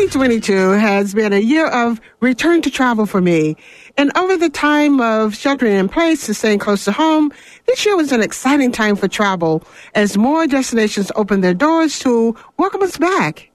2022 0.00 0.70
has 0.70 1.12
been 1.12 1.34
a 1.34 1.40
year 1.40 1.66
of 1.66 2.00
return 2.20 2.62
to 2.62 2.70
travel 2.70 3.04
for 3.04 3.20
me. 3.20 3.54
And 3.98 4.10
over 4.16 4.34
the 4.34 4.48
time 4.48 4.98
of 4.98 5.36
sheltering 5.36 5.76
in 5.76 5.90
place 5.90 6.26
and 6.26 6.34
staying 6.34 6.60
close 6.60 6.86
to 6.86 6.92
home, 6.92 7.30
this 7.66 7.84
year 7.84 7.98
was 7.98 8.10
an 8.10 8.22
exciting 8.22 8.72
time 8.72 8.96
for 8.96 9.08
travel 9.08 9.62
as 9.94 10.16
more 10.16 10.46
destinations 10.46 11.12
opened 11.16 11.44
their 11.44 11.52
doors 11.52 11.98
to 11.98 12.34
welcome 12.56 12.80
us 12.80 12.96
back. 12.96 13.50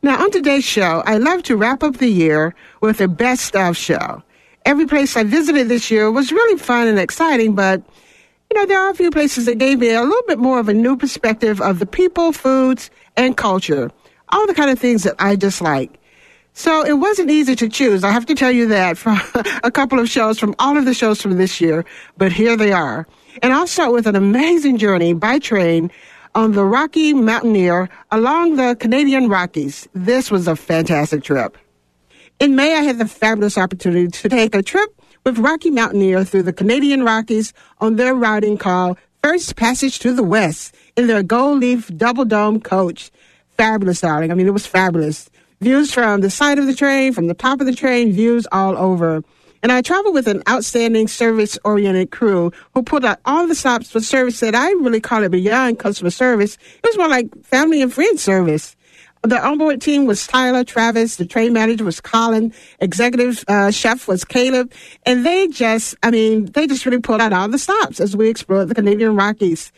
Now, 0.00 0.22
on 0.22 0.30
today's 0.30 0.62
show, 0.62 1.02
I 1.04 1.16
love 1.16 1.42
to 1.42 1.56
wrap 1.56 1.82
up 1.82 1.96
the 1.96 2.06
year 2.06 2.54
with 2.80 3.00
a 3.00 3.08
best 3.08 3.56
of 3.56 3.76
show. 3.76 4.22
Every 4.64 4.86
place 4.86 5.16
I 5.16 5.24
visited 5.24 5.68
this 5.68 5.90
year 5.90 6.12
was 6.12 6.30
really 6.30 6.60
fun 6.60 6.86
and 6.86 7.00
exciting, 7.00 7.56
but 7.56 7.82
you 8.52 8.56
know, 8.56 8.66
there 8.66 8.80
are 8.80 8.90
a 8.90 8.94
few 8.94 9.10
places 9.10 9.46
that 9.46 9.58
gave 9.58 9.80
me 9.80 9.90
a 9.90 10.02
little 10.02 10.22
bit 10.28 10.38
more 10.38 10.60
of 10.60 10.68
a 10.68 10.74
new 10.74 10.96
perspective 10.96 11.60
of 11.60 11.80
the 11.80 11.86
people, 11.86 12.30
foods, 12.30 12.88
and 13.16 13.36
culture. 13.36 13.90
All 14.30 14.46
the 14.46 14.54
kind 14.54 14.70
of 14.70 14.78
things 14.78 15.04
that 15.04 15.14
I 15.18 15.36
dislike. 15.36 15.98
So 16.52 16.84
it 16.84 16.94
wasn't 16.94 17.30
easy 17.30 17.54
to 17.56 17.68
choose. 17.68 18.02
I 18.02 18.10
have 18.10 18.26
to 18.26 18.34
tell 18.34 18.50
you 18.50 18.66
that 18.68 18.98
from 18.98 19.20
a 19.62 19.70
couple 19.70 19.98
of 20.00 20.08
shows 20.08 20.38
from 20.38 20.56
all 20.58 20.76
of 20.76 20.84
the 20.84 20.94
shows 20.94 21.22
from 21.22 21.36
this 21.36 21.60
year, 21.60 21.84
but 22.16 22.32
here 22.32 22.56
they 22.56 22.72
are. 22.72 23.06
And 23.42 23.52
I'll 23.52 23.68
start 23.68 23.92
with 23.92 24.06
an 24.06 24.16
amazing 24.16 24.78
journey 24.78 25.12
by 25.12 25.38
train 25.38 25.90
on 26.34 26.52
the 26.52 26.64
Rocky 26.64 27.14
Mountaineer 27.14 27.88
along 28.10 28.56
the 28.56 28.76
Canadian 28.78 29.28
Rockies. 29.28 29.88
This 29.94 30.30
was 30.30 30.48
a 30.48 30.56
fantastic 30.56 31.22
trip. 31.22 31.56
In 32.40 32.56
May, 32.56 32.76
I 32.76 32.82
had 32.82 32.98
the 32.98 33.06
fabulous 33.06 33.56
opportunity 33.56 34.08
to 34.08 34.28
take 34.28 34.54
a 34.54 34.62
trip 34.62 34.90
with 35.24 35.38
Rocky 35.38 35.70
Mountaineer 35.70 36.24
through 36.24 36.44
the 36.44 36.52
Canadian 36.52 37.04
Rockies 37.04 37.52
on 37.80 37.96
their 37.96 38.14
routing 38.14 38.56
called 38.58 38.98
First 39.22 39.56
Passage 39.56 39.98
to 40.00 40.12
the 40.12 40.22
West 40.22 40.74
in 40.96 41.06
their 41.06 41.22
gold 41.22 41.60
leaf 41.60 41.90
double 41.96 42.24
dome 42.24 42.60
coach. 42.60 43.10
Fabulous, 43.58 44.00
darling. 44.00 44.30
I 44.30 44.34
mean, 44.34 44.46
it 44.46 44.52
was 44.52 44.66
fabulous. 44.66 45.28
Views 45.60 45.92
from 45.92 46.20
the 46.20 46.30
side 46.30 46.60
of 46.60 46.66
the 46.66 46.74
train, 46.74 47.12
from 47.12 47.26
the 47.26 47.34
top 47.34 47.60
of 47.60 47.66
the 47.66 47.74
train, 47.74 48.12
views 48.12 48.46
all 48.52 48.78
over. 48.78 49.24
And 49.64 49.72
I 49.72 49.82
traveled 49.82 50.14
with 50.14 50.28
an 50.28 50.44
outstanding 50.48 51.08
service 51.08 51.58
oriented 51.64 52.12
crew 52.12 52.52
who 52.74 52.84
pulled 52.84 53.04
out 53.04 53.18
all 53.24 53.48
the 53.48 53.56
stops 53.56 53.90
for 53.90 53.98
service 53.98 54.38
that 54.38 54.54
I 54.54 54.70
really 54.70 55.00
call 55.00 55.24
it 55.24 55.30
beyond 55.30 55.80
customer 55.80 56.10
service. 56.10 56.54
It 56.54 56.86
was 56.86 56.96
more 56.96 57.08
like 57.08 57.26
family 57.44 57.82
and 57.82 57.92
friend 57.92 58.20
service. 58.20 58.76
The 59.24 59.44
onboard 59.44 59.80
team 59.80 60.06
was 60.06 60.24
Tyler, 60.24 60.62
Travis, 60.62 61.16
the 61.16 61.26
train 61.26 61.52
manager 61.52 61.84
was 61.84 62.00
Colin, 62.00 62.54
executive 62.78 63.44
uh, 63.48 63.72
chef 63.72 64.06
was 64.06 64.24
Caleb, 64.24 64.72
and 65.04 65.26
they 65.26 65.48
just, 65.48 65.96
I 66.04 66.12
mean, 66.12 66.46
they 66.46 66.68
just 66.68 66.86
really 66.86 67.00
pulled 67.00 67.20
out 67.20 67.32
all 67.32 67.48
the 67.48 67.58
stops 67.58 67.98
as 67.98 68.16
we 68.16 68.28
explored 68.28 68.68
the 68.68 68.76
Canadian 68.76 69.16
Rockies. 69.16 69.72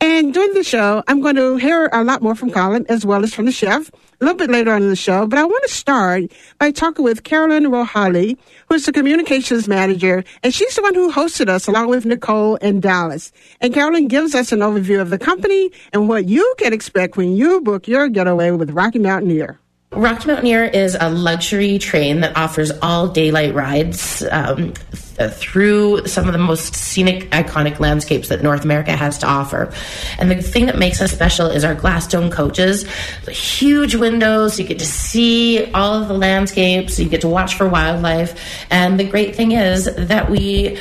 And 0.00 0.34
during 0.34 0.52
the 0.52 0.62
show, 0.62 1.02
I'm 1.08 1.22
going 1.22 1.36
to 1.36 1.56
hear 1.56 1.88
a 1.90 2.04
lot 2.04 2.20
more 2.20 2.34
from 2.34 2.50
Colin 2.50 2.84
as 2.88 3.06
well 3.06 3.24
as 3.24 3.32
from 3.32 3.46
the 3.46 3.52
chef 3.52 3.90
a 4.20 4.24
little 4.24 4.36
bit 4.36 4.50
later 4.50 4.72
on 4.72 4.82
in 4.82 4.90
the 4.90 4.96
show. 4.96 5.26
But 5.26 5.38
I 5.38 5.44
want 5.44 5.62
to 5.66 5.72
start 5.72 6.24
by 6.58 6.70
talking 6.70 7.04
with 7.04 7.24
Carolyn 7.24 7.64
Rohali, 7.64 8.36
who's 8.68 8.84
the 8.84 8.92
communications 8.92 9.68
manager, 9.68 10.22
and 10.42 10.52
she's 10.52 10.74
the 10.76 10.82
one 10.82 10.94
who 10.94 11.10
hosted 11.10 11.48
us 11.48 11.66
along 11.66 11.88
with 11.88 12.04
Nicole 12.04 12.58
and 12.60 12.82
Dallas. 12.82 13.32
And 13.60 13.72
Carolyn 13.72 14.08
gives 14.08 14.34
us 14.34 14.52
an 14.52 14.60
overview 14.60 15.00
of 15.00 15.10
the 15.10 15.18
company 15.18 15.70
and 15.92 16.08
what 16.08 16.26
you 16.26 16.54
can 16.58 16.74
expect 16.74 17.16
when 17.16 17.34
you 17.34 17.62
book 17.62 17.88
your 17.88 18.08
getaway 18.08 18.50
with 18.50 18.70
Rocky 18.70 18.98
Mountaineer. 18.98 19.58
Rocky 19.96 20.28
Mountaineer 20.28 20.64
is 20.64 20.96
a 20.98 21.08
luxury 21.08 21.78
train 21.78 22.20
that 22.20 22.36
offers 22.36 22.70
all 22.82 23.08
daylight 23.08 23.54
rides 23.54 24.22
um, 24.30 24.74
th- 25.16 25.32
through 25.32 26.06
some 26.06 26.26
of 26.26 26.32
the 26.32 26.38
most 26.38 26.74
scenic, 26.74 27.30
iconic 27.30 27.80
landscapes 27.80 28.28
that 28.28 28.42
North 28.42 28.62
America 28.62 28.94
has 28.94 29.16
to 29.18 29.26
offer. 29.26 29.72
And 30.18 30.30
the 30.30 30.42
thing 30.42 30.66
that 30.66 30.78
makes 30.78 31.00
us 31.00 31.12
special 31.12 31.46
is 31.46 31.64
our 31.64 31.74
glass 31.74 32.06
dome 32.06 32.30
coaches. 32.30 32.84
The 33.24 33.32
huge 33.32 33.94
windows, 33.94 34.60
you 34.60 34.66
get 34.66 34.78
to 34.80 34.86
see 34.86 35.70
all 35.72 35.94
of 35.94 36.08
the 36.08 36.14
landscapes, 36.14 36.98
you 36.98 37.08
get 37.08 37.22
to 37.22 37.28
watch 37.28 37.54
for 37.54 37.66
wildlife. 37.66 38.38
And 38.70 39.00
the 39.00 39.04
great 39.04 39.34
thing 39.34 39.52
is 39.52 39.86
that 39.96 40.30
we 40.30 40.78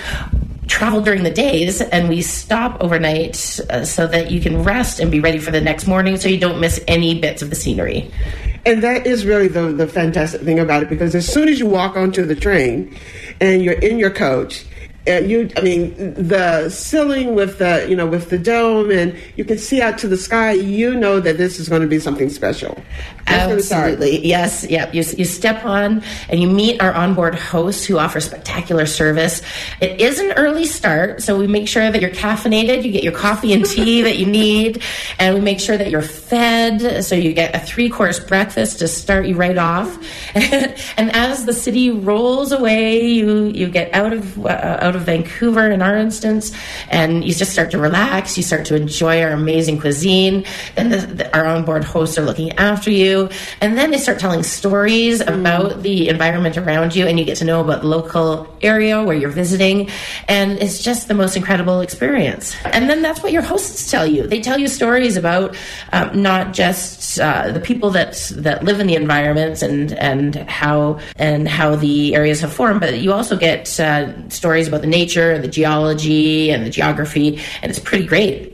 travel 0.68 1.00
during 1.00 1.24
the 1.24 1.32
days 1.32 1.80
and 1.80 2.10
we 2.10 2.22
stop 2.22 2.82
overnight 2.82 3.60
uh, 3.70 3.86
so 3.86 4.08
that 4.08 4.32
you 4.32 4.42
can 4.42 4.64
rest 4.64 5.00
and 5.00 5.10
be 5.10 5.22
ready 5.22 5.40
for 5.40 5.52
the 5.52 5.62
next 5.62 5.88
morning 5.88 6.18
so 6.18 6.28
you 6.28 6.40
don't 6.40 6.60
miss 6.60 6.84
any 6.88 7.20
bits 7.20 7.42
of 7.42 7.50
the 7.50 7.56
scenery. 7.56 8.12
And 8.66 8.82
that 8.82 9.06
is 9.06 9.26
really 9.26 9.48
the, 9.48 9.72
the 9.72 9.88
fantastic 9.88 10.42
thing 10.42 10.60
about 10.60 10.84
it 10.84 10.90
because 10.90 11.14
as 11.14 11.32
soon 11.32 11.48
as 11.48 11.60
you 11.60 11.68
walk 11.68 11.96
onto 11.96 12.26
the 12.26 12.36
train 12.36 12.98
and 13.40 13.64
you're 13.64 13.76
in 13.80 14.00
your 14.00 14.10
coach, 14.10 14.66
you 15.08 15.50
i 15.58 15.62
mean 15.62 15.94
the 16.16 16.68
ceiling 16.70 17.36
with 17.36 17.60
the 17.60 17.86
you 17.88 17.96
know 17.96 18.08
with 18.08 18.30
the 18.30 18.38
dome 18.38 18.90
and 18.90 19.16
you 19.36 19.46
can 19.46 19.58
see 19.58 19.82
out 19.82 19.98
to 19.98 20.08
the 20.08 20.18
sky 20.18 20.52
you 20.52 20.96
know 20.96 21.20
that 21.20 21.38
this 21.38 21.60
is 21.60 21.70
going 21.70 21.82
to 21.82 21.88
be 21.88 22.00
something 22.00 22.30
special. 22.30 22.82
Absolutely 23.28 24.26
yes 24.26 24.66
yep. 24.70 24.94
You, 24.94 25.04
you 25.18 25.26
step 25.26 25.66
on 25.66 26.04
and 26.30 26.40
you 26.40 26.48
meet 26.48 26.82
our 26.82 26.94
onboard 26.94 27.36
hosts 27.36 27.86
who 27.86 27.98
offer 27.98 28.20
spectacular 28.20 28.86
service. 28.86 29.42
It 29.82 30.02
is 30.02 30.20
an 30.20 30.32
early 30.34 30.66
start 30.66 31.22
so 31.22 31.38
we 31.38 31.48
make 31.48 31.68
sure 31.68 31.90
that 31.92 32.02
you're 32.02 32.12
caffeinated 32.12 32.84
you 32.84 32.92
get 32.92 33.04
your 33.04 33.14
coffee 33.14 33.54
and 33.54 33.66
tea 33.66 34.02
that 34.08 34.18
you 34.18 34.26
need 34.26 34.82
and 35.20 35.36
we 35.36 35.42
make 35.42 35.60
sure 35.60 35.78
that 35.78 35.90
you're 35.90 36.02
fed 36.02 37.04
so 37.04 37.16
you 37.16 37.34
get 37.34 37.56
a 37.56 37.60
three 37.60 37.90
course 37.90 38.20
breakfast 38.20 38.80
to 38.80 38.88
start 38.88 39.26
you 39.28 39.36
right 39.36 39.58
off. 39.58 39.98
And 40.98 41.14
as 41.16 41.46
the 41.46 41.54
city 41.54 41.90
rolls 41.90 42.52
away 42.52 43.08
you 43.08 43.46
you 43.46 43.68
get 43.68 43.94
out 43.94 44.14
of 44.14 44.46
uh, 44.46 44.78
out 44.82 44.95
out 44.96 45.02
of 45.02 45.06
Vancouver 45.06 45.70
in 45.70 45.82
our 45.82 45.98
instance, 45.98 46.52
and 46.90 47.26
you 47.26 47.34
just 47.34 47.52
start 47.52 47.72
to 47.72 47.78
relax. 47.78 48.38
You 48.38 48.44
start 48.44 48.66
to 48.66 48.76
enjoy 48.76 49.22
our 49.22 49.32
amazing 49.32 49.80
cuisine. 49.80 50.46
Then 50.76 50.90
the, 50.90 50.98
the, 50.98 51.38
our 51.38 51.46
onboard 51.46 51.84
hosts 51.84 52.18
are 52.18 52.24
looking 52.24 52.52
after 52.54 52.92
you, 52.92 53.30
and 53.62 53.78
then 53.78 53.92
they 53.92 53.98
start 53.98 54.20
telling 54.20 54.44
stories 54.44 55.22
mm. 55.22 55.40
about 55.40 55.84
the 55.84 56.10
environment 56.10 56.58
around 56.58 56.96
you, 56.96 57.06
and 57.08 57.20
you 57.20 57.26
get 57.26 57.38
to 57.38 57.46
know 57.46 57.62
about 57.62 57.82
the 57.82 57.88
local 57.88 58.48
area 58.62 59.04
where 59.04 59.16
you're 59.16 59.30
visiting, 59.30 59.90
and 60.28 60.54
it's 60.60 60.82
just 60.82 61.08
the 61.08 61.14
most 61.14 61.36
incredible 61.36 61.82
experience. 61.82 62.56
And 62.66 62.90
then 62.90 63.02
that's 63.02 63.22
what 63.22 63.32
your 63.32 63.42
hosts 63.42 63.92
tell 63.92 64.08
you. 64.08 64.28
They 64.28 64.42
tell 64.42 64.58
you 64.58 64.68
stories 64.68 65.18
about 65.18 65.56
um, 65.92 66.22
not 66.22 66.54
just 66.54 67.20
uh, 67.20 67.52
the 67.52 67.60
people 67.60 67.90
that 67.92 68.32
that 68.38 68.64
live 68.64 68.80
in 68.80 68.88
the 68.88 68.96
environments 68.96 69.62
and 69.62 69.94
and 69.94 70.36
how 70.36 71.00
and 71.18 71.48
how 71.48 71.76
the 71.76 72.16
areas 72.16 72.42
have 72.42 72.54
formed, 72.54 72.80
but 72.80 73.00
you 73.00 73.12
also 73.14 73.36
get 73.36 73.80
uh, 73.80 74.30
stories 74.30 74.68
about 74.68 74.85
the 74.86 74.92
nature 74.92 75.32
and 75.32 75.44
the 75.44 75.48
geology 75.48 76.52
and 76.52 76.66
the 76.66 76.70
geography, 76.70 77.40
and 77.62 77.70
it's 77.70 77.80
pretty 77.80 78.06
great. 78.06 78.52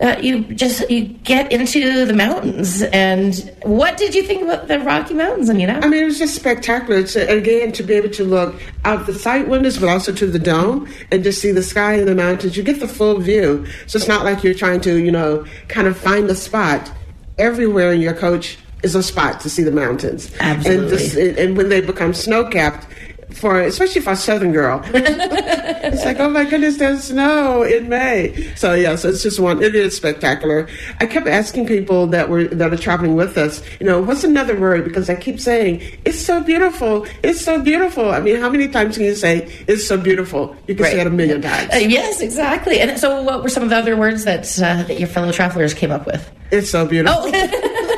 Uh, 0.00 0.18
you 0.20 0.42
just 0.54 0.88
you 0.90 1.04
get 1.04 1.52
into 1.52 2.04
the 2.04 2.12
mountains 2.12 2.82
and 2.92 3.54
what 3.62 3.96
did 3.96 4.16
you 4.16 4.22
think 4.24 4.42
about 4.42 4.66
the 4.66 4.80
rocky 4.80 5.14
mountains 5.14 5.48
anita? 5.48 5.74
I 5.74 5.86
mean 5.86 6.02
it 6.02 6.06
was 6.06 6.18
just 6.18 6.34
spectacular. 6.34 7.04
To, 7.04 7.30
again 7.30 7.70
to 7.72 7.84
be 7.84 7.94
able 7.94 8.10
to 8.10 8.24
look 8.24 8.60
out 8.84 9.06
the 9.06 9.14
sight 9.14 9.46
windows 9.48 9.78
but 9.78 9.88
also 9.88 10.12
to 10.12 10.26
the 10.26 10.40
dome 10.40 10.92
and 11.12 11.22
just 11.22 11.40
see 11.40 11.52
the 11.52 11.62
sky 11.62 11.94
and 11.94 12.08
the 12.08 12.16
mountains 12.16 12.56
you 12.56 12.64
get 12.64 12.80
the 12.80 12.88
full 12.88 13.20
view. 13.20 13.64
So 13.86 13.96
it's 13.96 14.08
not 14.08 14.24
like 14.24 14.42
you're 14.42 14.54
trying 14.54 14.80
to 14.82 14.96
you 14.96 15.12
know 15.12 15.46
kind 15.68 15.86
of 15.86 15.96
find 15.96 16.28
a 16.28 16.34
spot. 16.34 16.90
Everywhere 17.38 17.92
in 17.92 18.00
your 18.00 18.14
coach 18.14 18.58
is 18.82 18.94
a 18.94 19.02
spot 19.02 19.40
to 19.40 19.48
see 19.48 19.62
the 19.62 19.70
mountains. 19.70 20.32
Absolutely. 20.40 20.82
and, 20.82 20.90
just, 20.90 21.16
and 21.16 21.56
when 21.56 21.68
they 21.68 21.80
become 21.80 22.12
snow 22.12 22.44
capped 22.48 22.86
for 23.34 23.60
especially 23.60 24.00
for 24.00 24.12
a 24.12 24.16
southern 24.16 24.52
girl. 24.52 24.82
it's 24.94 26.04
like, 26.04 26.20
oh 26.20 26.30
my 26.30 26.44
goodness, 26.44 26.78
there's 26.78 27.04
snow 27.04 27.62
in 27.62 27.88
May. 27.88 28.52
So 28.56 28.74
yeah, 28.74 28.96
so 28.96 29.08
it's 29.08 29.22
just 29.22 29.40
one. 29.40 29.62
It 29.62 29.74
is 29.74 29.96
spectacular. 29.96 30.68
I 31.00 31.06
kept 31.06 31.26
asking 31.26 31.66
people 31.66 32.06
that 32.08 32.28
were 32.28 32.44
that 32.44 32.72
are 32.72 32.76
traveling 32.76 33.14
with 33.14 33.36
us, 33.36 33.62
you 33.80 33.86
know, 33.86 34.00
what's 34.00 34.24
another 34.24 34.58
word? 34.58 34.84
Because 34.84 35.08
I 35.10 35.14
keep 35.14 35.40
saying 35.40 35.82
it's 36.04 36.20
so 36.20 36.42
beautiful. 36.42 37.06
It's 37.22 37.40
so 37.40 37.60
beautiful. 37.60 38.10
I 38.10 38.20
mean, 38.20 38.36
how 38.36 38.50
many 38.50 38.68
times 38.68 38.96
can 38.96 39.06
you 39.06 39.14
say 39.14 39.64
it's 39.66 39.86
so 39.86 39.96
beautiful? 39.96 40.56
You 40.66 40.74
can 40.74 40.84
right. 40.84 40.92
say 40.92 41.00
it 41.00 41.06
a 41.06 41.10
million 41.10 41.42
times. 41.42 41.72
Uh, 41.72 41.76
yes, 41.76 42.20
exactly. 42.20 42.80
And 42.80 42.98
so, 42.98 43.22
what 43.22 43.42
were 43.42 43.48
some 43.48 43.62
of 43.62 43.70
the 43.70 43.76
other 43.76 43.96
words 43.96 44.24
that 44.24 44.44
uh, 44.58 44.82
that 44.84 44.98
your 44.98 45.08
fellow 45.08 45.32
travelers 45.32 45.74
came 45.74 45.90
up 45.90 46.06
with? 46.06 46.30
It's 46.50 46.70
so 46.70 46.86
beautiful. 46.86 47.22
Oh. 47.24 47.88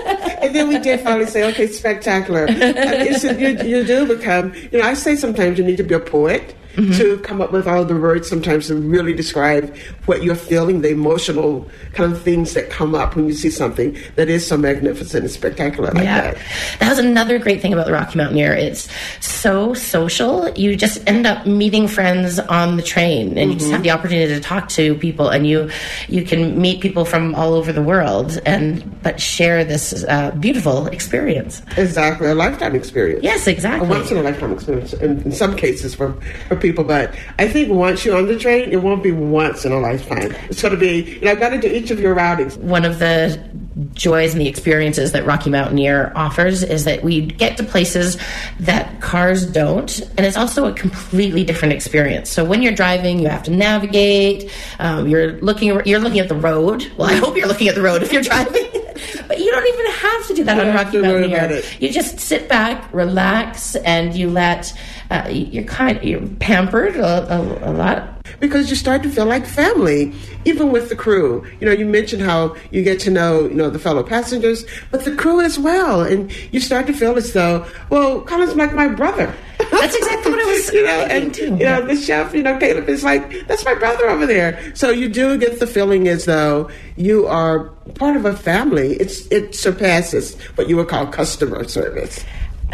then 0.54 0.68
we 0.68 0.78
did 0.78 1.00
finally 1.00 1.26
say, 1.26 1.44
okay, 1.50 1.66
spectacular. 1.66 2.46
I 2.48 2.52
mean, 2.54 3.38
you, 3.38 3.78
you 3.78 3.84
do 3.84 4.06
become, 4.06 4.54
you 4.72 4.78
know, 4.78 4.84
I 4.84 4.94
say 4.94 5.16
sometimes 5.16 5.58
you 5.58 5.64
need 5.64 5.76
to 5.76 5.82
be 5.82 5.94
a 5.94 6.00
poet 6.00 6.54
mm-hmm. 6.76 6.92
to 6.92 7.18
come 7.18 7.40
up 7.40 7.52
with 7.52 7.66
all 7.66 7.84
the 7.84 7.96
words 7.96 8.28
sometimes 8.28 8.68
to 8.68 8.76
really 8.76 9.12
describe 9.12 9.74
what 10.06 10.22
you're 10.22 10.34
feeling, 10.34 10.82
the 10.82 10.90
emotional 10.90 11.68
kind 11.92 12.12
of 12.12 12.20
things 12.22 12.54
that 12.54 12.70
come 12.70 12.94
up 12.94 13.16
when 13.16 13.26
you 13.26 13.32
see 13.32 13.50
something 13.50 13.96
that 14.16 14.28
is 14.28 14.46
so 14.46 14.56
magnificent 14.56 15.24
and 15.24 15.30
spectacular 15.30 15.90
like 15.92 16.04
yeah. 16.04 16.32
that. 16.32 16.38
That 16.80 16.90
was 16.90 16.98
another 16.98 17.38
great 17.38 17.60
thing 17.60 17.72
about 17.72 17.86
the 17.86 17.92
Rocky 17.92 18.18
Mountaineer. 18.18 18.52
It's 18.52 18.88
so 19.20 19.74
social. 19.74 20.48
You 20.50 20.76
just 20.76 21.06
end 21.08 21.26
up 21.26 21.46
meeting 21.46 21.88
friends 21.88 22.38
on 22.38 22.76
the 22.76 22.82
train 22.82 23.28
and 23.28 23.36
mm-hmm. 23.36 23.50
you 23.50 23.58
just 23.58 23.70
have 23.70 23.78
mm-hmm. 23.78 23.82
the 23.84 23.90
opportunity 23.90 24.34
to 24.34 24.40
talk 24.40 24.68
to 24.70 24.94
people 24.96 25.28
and 25.28 25.46
you 25.46 25.70
you 26.08 26.24
can 26.24 26.60
meet 26.60 26.80
people 26.80 27.04
from 27.04 27.34
all 27.34 27.54
over 27.54 27.72
the 27.72 27.82
world 27.82 28.40
and 28.46 29.02
but 29.02 29.20
share 29.20 29.64
this 29.64 30.04
uh, 30.04 30.30
beautiful 30.32 30.86
experience. 30.88 31.62
Exactly. 31.76 32.28
A 32.28 32.34
lifetime 32.34 32.74
experience. 32.74 33.22
Yes, 33.22 33.46
exactly. 33.46 33.86
A 33.86 33.90
once 33.90 34.10
in 34.10 34.16
a 34.16 34.22
lifetime 34.22 34.52
experience 34.52 34.92
in, 34.94 35.22
in 35.22 35.32
some 35.32 35.56
cases 35.56 35.94
for, 35.94 36.12
for 36.48 36.56
people, 36.64 36.82
but 36.82 37.14
I 37.38 37.46
think 37.46 37.70
once 37.70 38.04
you're 38.04 38.16
on 38.16 38.26
the 38.26 38.38
train, 38.38 38.70
it 38.72 38.82
won't 38.82 39.02
be 39.02 39.12
once 39.12 39.66
in 39.66 39.72
a 39.72 39.78
lifetime. 39.78 40.34
It's 40.48 40.62
going 40.62 40.72
to 40.72 40.80
be, 40.80 41.02
you 41.02 41.20
know, 41.20 41.32
I've 41.32 41.40
got 41.40 41.50
to 41.50 41.60
do 41.60 41.68
each 41.68 41.90
of 41.90 42.00
your 42.00 42.16
routings. 42.16 42.56
One 42.56 42.86
of 42.86 42.98
the 42.98 43.38
joys 43.92 44.32
and 44.32 44.40
the 44.40 44.48
experiences 44.48 45.12
that 45.12 45.26
Rocky 45.26 45.50
Mountaineer 45.50 46.12
offers 46.14 46.62
is 46.62 46.84
that 46.84 47.02
we 47.02 47.20
get 47.20 47.56
to 47.58 47.64
places 47.64 48.16
that 48.60 49.00
cars 49.00 49.46
don't, 49.46 50.00
and 50.16 50.20
it's 50.20 50.38
also 50.38 50.64
a 50.66 50.72
completely 50.72 51.44
different 51.44 51.74
experience. 51.74 52.30
So 52.30 52.44
when 52.44 52.62
you're 52.62 52.74
driving, 52.74 53.18
you 53.18 53.28
have 53.28 53.42
to 53.44 53.50
navigate. 53.50 54.50
Um, 54.78 55.06
you're 55.06 55.32
looking 55.40 55.80
you're 55.84 56.00
looking 56.00 56.20
at 56.20 56.28
the 56.28 56.34
road. 56.34 56.90
Well, 56.96 57.10
I 57.10 57.14
hope 57.16 57.36
you're 57.36 57.48
looking 57.48 57.68
at 57.68 57.74
the 57.74 57.82
road 57.82 58.02
if 58.02 58.12
you're 58.12 58.22
driving. 58.22 58.64
but 59.28 59.38
you 59.38 59.50
don't 59.50 59.66
even 59.66 59.92
have 59.92 60.26
to 60.28 60.34
do 60.34 60.44
that 60.44 60.56
You 60.56 60.70
on 60.70 60.74
Rocky 60.74 60.98
Mountaineer. 60.98 61.62
You 61.78 61.90
just 61.90 62.18
sit 62.20 62.48
back, 62.48 62.92
relax, 62.92 63.76
and 63.76 64.14
you 64.14 64.30
let 64.30 64.72
uh, 65.10 65.28
you're 65.30 65.64
kind 65.64 66.02
you're 66.02 66.26
pampered 66.40 66.96
a, 66.96 67.34
a, 67.34 67.70
a 67.70 67.72
lot. 67.72 68.10
because 68.40 68.70
you 68.70 68.76
start 68.76 69.02
to 69.02 69.10
feel 69.10 69.26
like 69.26 69.46
family, 69.46 70.12
even 70.44 70.72
with 70.72 70.88
the 70.88 70.96
crew. 70.96 71.44
You 71.60 71.66
know, 71.66 71.72
you 71.72 71.86
mentioned 71.86 72.22
how 72.22 72.56
you 72.70 72.82
get 72.82 72.98
to 73.00 73.10
know, 73.10 73.42
you 73.42 73.54
know, 73.54 73.70
the 73.70 73.78
fellow 73.78 74.02
passengers, 74.02 74.64
but 74.90 75.04
the 75.04 75.14
crew 75.14 75.40
as 75.40 75.58
well, 75.58 76.02
and 76.02 76.32
you 76.52 76.60
start 76.60 76.86
to 76.86 76.92
feel 76.92 77.16
as 77.16 77.32
though, 77.32 77.66
well, 77.90 78.22
Colin's 78.22 78.56
like 78.56 78.74
my 78.74 78.88
brother. 78.88 79.34
That's 79.58 79.94
exactly 79.94 80.32
what 80.32 80.40
I 80.40 80.44
was 80.44 80.72
you 80.72 80.84
know, 80.84 81.00
and 81.04 81.34
too. 81.34 81.44
you 81.44 81.64
know, 81.64 81.86
the 81.86 81.96
chef, 81.96 82.34
you 82.34 82.42
know, 82.42 82.58
Caleb 82.58 82.88
is 82.88 83.04
like, 83.04 83.46
that's 83.46 83.64
my 83.64 83.74
brother 83.74 84.08
over 84.08 84.26
there. 84.26 84.74
So 84.74 84.90
you 84.90 85.08
do 85.08 85.38
get 85.38 85.60
the 85.60 85.66
feeling 85.66 86.08
as 86.08 86.24
though 86.24 86.70
you 86.96 87.26
are 87.26 87.70
part 87.94 88.16
of 88.16 88.24
a 88.24 88.36
family. 88.36 88.94
It's 88.94 89.26
it 89.26 89.54
surpasses 89.54 90.40
what 90.56 90.68
you 90.68 90.76
would 90.76 90.88
call 90.88 91.06
customer 91.06 91.64
service. 91.68 92.24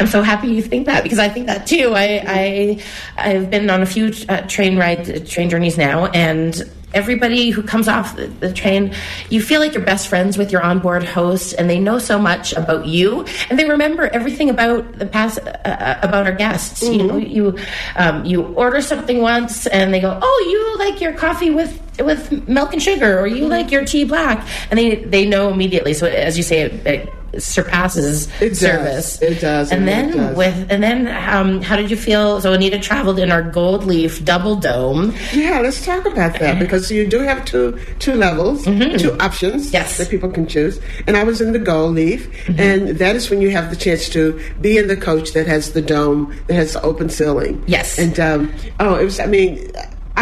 I'm 0.01 0.07
so 0.07 0.23
happy 0.23 0.47
you 0.47 0.63
think 0.63 0.87
that 0.87 1.03
because 1.03 1.19
I 1.19 1.29
think 1.29 1.45
that 1.45 1.67
too. 1.67 1.93
I, 1.95 2.23
I 2.27 2.83
I've 3.17 3.51
been 3.51 3.69
on 3.69 3.83
a 3.83 3.85
few 3.85 4.11
uh, 4.27 4.41
train 4.47 4.75
ride 4.75 5.27
train 5.27 5.47
journeys 5.47 5.77
now, 5.77 6.07
and 6.07 6.59
everybody 6.93 7.51
who 7.51 7.61
comes 7.61 7.87
off 7.87 8.15
the, 8.15 8.25
the 8.25 8.51
train, 8.51 8.93
you 9.29 9.41
feel 9.41 9.61
like 9.61 9.75
you're 9.75 9.83
best 9.83 10.07
friends 10.07 10.39
with 10.39 10.51
your 10.51 10.63
onboard 10.63 11.03
host, 11.03 11.53
and 11.53 11.69
they 11.69 11.77
know 11.77 11.99
so 11.99 12.17
much 12.17 12.51
about 12.53 12.87
you, 12.87 13.25
and 13.51 13.59
they 13.59 13.69
remember 13.69 14.07
everything 14.07 14.49
about 14.49 14.97
the 14.97 15.05
past 15.05 15.37
uh, 15.37 15.51
uh, 15.65 15.99
about 16.01 16.25
our 16.25 16.33
guests. 16.33 16.81
You 16.81 17.03
know, 17.03 17.17
you 17.17 17.59
um, 17.95 18.25
you 18.25 18.41
order 18.41 18.81
something 18.81 19.21
once, 19.21 19.67
and 19.67 19.93
they 19.93 19.99
go, 19.99 20.17
"Oh, 20.19 20.47
you 20.49 20.83
like 20.83 20.99
your 20.99 21.13
coffee 21.13 21.51
with." 21.51 21.79
With 21.99 22.47
milk 22.47 22.73
and 22.73 22.81
sugar, 22.81 23.19
or 23.19 23.27
you 23.27 23.47
like 23.47 23.69
your 23.69 23.85
tea 23.85 24.05
black, 24.05 24.47
and 24.71 24.79
they 24.79 24.95
they 24.95 25.25
know 25.27 25.51
immediately. 25.51 25.93
So 25.93 26.07
as 26.07 26.35
you 26.35 26.41
say, 26.41 26.61
it, 26.61 26.87
it 26.87 27.13
surpasses 27.37 28.27
It 28.41 28.49
does. 28.49 28.59
service. 28.59 29.21
It 29.21 29.39
does. 29.39 29.71
And 29.71 29.87
then 29.87 30.15
does. 30.15 30.35
with 30.37 30.67
and 30.69 30.83
then 30.83 31.07
um, 31.07 31.61
how 31.61 31.75
did 31.75 31.89
you 31.89 31.97
feel? 31.97 32.41
So 32.41 32.53
Anita 32.53 32.79
traveled 32.79 33.19
in 33.19 33.31
our 33.31 33.41
gold 33.41 33.85
leaf 33.85 34.23
double 34.25 34.55
dome. 34.55 35.13
Yeah, 35.33 35.59
let's 35.61 35.85
talk 35.85 36.05
about 36.05 36.39
that 36.39 36.59
because 36.59 36.91
you 36.91 37.07
do 37.07 37.19
have 37.19 37.45
two 37.45 37.79
two 37.99 38.13
levels, 38.13 38.63
two 38.65 39.17
options 39.19 39.41
Mm-hmm. 39.41 39.73
Yes. 39.73 39.93
Mm-hmm. 39.93 40.03
that 40.03 40.09
people 40.09 40.29
can 40.29 40.47
choose. 40.47 40.79
And 41.07 41.17
I 41.17 41.23
was 41.23 41.41
in 41.41 41.51
the 41.51 41.59
gold 41.59 41.95
leaf, 41.95 42.27
and 42.59 42.89
that 42.97 43.15
is 43.15 43.29
when 43.29 43.41
you 43.41 43.49
have 43.51 43.69
the 43.69 43.75
chance 43.75 44.09
to 44.09 44.39
be 44.61 44.77
in 44.77 44.87
the 44.87 44.97
coach 44.97 45.31
that 45.33 45.47
has 45.47 45.73
the 45.73 45.81
dome 45.81 46.35
that 46.47 46.53
has 46.55 46.73
the 46.73 46.81
open 46.83 47.09
ceiling. 47.09 47.63
Yes. 47.67 47.97
And 47.97 48.19
um, 48.19 48.53
oh, 48.79 48.95
it 48.95 49.03
was. 49.05 49.19
I 49.19 49.25
mean. 49.25 49.71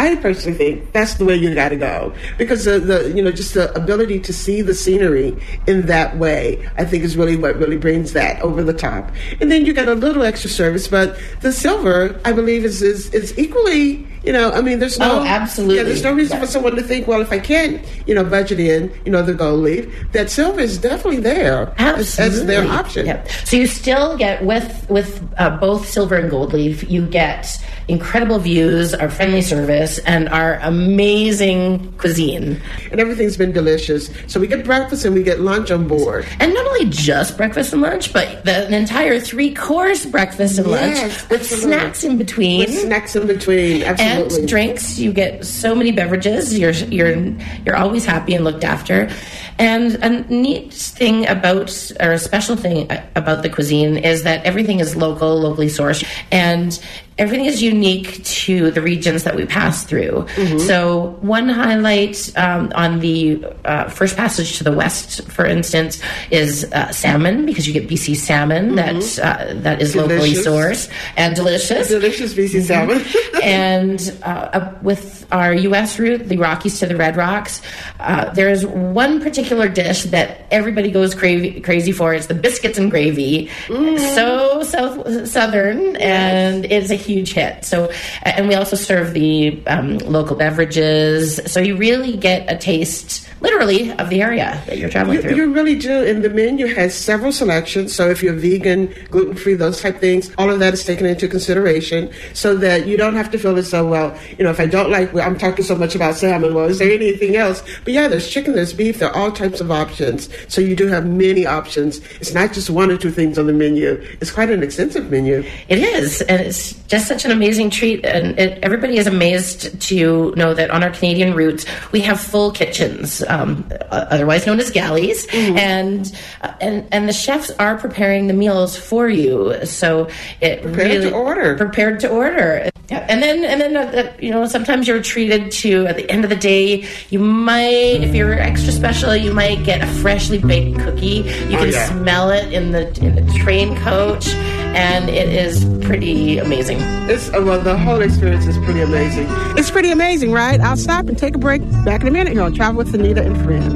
I 0.00 0.16
personally 0.16 0.56
think 0.56 0.92
that's 0.92 1.14
the 1.14 1.26
way 1.26 1.36
you 1.36 1.54
got 1.54 1.68
to 1.68 1.76
go 1.76 2.14
because 2.38 2.64
the, 2.64 2.78
the 2.80 3.12
you 3.14 3.22
know 3.22 3.30
just 3.30 3.52
the 3.52 3.70
ability 3.76 4.18
to 4.20 4.32
see 4.32 4.62
the 4.62 4.74
scenery 4.74 5.36
in 5.66 5.82
that 5.82 6.16
way 6.16 6.66
I 6.78 6.86
think 6.86 7.04
is 7.04 7.18
really 7.18 7.36
what 7.36 7.56
really 7.56 7.76
brings 7.76 8.14
that 8.14 8.40
over 8.40 8.62
the 8.62 8.72
top. 8.72 9.10
And 9.42 9.52
then 9.52 9.66
you 9.66 9.74
get 9.74 9.88
a 9.88 9.94
little 9.94 10.22
extra 10.22 10.48
service, 10.48 10.88
but 10.88 11.18
the 11.42 11.52
silver 11.52 12.18
I 12.24 12.32
believe 12.32 12.64
is 12.64 12.80
is, 12.80 13.12
is 13.12 13.38
equally 13.38 14.06
you 14.22 14.32
know 14.32 14.50
I 14.52 14.60
mean 14.60 14.78
there's 14.78 14.98
no 14.98 15.20
Oh, 15.20 15.24
absolutely. 15.24 15.76
yeah, 15.76 15.82
there's 15.82 16.02
no 16.04 16.12
reason 16.12 16.38
for 16.38 16.46
someone 16.46 16.76
to 16.76 16.82
think, 16.82 17.06
well, 17.08 17.20
if 17.20 17.32
I 17.32 17.38
can't, 17.38 17.84
you 18.06 18.14
know, 18.14 18.24
budget 18.24 18.60
in, 18.60 18.92
you 19.04 19.10
know, 19.10 19.22
the 19.22 19.34
gold 19.34 19.60
leaf, 19.60 19.92
that 20.12 20.30
silver 20.30 20.60
is 20.60 20.78
definitely 20.78 21.20
there 21.20 21.74
as, 21.78 22.18
as 22.18 22.46
their 22.46 22.64
option. 22.70 23.06
Yep. 23.06 23.28
So 23.44 23.56
you 23.56 23.66
still 23.66 24.16
get 24.16 24.44
with 24.44 24.86
with 24.88 25.22
uh, 25.38 25.50
both 25.58 25.88
silver 25.88 26.16
and 26.16 26.30
gold 26.30 26.52
leaf. 26.52 26.88
You 26.88 27.06
get 27.06 27.48
incredible 27.88 28.38
views, 28.38 28.94
our 28.94 29.10
friendly 29.10 29.42
service, 29.42 29.98
and 30.00 30.28
our 30.28 30.58
amazing 30.62 31.92
cuisine. 31.98 32.60
And 32.90 33.00
everything's 33.00 33.36
been 33.36 33.52
delicious. 33.52 34.10
So 34.26 34.38
we 34.40 34.46
get 34.46 34.64
breakfast 34.64 35.04
and 35.04 35.14
we 35.14 35.22
get 35.22 35.40
lunch 35.40 35.70
on 35.70 35.88
board. 35.88 36.26
And 36.38 36.54
not 36.54 36.66
only 36.66 36.86
just 36.86 37.36
breakfast 37.36 37.72
and 37.72 37.82
lunch, 37.82 38.12
but 38.12 38.44
the, 38.44 38.66
an 38.66 38.74
entire 38.74 39.18
three 39.20 39.54
course 39.54 40.06
breakfast 40.06 40.58
and 40.58 40.68
lunch 40.68 41.00
with 41.30 41.40
absolutely. 41.40 41.56
snacks 41.58 42.04
in 42.04 42.16
between. 42.16 42.60
With 42.60 42.78
snacks 42.78 43.16
in 43.16 43.26
between, 43.26 43.82
absolutely. 43.82 44.04
and 44.04 44.09
drinks. 44.46 44.98
You 44.98 45.12
get 45.12 45.44
so 45.44 45.74
many 45.74 45.92
beverages. 45.92 46.58
You're 46.58 46.72
you're 46.72 47.16
you're 47.64 47.76
always 47.76 48.04
happy 48.04 48.34
and 48.34 48.44
looked 48.44 48.64
after. 48.64 49.10
And 49.58 49.94
a 50.02 50.08
neat 50.32 50.72
thing 50.72 51.26
about, 51.28 51.92
or 52.00 52.12
a 52.12 52.18
special 52.18 52.56
thing 52.56 52.90
about 53.14 53.42
the 53.42 53.50
cuisine 53.50 53.98
is 53.98 54.22
that 54.22 54.42
everything 54.46 54.80
is 54.80 54.96
local, 54.96 55.38
locally 55.38 55.66
sourced, 55.66 56.02
and 56.32 56.80
everything 57.18 57.46
is 57.46 57.62
unique 57.62 58.22
to 58.24 58.70
the 58.70 58.80
regions 58.80 59.24
that 59.24 59.36
we 59.36 59.44
pass 59.46 59.84
through. 59.84 60.26
So, 60.58 61.18
one 61.20 61.48
highlight 61.48 62.32
um, 62.36 62.72
on 62.74 63.00
the 63.00 63.44
uh, 63.64 63.88
first 63.88 64.16
passage 64.16 64.58
to 64.58 64.64
the 64.64 64.72
west, 64.72 65.22
for 65.30 65.44
instance, 65.44 66.00
is 66.30 66.64
uh, 66.72 66.90
salmon 66.92 67.46
because 67.46 67.66
you 67.66 67.72
get 67.72 67.88
BC 67.88 68.16
salmon 68.16 68.76
that 68.76 69.18
uh, 69.18 69.54
that 69.60 69.82
is 69.82 69.94
locally 69.94 70.32
sourced 70.32 70.90
and 71.16 71.34
delicious 71.36 71.88
Delicious 71.88 72.34
BC 72.34 72.62
salmon. 72.62 73.04
and 73.42 74.16
uh, 74.22 74.72
with 74.82 75.26
our 75.32 75.52
U.S. 75.54 75.98
route, 75.98 76.28
the 76.28 76.36
Rockies 76.36 76.78
to 76.80 76.86
the 76.86 76.96
Red 76.96 77.16
Rocks, 77.16 77.60
uh, 78.00 78.30
there 78.30 78.48
is 78.48 78.64
one 78.66 79.20
particular 79.20 79.68
dish 79.68 80.04
that 80.04 80.46
everybody 80.50 80.90
goes 80.90 81.14
crazy, 81.14 81.60
crazy 81.60 81.92
for. 81.92 82.14
It's 82.14 82.26
the 82.26 82.34
biscuits 82.34 82.78
and 82.78 82.90
gravy. 82.90 83.50
So 83.68 84.62
south, 84.62 85.28
southern, 85.28 85.96
and 85.96 86.64
it's 86.66 86.90
a 86.90 86.96
huge 87.14 87.32
hit. 87.32 87.64
So, 87.64 87.90
and 88.22 88.48
we 88.48 88.54
also 88.54 88.76
serve 88.76 89.12
the 89.14 89.60
um, 89.66 89.98
local 89.98 90.36
beverages. 90.36 91.40
So 91.50 91.60
you 91.60 91.76
really 91.76 92.16
get 92.16 92.50
a 92.50 92.56
taste, 92.56 93.28
literally, 93.40 93.90
of 93.92 94.10
the 94.10 94.22
area 94.22 94.62
that 94.66 94.78
you're 94.78 94.90
traveling 94.90 95.16
You, 95.16 95.22
through. 95.22 95.34
you 95.34 95.52
really 95.52 95.76
do. 95.76 96.02
In 96.04 96.22
the 96.22 96.30
menu 96.30 96.66
has 96.74 96.94
several 96.94 97.32
selections. 97.32 97.94
So 97.94 98.08
if 98.10 98.22
you're 98.22 98.34
vegan, 98.34 98.92
gluten 99.10 99.34
free, 99.34 99.54
those 99.54 99.80
type 99.80 99.98
things, 99.98 100.30
all 100.38 100.50
of 100.50 100.58
that 100.60 100.74
is 100.74 100.84
taken 100.84 101.06
into 101.06 101.28
consideration 101.28 102.10
so 102.34 102.54
that 102.56 102.86
you 102.86 102.96
don't 102.96 103.14
have 103.14 103.30
to 103.30 103.38
feel 103.38 103.56
as 103.56 103.70
though, 103.70 103.86
well, 103.86 104.16
you 104.38 104.44
know, 104.44 104.50
if 104.50 104.60
I 104.60 104.66
don't 104.66 104.90
like, 104.90 105.12
well, 105.12 105.26
I'm 105.26 105.38
talking 105.38 105.64
so 105.64 105.74
much 105.74 105.94
about 105.94 106.16
salmon, 106.16 106.54
well, 106.54 106.66
is 106.66 106.78
there 106.78 106.90
anything 106.92 107.36
else? 107.36 107.62
But 107.84 107.94
yeah, 107.94 108.08
there's 108.08 108.28
chicken, 108.28 108.54
there's 108.54 108.72
beef, 108.72 108.98
there 108.98 109.10
are 109.10 109.16
all 109.16 109.32
types 109.32 109.60
of 109.60 109.70
options. 109.70 110.28
So 110.48 110.60
you 110.60 110.76
do 110.76 110.86
have 110.88 111.06
many 111.06 111.46
options. 111.46 111.98
It's 112.20 112.34
not 112.34 112.52
just 112.52 112.70
one 112.70 112.90
or 112.90 112.96
two 112.96 113.10
things 113.10 113.38
on 113.38 113.46
the 113.46 113.52
menu, 113.52 114.00
it's 114.20 114.30
quite 114.30 114.50
an 114.50 114.62
extensive 114.62 115.10
menu. 115.10 115.44
It 115.68 115.78
is, 115.78 116.20
and 116.22 116.40
it's 116.40 116.72
just 116.84 117.08
such 117.08 117.24
an 117.24 117.30
amazing 117.30 117.70
treat. 117.70 118.04
And 118.04 118.38
it, 118.38 118.58
everybody 118.62 118.96
is 118.98 119.06
amazed 119.06 119.80
to 119.82 120.34
know 120.36 120.54
that 120.54 120.70
on 120.70 120.82
our 120.82 120.90
Canadian 120.90 121.34
routes 121.34 121.64
we 121.92 122.00
have 122.02 122.20
full 122.20 122.50
kitchens, 122.52 123.22
um, 123.30 123.68
otherwise 123.90 124.46
known 124.46 124.58
as 124.60 124.70
galleys, 124.70 125.26
and 125.32 126.12
uh, 126.42 126.52
and 126.60 126.86
and 126.92 127.08
the 127.08 127.12
chefs 127.12 127.50
are 127.52 127.76
preparing 127.78 128.26
the 128.26 128.34
meals 128.34 128.76
for 128.76 129.08
you. 129.08 129.54
So 129.64 130.08
it 130.40 130.62
Prepared 130.62 130.90
really 130.90 131.10
to 131.10 131.14
order. 131.16 131.56
prepared 131.56 132.00
to 132.00 132.08
order. 132.08 132.68
Yeah, 132.90 133.06
and 133.08 133.22
then 133.22 133.44
and 133.44 133.60
then 133.60 133.76
uh, 133.76 133.80
uh, 134.02 134.12
you 134.20 134.30
know 134.30 134.46
sometimes 134.46 134.88
you're 134.88 135.00
treated 135.02 135.52
to 135.62 135.86
at 135.86 135.96
the 135.96 136.10
end 136.10 136.24
of 136.24 136.30
the 136.30 136.36
day 136.36 136.84
you 137.10 137.20
might 137.20 138.02
if 138.02 138.14
you're 138.14 138.32
extra 138.38 138.72
special 138.72 139.14
you 139.14 139.32
might 139.32 139.62
get 139.64 139.80
a 139.82 139.86
freshly 140.02 140.38
baked 140.38 140.78
cookie. 140.80 141.22
You 141.48 141.56
Oh, 141.56 141.60
can 141.62 141.70
yeah. 141.72 141.86
smell 141.88 142.30
it 142.30 142.52
in 142.52 142.72
the 142.72 142.88
in 143.00 143.14
the 143.14 143.32
train 143.38 143.76
coach, 143.76 144.26
and 144.74 145.08
it 145.08 145.28
is 145.28 145.64
pretty 145.84 146.38
amazing. 146.38 146.78
It's, 147.08 147.28
uh, 147.32 147.42
well, 147.44 147.60
the 147.60 147.76
whole 147.76 148.00
experience 148.00 148.46
is 148.46 148.56
pretty 148.58 148.80
amazing. 148.80 149.26
It's 149.56 149.70
pretty 149.70 149.90
amazing, 149.90 150.32
right? 150.32 150.60
I'll 150.60 150.76
stop 150.76 151.08
and 151.08 151.18
take 151.18 151.34
a 151.34 151.38
break. 151.38 151.62
Back 151.84 152.02
in 152.02 152.08
a 152.08 152.10
minute 152.10 152.32
here 152.32 152.42
on 152.42 152.52
Travel 152.52 152.78
with 152.78 152.94
Anita 152.94 153.22
and 153.22 153.36
Friends. 153.42 153.74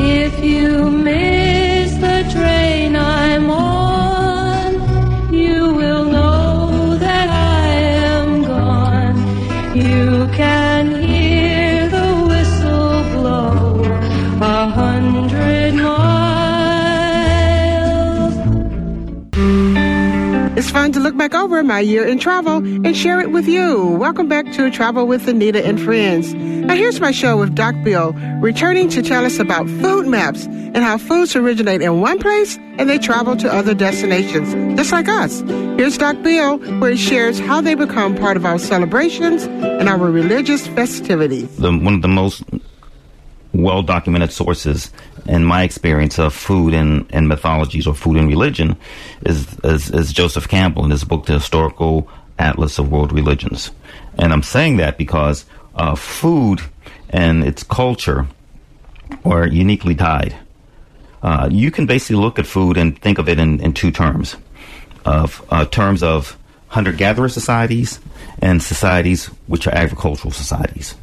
If 0.00 0.42
you 0.42 0.90
miss 0.90 1.92
the 1.94 2.28
train 2.32 2.96
I'm 2.96 3.48
on, 3.48 5.32
you 5.32 5.72
will 5.72 6.04
know 6.04 6.96
that 6.98 7.28
I 7.28 7.68
am 7.68 8.42
gone. 8.42 9.16
You 9.76 10.28
can 10.34 10.73
It's 20.64 20.72
fun 20.72 20.92
to 20.92 21.00
look 21.00 21.14
back 21.14 21.34
over 21.34 21.62
my 21.62 21.80
year 21.80 22.06
in 22.06 22.18
travel 22.18 22.56
and 22.56 22.96
share 22.96 23.20
it 23.20 23.32
with 23.32 23.46
you. 23.46 23.84
Welcome 23.84 24.28
back 24.28 24.50
to 24.52 24.70
Travel 24.70 25.06
with 25.06 25.28
Anita 25.28 25.62
and 25.62 25.78
Friends. 25.78 26.32
Now 26.32 26.74
here's 26.74 27.00
my 27.00 27.10
show 27.10 27.36
with 27.36 27.54
Doc 27.54 27.74
Bill, 27.84 28.14
returning 28.40 28.88
to 28.88 29.02
tell 29.02 29.26
us 29.26 29.38
about 29.38 29.68
food 29.68 30.06
maps 30.06 30.46
and 30.46 30.78
how 30.78 30.96
foods 30.96 31.36
originate 31.36 31.82
in 31.82 32.00
one 32.00 32.18
place 32.18 32.56
and 32.78 32.88
they 32.88 32.96
travel 32.96 33.36
to 33.36 33.52
other 33.52 33.74
destinations, 33.74 34.54
just 34.78 34.90
like 34.90 35.06
us. 35.06 35.40
Here's 35.76 35.98
Doc 35.98 36.22
Bill, 36.22 36.56
where 36.80 36.92
he 36.92 36.96
shares 36.96 37.38
how 37.38 37.60
they 37.60 37.74
become 37.74 38.16
part 38.16 38.38
of 38.38 38.46
our 38.46 38.58
celebrations 38.58 39.42
and 39.42 39.86
our 39.86 39.98
religious 39.98 40.66
festivities. 40.68 41.54
The, 41.58 41.76
one 41.76 41.92
of 41.92 42.00
the 42.00 42.08
most 42.08 42.42
well 43.54 43.82
documented 43.82 44.32
sources 44.32 44.90
in 45.26 45.44
my 45.44 45.62
experience 45.62 46.18
of 46.18 46.34
food 46.34 46.74
and, 46.74 47.06
and 47.10 47.28
mythologies 47.28 47.86
or 47.86 47.94
food 47.94 48.16
and 48.16 48.28
religion 48.28 48.76
is, 49.24 49.56
is, 49.64 49.90
is 49.90 50.12
Joseph 50.12 50.48
Campbell 50.48 50.84
in 50.84 50.90
his 50.90 51.04
book, 51.04 51.26
The 51.26 51.34
Historical 51.34 52.08
Atlas 52.38 52.78
of 52.78 52.90
World 52.90 53.12
Religions. 53.12 53.70
And 54.18 54.32
I'm 54.32 54.42
saying 54.42 54.78
that 54.78 54.98
because 54.98 55.46
uh, 55.76 55.94
food 55.94 56.60
and 57.10 57.44
its 57.44 57.62
culture 57.62 58.26
are 59.24 59.46
uniquely 59.46 59.94
tied. 59.94 60.34
Uh, 61.22 61.48
you 61.50 61.70
can 61.70 61.86
basically 61.86 62.16
look 62.16 62.38
at 62.38 62.46
food 62.46 62.76
and 62.76 63.00
think 63.00 63.18
of 63.18 63.28
it 63.28 63.38
in, 63.38 63.60
in 63.60 63.72
two 63.72 63.90
terms 63.90 64.36
of 65.04 65.44
uh, 65.50 65.64
terms 65.66 66.02
of 66.02 66.36
hunter-gatherer 66.68 67.28
societies 67.28 68.00
and 68.42 68.62
societies 68.62 69.26
which 69.46 69.66
are 69.66 69.74
agricultural 69.74 70.32
societies. 70.32 70.96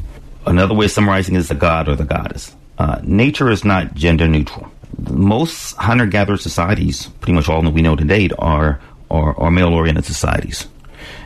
Another 0.45 0.73
way 0.73 0.85
of 0.85 0.91
summarizing 0.91 1.35
is 1.35 1.47
the 1.47 1.55
god 1.55 1.87
or 1.87 1.95
the 1.95 2.03
goddess. 2.03 2.55
Uh, 2.77 2.99
nature 3.03 3.49
is 3.49 3.63
not 3.63 3.93
gender 3.93 4.27
neutral. 4.27 4.71
Most 5.09 5.75
hunter-gatherer 5.75 6.37
societies, 6.37 7.07
pretty 7.19 7.33
much 7.33 7.47
all 7.47 7.61
that 7.61 7.71
we 7.71 7.81
know 7.81 7.95
to 7.95 8.03
date, 8.03 8.31
are 8.39 8.79
are, 9.09 9.37
are 9.37 9.51
male-oriented 9.51 10.05
societies. 10.05 10.67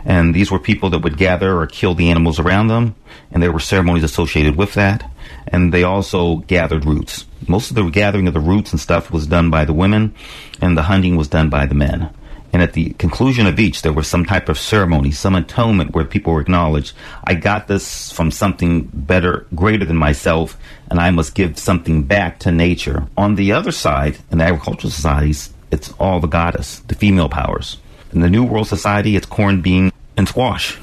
And 0.04 0.34
these 0.34 0.52
were 0.52 0.60
people 0.60 0.90
that 0.90 1.00
would 1.00 1.18
gather 1.18 1.58
or 1.58 1.68
kill 1.68 1.94
the 1.94 2.10
animals 2.10 2.40
around 2.40 2.68
them, 2.68 2.96
and 3.32 3.42
there 3.42 3.52
were 3.52 3.60
ceremonies 3.60 4.04
associated 4.04 4.56
with 4.56 4.74
that. 4.74 5.10
And 5.48 5.74
they 5.74 5.84
also 5.84 6.38
gathered 6.38 6.86
roots. 6.86 7.26
Most 7.48 7.70
of 7.70 7.76
the 7.76 7.84
gathering 7.90 8.28
of 8.28 8.34
the 8.34 8.40
roots 8.40 8.72
and 8.72 8.80
stuff 8.80 9.12
was 9.12 9.28
done 9.28 9.50
by 9.50 9.66
the 9.66 9.74
women, 9.74 10.16
and 10.62 10.78
the 10.78 10.84
hunting 10.84 11.16
was 11.16 11.28
done 11.28 11.50
by 11.50 11.66
the 11.66 11.76
men. 11.76 12.10
And 12.56 12.64
at 12.64 12.72
the 12.72 12.92
conclusion 12.92 13.48
of 13.48 13.60
each, 13.60 13.82
there 13.82 13.92
was 13.92 14.08
some 14.08 14.26
type 14.26 14.48
of 14.48 14.58
ceremony, 14.58 15.12
some 15.12 15.36
atonement 15.36 15.94
where 15.94 16.06
people 16.06 16.32
were 16.32 16.40
acknowledged, 16.40 16.96
I 17.26 17.34
got 17.34 17.68
this 17.68 18.14
from 18.14 18.32
something 18.32 18.84
better, 18.94 19.46
greater 19.54 19.84
than 19.84 19.98
myself, 19.98 20.58
and 20.90 20.98
I 20.98 21.12
must 21.12 21.36
give 21.36 21.60
something 21.60 22.04
back 22.04 22.40
to 22.40 22.54
nature. 22.54 23.10
On 23.18 23.36
the 23.36 23.52
other 23.52 23.74
side, 23.74 24.20
in 24.32 24.38
the 24.38 24.46
agricultural 24.46 24.90
societies, 24.90 25.54
it's 25.70 25.92
all 26.00 26.22
the 26.22 26.30
goddess, 26.30 26.80
the 26.88 26.96
female 26.96 27.28
powers. 27.28 27.76
In 28.14 28.22
the 28.22 28.30
New 28.30 28.46
World 28.46 28.70
Society, 28.70 29.18
it's 29.18 29.26
corn, 29.26 29.62
bean, 29.62 29.92
and 30.16 30.26
squash. 30.26 30.80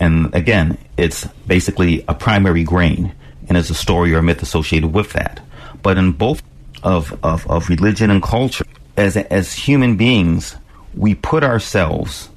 And 0.00 0.34
again, 0.34 0.76
it's 0.96 1.24
basically 1.46 2.04
a 2.08 2.14
primary 2.14 2.64
grain, 2.64 3.14
and 3.48 3.56
it's 3.56 3.70
a 3.70 3.74
story 3.74 4.12
or 4.12 4.18
a 4.18 4.22
myth 4.24 4.42
associated 4.42 4.92
with 4.92 5.12
that. 5.12 5.38
But 5.84 5.98
in 5.98 6.10
both 6.10 6.42
of, 6.82 7.16
of, 7.22 7.48
of 7.48 7.68
religion 7.68 8.10
and 8.10 8.20
culture, 8.20 8.64
as, 8.96 9.16
as 9.16 9.52
human 9.52 9.96
beings, 9.96 10.56
we 10.96 11.14
put 11.14 11.44
ourselves 11.44 12.30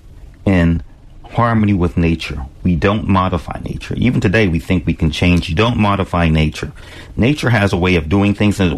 in 0.46 0.84
harmony 1.24 1.74
with 1.74 1.96
nature. 1.96 2.46
We 2.64 2.76
don't 2.76 3.08
modify 3.08 3.62
nature. 3.64 3.96
Even 3.96 4.20
today, 4.20 4.48
we 4.48 4.60
think 4.60 4.86
we 4.86 4.94
can 4.94 5.12
change. 5.12 5.48
You 5.50 5.56
don't 5.56 5.78
modify 5.78 6.28
nature. 6.28 6.72
Nature 7.16 7.50
has 7.50 7.72
a 7.72 7.78
way 7.78 7.96
of 7.96 8.10
doing 8.10 8.34
things, 8.34 8.60
and, 8.60 8.74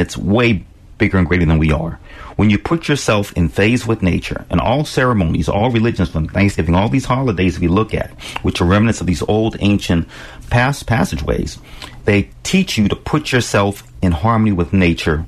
it's 0.00 0.16
way 0.16 0.64
bigger 0.98 1.18
and 1.18 1.26
greater 1.26 1.44
than 1.44 1.58
we 1.58 1.72
are. 1.72 1.98
When 2.36 2.48
you 2.48 2.58
put 2.58 2.88
yourself 2.88 3.32
in 3.32 3.48
phase 3.48 3.86
with 3.86 4.02
nature, 4.02 4.46
and 4.50 4.60
all 4.60 4.84
ceremonies, 4.84 5.48
all 5.48 5.70
religions, 5.70 6.08
from 6.10 6.28
Thanksgiving, 6.28 6.74
all 6.74 6.88
these 6.88 7.04
holidays 7.04 7.58
we 7.58 7.68
look 7.68 7.92
at, 7.92 8.10
which 8.42 8.60
are 8.60 8.66
remnants 8.66 9.00
of 9.00 9.06
these 9.06 9.22
old 9.22 9.56
ancient 9.60 10.08
past 10.48 10.86
passageways, 10.86 11.58
they 12.04 12.30
teach 12.42 12.78
you 12.78 12.88
to 12.88 12.96
put 12.96 13.32
yourself 13.32 13.82
in 14.00 14.12
harmony 14.12 14.52
with 14.52 14.72
nature, 14.72 15.26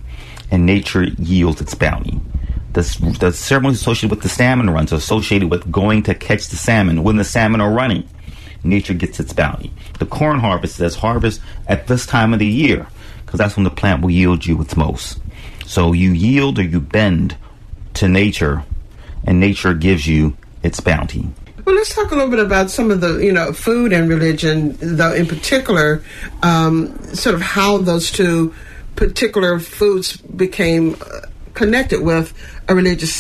and 0.51 0.65
nature 0.65 1.05
yields 1.05 1.61
its 1.61 1.75
bounty. 1.75 2.21
The, 2.73 3.17
the 3.19 3.33
ceremonies 3.33 3.81
associated 3.81 4.11
with 4.11 4.23
the 4.23 4.29
salmon 4.29 4.71
runs 4.71 4.93
are 4.93 4.97
associated 4.97 5.51
with 5.51 5.71
going 5.73 6.03
to 6.05 6.15
catch 6.15 6.49
the 6.49 6.57
salmon 6.57 7.03
when 7.03 7.17
the 7.17 7.25
salmon 7.25 7.61
are 7.61 7.73
running. 7.73 8.09
Nature 8.63 8.95
gets 8.95 9.19
its 9.21 9.33
bounty. 9.33 9.73
The 9.99 10.07
corn 10.07 10.41
harvest 10.41 10.77
says 10.77 10.97
harvest 10.97 11.41
at 11.67 11.87
this 11.87 12.07
time 12.07 12.33
of 12.33 12.39
the 12.39 12.47
year 12.47 12.87
because 13.25 13.39
that's 13.39 13.57
when 13.57 13.65
the 13.65 13.71
plant 13.71 14.03
will 14.03 14.11
yield 14.11 14.47
you 14.47 14.61
its 14.61 14.77
most. 14.77 15.21
So 15.67 15.93
you 15.93 16.13
yield 16.13 16.59
or 16.59 16.63
you 16.63 16.81
bend 16.81 17.37
to 17.95 18.09
nature, 18.09 18.65
and 19.25 19.39
nature 19.41 19.75
gives 19.75 20.07
you 20.07 20.37
its 20.63 20.81
bounty. 20.81 21.29
Well, 21.65 21.75
let's 21.75 21.95
talk 21.95 22.11
a 22.11 22.15
little 22.15 22.31
bit 22.31 22.39
about 22.39 22.71
some 22.71 22.91
of 22.91 23.03
the, 23.03 23.19
you 23.19 23.33
know, 23.33 23.53
food 23.53 23.93
and 23.93 24.09
religion, 24.09 24.79
though, 24.81 25.13
in 25.13 25.27
particular, 25.27 26.03
um, 26.43 26.99
sort 27.15 27.35
of 27.35 27.43
how 27.43 27.77
those 27.79 28.11
two 28.11 28.55
particular 28.97 29.59
foods 29.59 30.17
became 30.17 30.97
uh, 31.03 31.28
connected 31.59 32.01
with 32.03 32.33
a 32.69 32.75
religious 32.75 33.13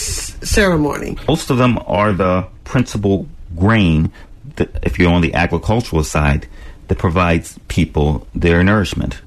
ceremony. 0.42 1.16
Most 1.26 1.50
of 1.50 1.58
them 1.58 1.78
are 1.86 2.12
the 2.12 2.46
principal 2.64 3.28
grain, 3.56 4.12
that, 4.56 4.70
if 4.82 4.98
you're 4.98 5.12
on 5.12 5.20
the 5.20 5.34
agricultural 5.34 6.04
side, 6.04 6.46
that 6.86 6.98
provides 6.98 7.58
people 7.68 8.26
their 8.34 8.62
nourishment. 8.62 9.20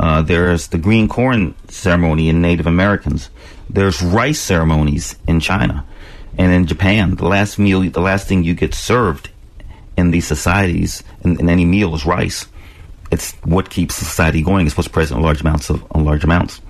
Uh, 0.00 0.22
there's 0.22 0.68
the 0.68 0.78
green 0.78 1.06
corn 1.06 1.54
ceremony 1.68 2.28
in 2.28 2.40
Native 2.40 2.66
Americans. 2.66 3.30
There's 3.68 4.02
rice 4.02 4.40
ceremonies 4.40 5.16
in 5.28 5.38
China 5.38 5.84
and 6.38 6.50
in 6.52 6.66
Japan. 6.66 7.16
The 7.16 7.26
last 7.26 7.58
meal, 7.58 7.82
the 7.82 8.00
last 8.00 8.26
thing 8.26 8.42
you 8.42 8.54
get 8.54 8.74
served 8.74 9.30
in 9.96 10.10
these 10.10 10.26
societies 10.26 11.04
in, 11.22 11.38
in 11.38 11.48
any 11.48 11.64
meal 11.64 11.94
is 11.94 12.06
rice. 12.06 12.46
It's 13.10 13.32
what 13.44 13.68
keeps 13.68 13.94
society 13.94 14.42
going. 14.42 14.66
It's 14.66 14.76
what's 14.76 14.88
present 14.88 15.18
in 15.18 15.22
large 15.22 15.42
amounts 15.42 15.68
of 15.68 15.84
large 15.94 16.24
amounts. 16.24 16.62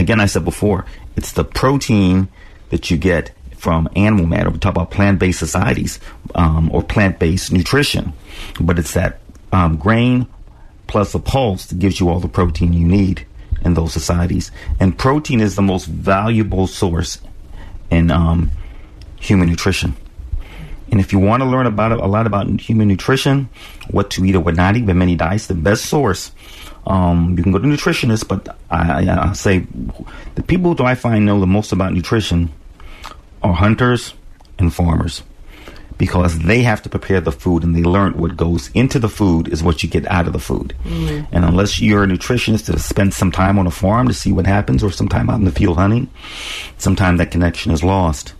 Again, 0.00 0.18
I 0.18 0.24
said 0.24 0.46
before, 0.46 0.86
it's 1.14 1.32
the 1.32 1.44
protein 1.44 2.28
that 2.70 2.90
you 2.90 2.96
get 2.96 3.32
from 3.58 3.86
animal 3.94 4.24
matter. 4.24 4.48
We 4.48 4.58
talk 4.58 4.74
about 4.74 4.90
plant-based 4.90 5.38
societies 5.38 6.00
um, 6.34 6.70
or 6.72 6.82
plant-based 6.82 7.52
nutrition, 7.52 8.14
but 8.58 8.78
it's 8.78 8.94
that 8.94 9.20
um, 9.52 9.76
grain 9.76 10.26
plus 10.86 11.14
a 11.14 11.18
pulse 11.18 11.66
that 11.66 11.78
gives 11.78 12.00
you 12.00 12.08
all 12.08 12.18
the 12.18 12.28
protein 12.28 12.72
you 12.72 12.86
need 12.86 13.26
in 13.62 13.74
those 13.74 13.92
societies. 13.92 14.50
And 14.80 14.98
protein 14.98 15.42
is 15.42 15.54
the 15.54 15.62
most 15.62 15.84
valuable 15.84 16.66
source 16.66 17.20
in 17.90 18.10
um, 18.10 18.50
human 19.20 19.50
nutrition. 19.50 19.94
And 20.90 20.98
if 20.98 21.12
you 21.12 21.18
want 21.18 21.42
to 21.42 21.48
learn 21.48 21.66
about 21.66 21.92
a 21.92 22.06
lot 22.06 22.26
about 22.26 22.48
human 22.58 22.88
nutrition, 22.88 23.50
what 23.90 24.10
to 24.12 24.24
eat 24.24 24.34
or 24.34 24.40
what 24.40 24.56
not 24.56 24.76
eat, 24.78 24.86
but 24.86 24.96
many 24.96 25.14
diets, 25.14 25.46
the 25.46 25.54
best 25.54 25.84
source 25.84 26.32
um, 26.86 27.34
you 27.36 27.42
can 27.42 27.52
go 27.52 27.58
to 27.58 27.66
nutritionists, 27.66 28.26
but 28.26 28.56
I, 28.70 29.04
I, 29.04 29.30
I 29.30 29.32
say 29.32 29.66
the 30.34 30.42
people 30.42 30.74
who 30.74 30.84
I 30.84 30.94
find 30.94 31.26
know 31.26 31.40
the 31.40 31.46
most 31.46 31.72
about 31.72 31.92
nutrition 31.92 32.50
are 33.42 33.52
hunters 33.52 34.14
and 34.58 34.72
farmers 34.72 35.22
because 36.00 36.38
they 36.38 36.62
have 36.62 36.80
to 36.80 36.88
prepare 36.88 37.20
the 37.20 37.30
food 37.30 37.62
and 37.62 37.76
they 37.76 37.82
learn 37.82 38.16
what 38.16 38.34
goes 38.34 38.70
into 38.72 38.98
the 38.98 39.08
food 39.08 39.48
is 39.48 39.62
what 39.62 39.82
you 39.82 39.88
get 39.88 40.06
out 40.06 40.26
of 40.26 40.32
the 40.32 40.38
food. 40.38 40.74
Mm. 40.84 41.26
And 41.30 41.44
unless 41.44 41.78
you're 41.78 42.04
a 42.04 42.06
nutritionist 42.06 42.72
to 42.72 42.78
spend 42.78 43.12
some 43.12 43.30
time 43.30 43.58
on 43.58 43.66
a 43.66 43.70
farm 43.70 44.08
to 44.08 44.14
see 44.14 44.32
what 44.32 44.46
happens 44.46 44.82
or 44.82 44.90
some 44.90 45.08
time 45.08 45.28
out 45.28 45.38
in 45.38 45.44
the 45.44 45.52
field 45.52 45.76
hunting, 45.76 46.08
sometimes 46.78 47.18
that 47.18 47.30
connection 47.30 47.70
is 47.70 47.84
lost. 47.84 48.32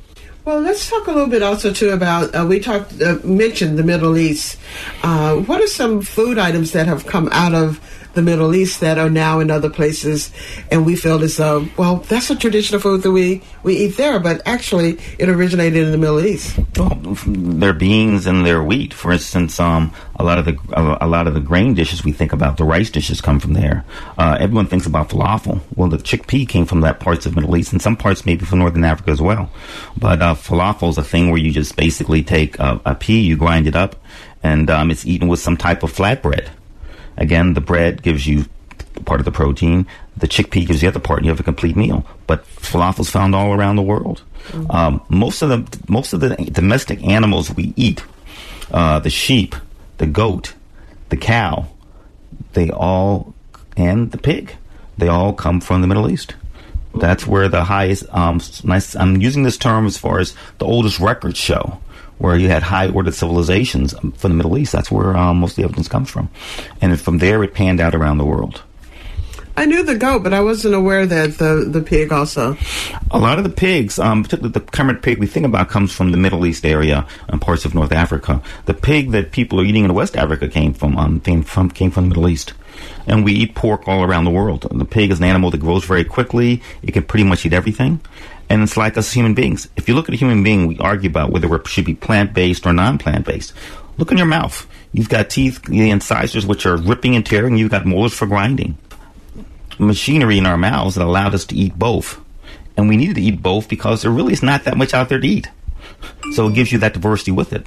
Well, 0.47 0.61
let's 0.61 0.89
talk 0.89 1.07
a 1.07 1.13
little 1.13 1.29
bit 1.29 1.43
also 1.43 1.71
too 1.71 1.91
about 1.91 2.35
uh, 2.35 2.47
we 2.49 2.61
talked 2.61 3.01
uh, 3.03 3.19
mentioned 3.23 3.79
the 3.79 3.85
Middle 3.85 4.17
East. 4.17 4.59
Uh, 5.03 5.37
what 5.37 5.61
are 5.61 5.67
some 5.67 6.01
food 6.01 6.39
items 6.39 6.73
that 6.73 6.87
have 6.87 7.05
come 7.07 7.29
out 7.31 7.55
of 7.55 7.79
the 8.15 8.23
Middle 8.23 8.55
East 8.55 8.81
that 8.81 8.99
are 8.99 9.11
now 9.11 9.41
in 9.41 9.51
other 9.51 9.71
places, 9.71 10.33
and 10.71 10.85
we 10.85 10.97
feel 10.97 11.23
as 11.23 11.37
though, 11.37 11.67
well, 11.77 11.97
that's 11.97 12.31
a 12.31 12.37
traditional 12.37 12.81
food 12.81 13.03
that 13.03 13.13
we, 13.13 13.43
we 13.63 13.77
eat 13.77 13.97
there, 13.97 14.19
but 14.19 14.43
actually 14.47 14.99
it 15.19 15.29
originated 15.29 15.85
in 15.85 15.93
the 15.93 15.99
Middle 15.99 16.25
East. 16.25 16.59
Well, 16.77 16.99
their 17.27 17.73
beans 17.73 18.27
and 18.27 18.45
their 18.45 18.63
wheat, 18.63 18.93
for 18.95 19.13
instance, 19.13 19.61
um, 19.61 19.93
a 20.17 20.25
lot 20.25 20.39
of 20.39 20.45
the 20.45 20.59
a 21.01 21.07
lot 21.07 21.27
of 21.27 21.35
the 21.35 21.41
grain 21.41 21.75
dishes 21.75 22.05
we 22.05 22.13
think 22.13 22.33
about, 22.33 22.57
the 22.57 22.65
rice 22.65 22.91
dishes 22.91 23.21
come 23.21 23.41
from 23.41 23.55
there. 23.55 23.85
Uh, 24.19 24.37
everyone 24.39 24.67
thinks 24.67 24.87
about 24.87 25.09
falafel. 25.09 25.61
Well, 25.77 25.89
the 25.89 25.97
chickpea 25.97 26.49
came 26.49 26.67
from 26.67 26.83
that 26.83 27.01
parts 27.01 27.27
of 27.27 27.35
Middle 27.35 27.57
East, 27.57 27.73
and 27.73 27.81
some 27.81 27.97
parts 27.97 28.27
maybe 28.27 28.45
from 28.45 28.59
Northern 28.59 28.85
Africa 28.85 29.11
as 29.11 29.21
well. 29.21 29.51
But 29.97 30.21
uh, 30.21 30.35
falafel 30.35 30.91
is 30.91 30.99
a 30.99 31.05
thing 31.05 31.31
where 31.31 31.41
you 31.41 31.53
just 31.53 31.77
basically 31.77 32.23
take 32.23 32.59
a, 32.59 32.81
a 32.85 32.95
pea, 32.95 33.21
you 33.21 33.37
grind 33.37 33.67
it 33.67 33.77
up, 33.77 33.97
and 34.43 34.69
um, 34.69 34.91
it's 34.91 35.07
eaten 35.07 35.29
with 35.29 35.41
some 35.41 35.57
type 35.57 35.83
of 35.83 35.93
flatbread. 35.93 36.49
Again, 37.21 37.55
the 37.55 37.61
bread 37.61 38.03
gives 38.03 38.27
you 38.27 38.47
part 39.05 39.21
of 39.21 39.25
the 39.25 39.31
protein. 39.33 39.87
The 40.17 40.27
chickpea 40.27 40.67
gives 40.67 40.83
you 40.83 40.91
the 40.91 40.99
other 40.99 41.01
part, 41.01 41.21
and 41.21 41.27
you 41.27 41.31
have 41.31 41.41
a 41.41 41.45
complete 41.45 41.77
meal. 41.77 42.05
But 42.27 42.45
falafel 42.47 43.01
is 43.01 43.11
found 43.11 43.35
all 43.35 43.53
around 43.53 43.77
the 43.77 43.83
world. 43.83 44.23
Mm-hmm. 44.49 44.71
Um, 44.71 45.03
most 45.09 45.43
of 45.43 45.49
the 45.49 45.79
most 45.89 46.13
of 46.13 46.21
the 46.21 46.31
domestic 46.37 47.07
animals 47.07 47.55
we 47.55 47.73
eat, 47.77 48.03
uh, 48.73 48.99
the 48.99 49.11
sheep, 49.11 49.55
the 49.99 50.07
goat, 50.07 50.55
the 51.11 51.17
cow, 51.17 51.69
they 52.55 52.71
all 52.71 53.35
and 53.77 54.11
the 54.11 54.19
pig, 54.19 54.57
they 54.99 55.09
all 55.09 55.33
come 55.33 55.61
from 55.61 55.81
the 55.81 55.87
Middle 55.87 56.11
East. 56.11 56.35
That's 56.95 57.27
where 57.27 57.49
the 57.49 57.65
highest. 57.65 58.05
Um, 58.13 58.41
nice. 58.65 58.97
I'm 58.97 59.21
using 59.21 59.45
this 59.45 59.57
term 59.57 59.87
as 59.87 59.97
far 59.97 60.19
as 60.19 60.35
the 60.59 60.67
oldest 60.67 60.99
records 60.99 61.39
show, 61.39 61.81
where 62.21 62.37
you 62.37 62.49
had 62.49 62.63
high 62.63 62.89
ordered 62.91 63.15
civilizations 63.15 63.95
from 63.95 64.31
the 64.31 64.37
Middle 64.37 64.57
East. 64.59 64.73
That's 64.73 64.91
where 64.91 65.17
um, 65.17 65.41
most 65.41 65.53
of 65.53 65.57
the 65.57 65.65
evidence 65.65 65.89
comes 65.89 66.11
from, 66.11 66.29
and 66.81 66.99
from 67.01 67.19
there 67.19 67.43
it 67.43 67.55
panned 67.55 67.81
out 67.81 67.95
around 67.95 68.19
the 68.19 68.27
world. 68.27 68.63
I 69.57 69.67
knew 69.67 69.83
the 69.83 69.97
goat, 69.97 70.23
but 70.23 70.33
I 70.33 70.41
wasn't 70.41 70.75
aware 70.75 71.07
that 71.07 71.39
the 71.39 71.67
the 71.69 71.81
pig 71.81 72.13
also. 72.13 72.57
A 73.11 73.19
lot 73.19 73.39
of 73.39 73.45
the 73.45 73.51
pigs, 73.51 73.99
um, 73.99 74.23
particularly 74.23 74.53
the 74.53 74.61
current 74.61 75.03
pig 75.03 75.19
we 75.19 75.27
think 75.27 75.45
about, 75.45 75.69
comes 75.69 75.93
from 75.93 76.13
the 76.13 76.17
Middle 76.17 76.47
East 76.47 76.65
area 76.65 77.07
and 77.29 77.41
parts 77.41 77.65
of 77.65 77.75
North 77.75 77.93
Africa. 77.93 78.41
The 78.67 78.75
pig 78.75 79.11
that 79.11 79.33
people 79.33 79.61
are 79.61 79.65
eating 79.65 79.85
in 79.85 79.93
West 79.93 80.17
Africa 80.17 80.49
came 80.49 80.73
from 80.73 80.97
um, 80.97 81.21
came 81.21 81.43
from 81.43 81.71
came 81.71 81.91
from 81.91 82.05
the 82.05 82.09
Middle 82.11 82.29
East. 82.29 82.53
And 83.07 83.25
we 83.25 83.33
eat 83.33 83.55
pork 83.55 83.87
all 83.89 84.03
around 84.03 84.25
the 84.25 84.31
world. 84.31 84.67
The 84.71 84.85
pig 84.85 85.11
is 85.11 85.19
an 85.19 85.25
animal 85.25 85.51
that 85.51 85.59
grows 85.59 85.85
very 85.85 86.05
quickly. 86.05 86.63
It 86.83 86.93
can 86.93 87.03
pretty 87.03 87.25
much 87.25 87.45
eat 87.45 87.53
everything. 87.53 88.01
And 88.51 88.63
it's 88.63 88.77
like 88.77 88.99
us 88.99 89.13
human 89.13 89.33
beings. 89.33 89.69
If 89.77 89.89
you 89.89 89.95
look 89.95 90.09
at 90.09 90.15
a 90.15 90.19
human 90.19 90.43
being, 90.43 90.67
we 90.67 90.77
argue 90.79 91.09
about 91.09 91.31
whether 91.31 91.55
it 91.55 91.67
should 91.67 91.87
be 91.87 91.95
plant 91.95 92.35
based 92.35 92.67
or 92.67 92.75
non 92.75 92.99
plant 92.99 93.25
based. 93.25 93.55
Look 93.97 94.11
in 94.11 94.19
your 94.19 94.27
mouth. 94.27 94.67
You've 94.93 95.09
got 95.09 95.31
teeth, 95.31 95.63
the 95.63 95.89
incisors, 95.89 96.45
which 96.45 96.67
are 96.67 96.77
ripping 96.77 97.17
and 97.17 97.25
tearing. 97.25 97.57
You've 97.57 97.71
got 97.71 97.87
molars 97.87 98.13
for 98.13 98.27
grinding 98.27 98.77
machinery 99.81 100.39
in 100.39 100.47
our 100.47 100.57
mouths 100.57 100.95
that 100.95 101.05
allowed 101.05 101.35
us 101.35 101.45
to 101.47 101.57
eat 101.57 101.79
both. 101.79 102.21
And 102.77 102.89
we 102.89 102.97
needed 102.97 103.17
to 103.17 103.23
eat 103.23 103.43
both 103.43 103.69
because 103.69 104.03
there 104.03 104.11
really 104.11 104.33
is 104.33 104.43
not 104.43 104.65
that 104.65 104.77
much 104.77 104.95
out 104.95 105.09
there 105.09 105.21
to 105.21 105.27
eat. 105.27 105.49
So 106.33 106.49
it 106.49 106.55
gives 106.55 106.71
you 106.73 106.79
that 106.79 106.95
diversity 106.95 107.33
with 107.33 107.53
it. 107.53 107.67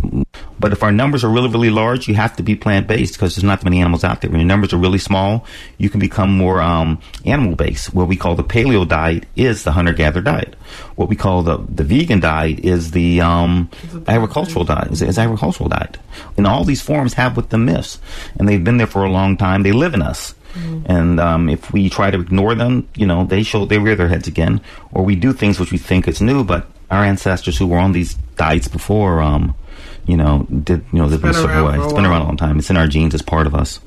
But 0.63 0.72
if 0.72 0.82
our 0.82 0.94
numbers 0.94 1.25
are 1.25 1.30
really, 1.30 1.50
really 1.50 1.70
large, 1.70 2.08
you 2.08 2.16
have 2.16 2.38
to 2.38 2.44
be 2.44 2.56
plant 2.56 2.88
based 2.88 3.16
because 3.16 3.36
there's 3.36 3.44
not 3.44 3.60
that 3.60 3.66
many 3.66 3.82
animals 3.82 4.06
out 4.06 4.22
there. 4.22 4.32
When 4.32 4.40
your 4.40 4.48
numbers 4.48 4.72
are 4.72 4.78
really 4.78 4.98
small, 4.98 5.46
you 5.78 5.90
can 5.90 6.00
become 6.00 6.38
more 6.38 6.62
um, 6.62 7.02
animal 7.25 7.56
based. 7.56 7.94
What 7.94 8.08
we 8.08 8.16
call 8.16 8.36
the 8.36 8.46
paleo 8.46 8.88
diet 8.88 9.25
is 9.36 9.66
the 9.66 9.74
hunter 9.74 9.92
gatherer 9.92 10.22
diet. 10.22 10.56
What 10.96 11.10
we 11.10 11.18
call 11.18 11.44
the, 11.44 11.58
the 11.68 11.84
vegan 11.84 12.22
diet 12.22 12.60
is 12.60 12.92
the 12.92 13.20
um, 13.20 13.70
agricultural 14.08 14.63
diet. 14.63 14.92
Is, 14.92 15.02
is 15.02 15.20
agricultural 15.20 15.68
diet. 15.70 15.98
And 16.38 16.48
all 16.48 16.63
these 16.63 16.82
forms 16.82 17.13
have 17.16 17.36
with 17.36 17.50
them 17.50 17.66
myths, 17.66 18.00
and 18.40 18.48
they've 18.48 18.63
been 18.63 18.78
there 18.78 18.88
for 18.88 19.04
a 19.04 19.12
long 19.12 19.36
time. 19.36 19.63
They 19.63 19.74
live 19.74 19.94
in 19.94 20.02
us. 20.02 20.34
Mm-hmm. 20.54 20.92
And 20.92 21.20
um, 21.20 21.50
if 21.50 21.74
we 21.74 21.90
try 21.90 22.12
to 22.12 22.20
ignore 22.22 22.56
them, 22.56 22.88
you 22.96 23.08
know, 23.08 23.25
they 23.25 23.44
show 23.44 23.66
they 23.66 23.80
rear 23.80 23.96
their 23.96 24.08
heads 24.08 24.28
again, 24.28 24.62
or 24.92 25.04
we 25.04 25.16
do 25.16 25.34
things 25.34 25.60
which 25.60 25.72
we 25.72 25.78
think 25.78 26.08
is 26.08 26.22
new, 26.22 26.44
but 26.44 26.68
our 26.92 27.04
ancestors 27.04 27.58
who 27.58 27.68
were 27.68 27.80
on 27.80 27.92
these 27.92 28.13
diets 28.38 28.68
before, 28.68 29.20
um, 29.22 29.56
you 30.05 30.17
know, 30.17 30.45
did 30.63 30.83
you 30.91 31.00
know 31.00 31.07
they've 31.07 31.22
been 31.22 31.33
certain 31.33 31.65
way. 31.65 31.79
It's 31.79 31.93
been 31.93 32.05
around 32.05 32.22
a 32.22 32.25
long 32.25 32.38
time. 32.38 32.60
It's 32.60 32.69
in 32.69 32.77
our 32.77 32.88
genes. 32.88 33.13
It's 33.13 33.24
part 33.24 33.48
of 33.48 33.55
us. 33.55 33.79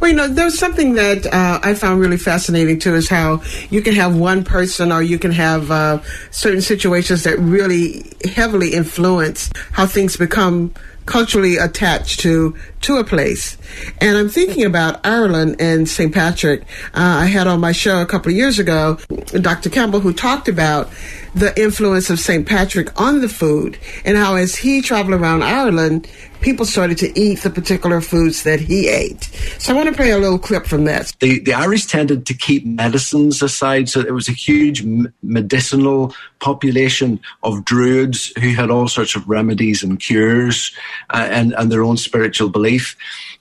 Well, 0.00 0.10
you 0.10 0.16
know, 0.16 0.28
there's 0.28 0.58
something 0.58 0.94
that 0.94 1.26
uh, 1.26 1.60
I 1.62 1.74
found 1.74 2.00
really 2.00 2.16
fascinating 2.16 2.78
too 2.78 2.94
is 2.94 3.08
how 3.08 3.42
you 3.70 3.82
can 3.82 3.94
have 3.94 4.16
one 4.16 4.44
person 4.44 4.92
or 4.92 5.02
you 5.02 5.18
can 5.18 5.32
have 5.32 5.70
uh, 5.70 6.00
certain 6.30 6.60
situations 6.60 7.24
that 7.24 7.38
really 7.38 8.04
heavily 8.34 8.74
influence 8.74 9.50
how 9.72 9.86
things 9.86 10.16
become 10.16 10.74
culturally 11.06 11.56
attached 11.56 12.20
to 12.20 12.54
to 12.82 12.96
a 12.96 13.04
place. 13.04 13.56
And 14.00 14.16
I'm 14.16 14.28
thinking 14.28 14.64
about 14.64 15.04
Ireland 15.04 15.56
and 15.58 15.88
St. 15.88 16.12
Patrick. 16.12 16.62
Uh, 16.94 17.22
I 17.22 17.26
had 17.26 17.46
on 17.46 17.60
my 17.60 17.72
show 17.72 18.02
a 18.02 18.06
couple 18.06 18.30
of 18.30 18.36
years 18.36 18.58
ago 18.58 18.98
Dr. 19.40 19.70
Campbell 19.70 20.00
who 20.00 20.12
talked 20.12 20.48
about 20.48 20.90
the 21.34 21.58
influence 21.60 22.10
of 22.10 22.18
St. 22.18 22.46
Patrick 22.46 23.00
on 23.00 23.20
the 23.20 23.28
food 23.28 23.78
and 24.04 24.16
how 24.16 24.36
as 24.36 24.56
he 24.56 24.82
traveled 24.82 25.20
around 25.20 25.42
Ireland, 25.42 26.08
people 26.46 26.64
started 26.64 26.96
to 26.96 27.10
eat 27.18 27.40
the 27.40 27.50
particular 27.50 28.00
foods 28.00 28.44
that 28.44 28.60
he 28.60 28.88
ate. 28.88 29.24
So 29.58 29.72
I 29.72 29.76
want 29.76 29.88
to 29.88 29.94
play 29.96 30.12
a 30.12 30.18
little 30.18 30.38
clip 30.38 30.64
from 30.64 30.84
that. 30.84 31.12
The, 31.18 31.40
the 31.40 31.52
Irish 31.52 31.86
tended 31.86 32.24
to 32.26 32.34
keep 32.34 32.64
medicines 32.64 33.42
aside, 33.42 33.88
so 33.88 34.00
there 34.00 34.14
was 34.14 34.28
a 34.28 34.32
huge 34.32 34.84
medicinal 35.24 36.14
population 36.38 37.18
of 37.42 37.64
druids 37.64 38.32
who 38.38 38.50
had 38.50 38.70
all 38.70 38.86
sorts 38.86 39.16
of 39.16 39.28
remedies 39.28 39.82
and 39.82 39.98
cures 39.98 40.70
uh, 41.10 41.26
and, 41.28 41.52
and 41.54 41.72
their 41.72 41.82
own 41.82 41.96
spiritual 41.96 42.48
belief. 42.48 42.96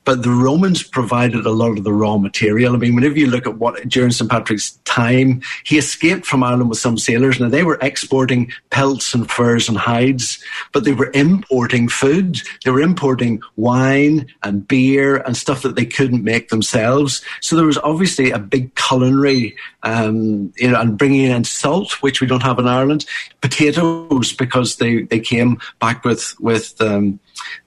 But 0.05 0.23
the 0.23 0.29
Romans 0.29 0.83
provided 0.83 1.45
a 1.45 1.51
lot 1.51 1.77
of 1.77 1.83
the 1.83 1.91
raw 1.91 2.17
material. 2.17 2.73
I 2.73 2.77
mean, 2.77 2.95
whenever 2.95 3.17
you 3.17 3.27
look 3.27 3.47
at 3.47 3.57
what 3.57 3.87
during 3.89 4.11
St. 4.11 4.29
Patrick's 4.29 4.73
time, 4.85 5.41
he 5.65 5.77
escaped 5.77 6.25
from 6.25 6.43
Ireland 6.43 6.69
with 6.69 6.77
some 6.77 6.97
sailors. 6.97 7.39
Now 7.39 7.49
they 7.49 7.63
were 7.63 7.79
exporting 7.81 8.51
pelts 8.69 9.13
and 9.13 9.29
furs 9.29 9.67
and 9.67 9.77
hides, 9.77 10.41
but 10.71 10.83
they 10.83 10.93
were 10.93 11.11
importing 11.13 11.89
food. 11.89 12.39
They 12.63 12.71
were 12.71 12.81
importing 12.81 13.41
wine 13.55 14.27
and 14.43 14.67
beer 14.67 15.17
and 15.17 15.35
stuff 15.35 15.63
that 15.63 15.75
they 15.75 15.85
couldn't 15.85 16.23
make 16.23 16.49
themselves. 16.49 17.23
So 17.41 17.55
there 17.55 17.65
was 17.65 17.79
obviously 17.79 18.31
a 18.31 18.39
big 18.39 18.75
culinary, 18.75 19.55
um, 19.83 20.53
you 20.57 20.69
know, 20.69 20.79
and 20.79 20.97
bringing 20.97 21.31
in 21.31 21.43
salt, 21.43 22.03
which 22.03 22.21
we 22.21 22.27
don't 22.27 22.43
have 22.43 22.59
in 22.59 22.67
Ireland, 22.67 23.05
potatoes 23.41 24.33
because 24.33 24.75
they, 24.77 25.01
they 25.03 25.19
came 25.19 25.59
back 25.79 26.05
with, 26.05 26.35
with, 26.39 26.79
um, 26.79 27.19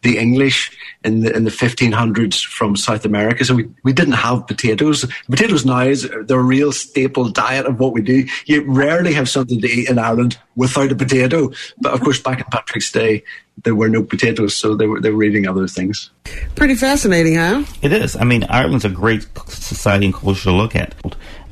the 0.02 0.18
English 0.18 0.76
in 1.04 1.20
the 1.20 1.34
in 1.34 1.44
the 1.44 1.50
1500s 1.50 2.44
from 2.44 2.76
South 2.76 3.04
America. 3.04 3.44
So 3.44 3.54
we, 3.54 3.68
we 3.84 3.92
didn't 3.92 4.14
have 4.14 4.46
potatoes. 4.46 5.04
Potatoes 5.30 5.64
now 5.64 5.80
is 5.80 6.08
the 6.26 6.38
real 6.38 6.72
staple 6.72 7.28
diet 7.30 7.66
of 7.66 7.78
what 7.78 7.92
we 7.92 8.02
do. 8.02 8.26
You 8.46 8.64
rarely 8.70 9.12
have 9.14 9.28
something 9.28 9.60
to 9.60 9.68
eat 9.68 9.88
in 9.88 9.98
Ireland 9.98 10.38
without 10.56 10.92
a 10.92 10.96
potato. 10.96 11.50
But 11.80 11.94
of 11.94 12.00
course, 12.00 12.20
back 12.20 12.38
in 12.38 12.46
Patrick's 12.50 12.90
Day, 12.92 13.22
there 13.64 13.74
were 13.74 13.88
no 13.88 14.02
potatoes, 14.02 14.56
so 14.56 14.74
they 14.74 14.86
were 14.86 15.00
they 15.00 15.10
were 15.10 15.22
eating 15.22 15.46
other 15.46 15.66
things. 15.66 16.10
Pretty 16.54 16.74
fascinating, 16.74 17.36
huh? 17.36 17.64
It 17.82 17.92
is. 17.92 18.16
I 18.16 18.24
mean, 18.24 18.44
Ireland's 18.44 18.84
a 18.84 18.90
great 18.90 19.26
society 19.48 20.06
and 20.06 20.14
culture 20.14 20.44
to 20.44 20.52
look 20.52 20.76
at. 20.76 20.94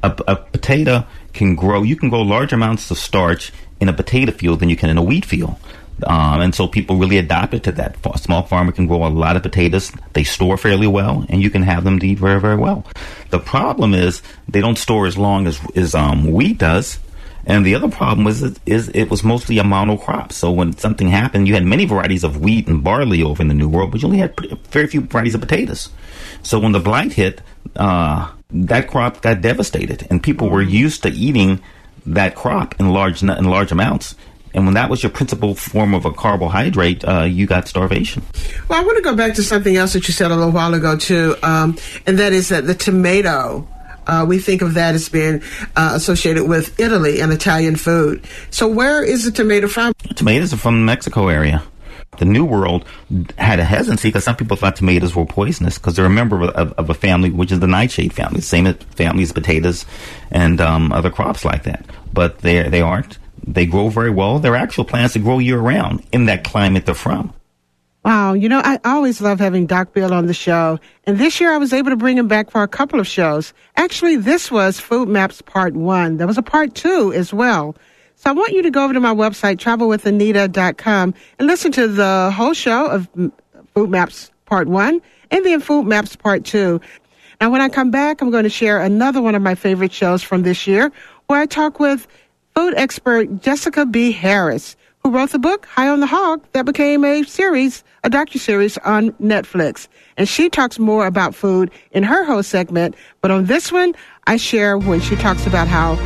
A, 0.03 0.15
a 0.29 0.37
potato 0.37 1.07
can 1.33 1.55
grow. 1.55 1.83
You 1.83 1.97
can 1.97 2.11
grow 2.11 2.23
large 2.23 2.53
amounts 2.53 2.91
of 2.91 2.99
starch 2.99 3.53
in 3.81 3.89
a 3.89 3.93
potato 3.93 4.33
field 4.33 4.61
than 4.61 4.69
you 4.69 4.77
can 4.77 4.91
in 4.91 4.99
a 4.99 5.03
wheat 5.03 5.25
field. 5.25 5.57
Um, 6.05 6.41
and 6.41 6.55
so 6.55 6.67
people 6.67 6.97
really 6.97 7.17
adapted 7.17 7.65
to 7.65 7.73
that. 7.73 7.97
Small 8.21 8.43
farmer 8.43 8.73
can 8.73 8.87
grow 8.87 9.07
a 9.07 9.09
lot 9.09 9.37
of 9.37 9.43
potatoes. 9.43 9.93
They 10.13 10.25
store 10.25 10.59
fairly 10.59 10.87
well, 10.87 11.25
and 11.29 11.43
you 11.43 11.51
can 11.51 11.63
have 11.63 11.85
them 11.85 11.99
eat 12.03 12.19
very, 12.19 12.41
very 12.41 12.57
well. 12.57 12.85
The 13.31 13.39
problem 13.39 13.95
is 13.95 14.23
they 14.49 14.61
don't 14.61 14.77
store 14.77 15.07
as 15.07 15.17
long 15.17 15.47
as, 15.47 15.59
as 15.75 15.95
um, 15.95 16.31
wheat 16.31 16.59
does. 16.59 16.99
And 17.49 17.65
the 17.65 17.77
other 17.77 17.89
problem 17.89 18.25
was 18.25 18.43
is 18.67 18.89
it 18.89 19.09
was 19.09 19.23
mostly 19.23 19.59
a 19.59 19.63
monocrop. 19.63 20.33
So 20.33 20.51
when 20.51 20.77
something 20.77 21.09
happened, 21.09 21.47
you 21.47 21.55
had 21.55 21.65
many 21.65 21.85
varieties 21.85 22.25
of 22.25 22.41
wheat 22.41 22.67
and 22.67 22.83
barley 22.83 23.23
over 23.23 23.41
in 23.41 23.49
the 23.49 23.55
New 23.55 23.69
World, 23.69 23.93
but 23.93 24.03
you 24.03 24.09
only 24.09 24.19
had 24.19 24.35
very 24.71 24.89
few 24.89 25.03
varieties 25.03 25.37
of 25.37 25.41
potatoes. 25.41 25.89
So 26.43 26.59
when 26.59 26.73
the 26.73 26.81
blight 26.81 27.13
hit, 27.13 27.41
uh, 27.77 28.33
that 28.51 28.89
crop 28.89 29.23
got 29.23 29.41
devastated, 29.41 30.07
and 30.11 30.23
people 30.23 30.51
were 30.51 30.63
used 30.63 31.05
to 31.05 31.09
eating 31.09 31.61
that 32.05 32.35
crop 32.35 32.79
in 32.81 32.91
large 32.91 33.23
in 33.23 33.45
large 33.45 33.73
amounts. 33.73 34.17
And 34.57 34.65
when 34.65 34.73
that 34.73 34.89
was 34.89 35.03
your 35.03 35.11
principal 35.11 35.55
form 35.55 35.93
of 35.93 36.07
a 36.07 36.11
carbohydrate, 36.11 37.05
uh, 37.05 37.25
you 37.25 37.47
got 37.47 37.69
starvation. 37.69 38.23
Well, 38.69 38.81
I 38.81 38.85
want 38.85 38.97
to 38.97 39.03
go 39.03 39.15
back 39.15 39.35
to 39.35 39.43
something 39.43 39.77
else 39.77 39.93
that 39.93 40.09
you 40.09 40.15
said 40.15 40.31
a 40.31 40.35
little 40.35 40.51
while 40.51 40.73
ago, 40.73 40.97
too, 40.97 41.37
um, 41.43 41.77
and 42.07 42.19
that 42.19 42.33
is 42.33 42.49
that 42.49 42.67
the 42.67 42.75
tomato. 42.75 43.69
Uh, 44.07 44.25
we 44.27 44.39
think 44.39 44.63
of 44.63 44.75
that 44.75 44.95
as 44.95 45.09
being 45.09 45.43
uh, 45.75 45.91
associated 45.95 46.45
with 46.45 46.79
Italy 46.79 47.21
and 47.21 47.33
Italian 47.33 47.75
food. 47.75 48.25
So, 48.51 48.69
where 48.69 49.03
is 49.03 49.25
the 49.25 49.33
tomato 49.33 49.67
from? 49.67 49.93
Tomatoes 50.15 50.55
are 50.55 50.57
from 50.57 50.79
the 50.79 50.85
Mexico 50.85 51.27
area. 51.27 51.63
The 52.19 52.25
New 52.25 52.45
World 52.45 52.85
had 53.37 53.59
a 53.59 53.65
hesitancy 53.65 54.09
because 54.09 54.23
some 54.23 54.37
people 54.37 54.57
thought 54.57 54.77
tomatoes 54.77 55.15
were 55.15 55.27
poisonous 55.27 55.77
because 55.77 55.97
they're 55.97 56.07
a 56.07 56.11
member 56.11 56.41
of, 56.45 56.73
of, 56.75 56.89
a 56.89 56.95
family, 56.95 57.31
which 57.31 57.51
is 57.51 57.59
the 57.59 57.67
nightshade 57.67 58.13
family, 58.13 58.41
same 58.41 58.73
family 58.75 59.25
as 59.25 59.33
potatoes 59.33 59.85
and 60.31 60.61
um, 60.61 60.93
other 60.93 61.11
crops 61.11 61.45
like 61.45 61.65
that. 61.65 61.85
But 62.13 62.39
they 62.39 62.69
they 62.69 62.81
aren't. 62.81 63.19
They 63.47 63.67
grow 63.67 63.89
very 63.89 64.11
well. 64.11 64.39
They're 64.39 64.57
actual 64.57 64.85
plants 64.85 65.15
that 65.15 65.21
grow 65.21 65.39
year 65.39 65.59
round 65.59 66.05
in 66.13 66.27
that 66.27 66.45
climate 66.45 66.87
they're 66.87 66.95
from. 66.95 67.33
Wow, 68.05 68.35
you 68.35 68.49
know, 68.49 68.61
I 68.63 68.79
always 68.85 69.21
love 69.21 69.41
having 69.41 69.67
Doc 69.67 69.93
Bill 69.93 70.15
on 70.15 70.27
the 70.27 70.35
show. 70.35 70.79
And 71.05 71.19
this 71.19 71.41
year 71.41 71.53
I 71.53 71.59
was 71.59 71.73
able 71.73 71.91
to 71.91 71.97
bring 71.97 72.17
him 72.17 72.29
back 72.29 72.51
for 72.51 72.63
a 72.63 72.69
couple 72.69 73.01
of 73.01 73.07
shows. 73.07 73.53
Actually, 73.77 74.15
this 74.15 74.49
was 74.49 74.79
Food 74.79 75.09
Maps 75.09 75.43
Part 75.43 75.75
1. 75.75 76.17
There 76.17 76.27
was 76.27 76.39
a 76.39 76.43
Part 76.43 76.75
2 76.77 77.13
as 77.13 77.33
well. 77.33 77.75
So 78.15 78.31
I 78.31 78.33
want 78.33 78.53
you 78.53 78.63
to 78.63 78.71
go 78.71 78.85
over 78.85 78.95
to 78.95 79.01
my 79.01 79.13
website, 79.13 79.57
travelwithanita.com, 79.57 81.15
and 81.39 81.47
listen 81.49 81.73
to 81.73 81.89
the 81.89 82.33
whole 82.33 82.55
show 82.55 82.87
of 82.87 83.09
Food 83.75 83.91
Maps 83.91 84.31
Part 84.45 84.69
1 84.69 85.03
and 85.33 85.45
then 85.45 85.61
Food 85.61 85.87
Maps 85.87 86.15
Part 86.15 86.45
2. 86.45 86.81
Now, 87.41 87.51
when 87.51 87.61
I 87.61 87.69
come 87.69 87.91
back, 87.91 88.23
I'm 88.23 88.31
going 88.31 88.45
to 88.45 88.49
share 88.49 88.81
another 88.81 89.21
one 89.21 89.35
of 89.35 89.43
my 89.43 89.55
favorite 89.55 89.93
shows 89.93 90.23
from 90.23 90.43
this 90.43 90.67
year 90.67 90.93
where 91.27 91.41
I 91.41 91.47
talk 91.47 91.81
with 91.81 92.07
food 92.57 92.73
expert 92.77 93.43
Jessica 93.43 93.85
B. 93.85 94.11
Harris, 94.11 94.77
who 95.01 95.11
wrote 95.11 95.29
the 95.29 95.39
book 95.39 95.67
High 95.67 95.89
on 95.89 96.01
the 96.01 96.07
Hog 96.07 96.43
that 96.53 96.65
became 96.65 97.05
a 97.05 97.23
series, 97.25 97.85
a 98.03 98.09
docu-series 98.09 98.79
on 98.79 99.11
Netflix. 99.13 99.89
And 100.17 100.27
she 100.27 100.49
talks 100.49 100.79
more 100.79 101.07
about 101.07 101.35
food 101.35 101.71
in 101.93 102.03
her 102.03 102.25
whole 102.25 102.43
segment. 102.43 102.97
But 103.21 103.31
on 103.31 103.45
this 103.45 103.71
one, 103.71 103.95
I 104.27 104.39
share 104.39 104.79
when 104.79 105.01
she 105.01 105.17
talks 105.17 105.47
about 105.47 105.69
how 105.69 105.97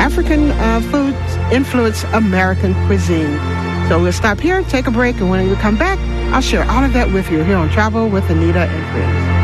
African 0.00 0.50
uh, 0.50 0.80
foods 0.90 1.52
influence 1.52 2.02
American 2.12 2.74
cuisine. 2.86 3.38
So 3.88 4.02
we'll 4.02 4.12
stop 4.12 4.40
here, 4.40 4.64
take 4.64 4.88
a 4.88 4.90
break, 4.90 5.16
and 5.20 5.30
when 5.30 5.48
we 5.48 5.54
come 5.56 5.78
back, 5.78 5.98
I'll 6.34 6.40
share 6.40 6.68
all 6.68 6.82
of 6.82 6.92
that 6.92 7.12
with 7.12 7.30
you 7.30 7.44
here 7.44 7.56
on 7.56 7.70
Travel 7.70 8.08
with 8.08 8.28
Anita 8.30 8.62
and 8.62 8.92
Friends. 8.92 9.39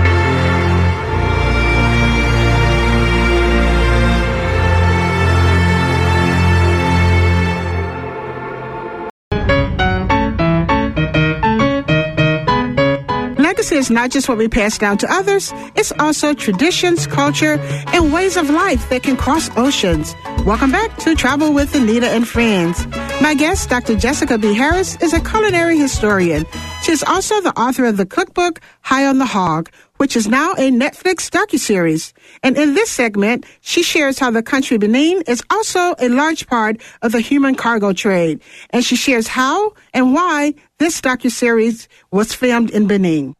Legacy 13.66 13.80
is 13.80 13.90
not 13.90 14.12
just 14.12 14.28
what 14.28 14.38
we 14.38 14.46
pass 14.46 14.78
down 14.78 14.96
to 14.96 15.12
others, 15.12 15.52
it's 15.74 15.90
also 15.98 16.32
traditions, 16.34 17.04
culture, 17.08 17.58
and 17.92 18.12
ways 18.12 18.36
of 18.36 18.48
life 18.48 18.88
that 18.90 19.02
can 19.02 19.16
cross 19.16 19.50
oceans. 19.56 20.14
Welcome 20.44 20.70
back 20.70 20.96
to 20.98 21.16
Travel 21.16 21.52
with 21.52 21.74
Anita 21.74 22.08
and 22.08 22.28
Friends. 22.28 22.86
My 23.20 23.34
guest, 23.34 23.68
Dr. 23.68 23.96
Jessica 23.96 24.38
B. 24.38 24.54
Harris, 24.54 24.94
is 25.02 25.12
a 25.12 25.20
culinary 25.20 25.76
historian. 25.76 26.46
She 26.84 26.92
is 26.92 27.02
also 27.02 27.40
the 27.40 27.58
author 27.58 27.86
of 27.86 27.96
the 27.96 28.06
cookbook 28.06 28.60
High 28.82 29.04
on 29.04 29.18
the 29.18 29.26
Hog, 29.26 29.68
which 29.96 30.14
is 30.14 30.28
now 30.28 30.52
a 30.52 30.70
Netflix 30.70 31.28
docuseries. 31.28 32.12
And 32.44 32.56
in 32.56 32.74
this 32.74 32.88
segment, 32.88 33.46
she 33.62 33.82
shares 33.82 34.20
how 34.20 34.30
the 34.30 34.44
country 34.44 34.78
Benin 34.78 35.22
is 35.26 35.42
also 35.50 35.96
a 35.98 36.08
large 36.08 36.46
part 36.46 36.80
of 37.02 37.10
the 37.10 37.20
human 37.20 37.56
cargo 37.56 37.92
trade. 37.92 38.40
And 38.70 38.84
she 38.84 38.94
shares 38.94 39.26
how 39.26 39.72
and 39.92 40.14
why 40.14 40.54
this 40.78 41.00
docuseries 41.00 41.88
was 42.12 42.32
filmed 42.32 42.70
in 42.70 42.86
Benin. 42.86 43.34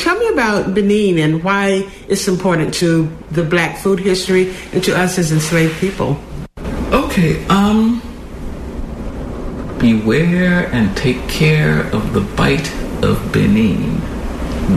Tell 0.00 0.18
me 0.18 0.28
about 0.28 0.74
Benin 0.74 1.18
and 1.18 1.44
why 1.44 1.86
it's 2.08 2.26
important 2.26 2.72
to 2.74 3.14
the 3.32 3.44
black 3.44 3.76
food 3.76 4.00
history 4.00 4.54
and 4.72 4.82
to 4.82 4.98
us 4.98 5.18
as 5.18 5.30
enslaved 5.30 5.78
people. 5.78 6.18
Okay, 6.90 7.44
um, 7.48 8.00
beware 9.78 10.68
and 10.72 10.96
take 10.96 11.28
care 11.28 11.82
of 11.94 12.14
the 12.14 12.22
Bight 12.22 12.72
of 13.04 13.30
Benin. 13.30 14.00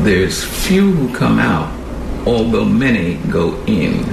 There's 0.04 0.44
few 0.44 0.92
who 0.92 1.16
come 1.16 1.40
out, 1.40 1.72
although 2.28 2.66
many 2.66 3.16
go 3.32 3.56
in. 3.66 4.04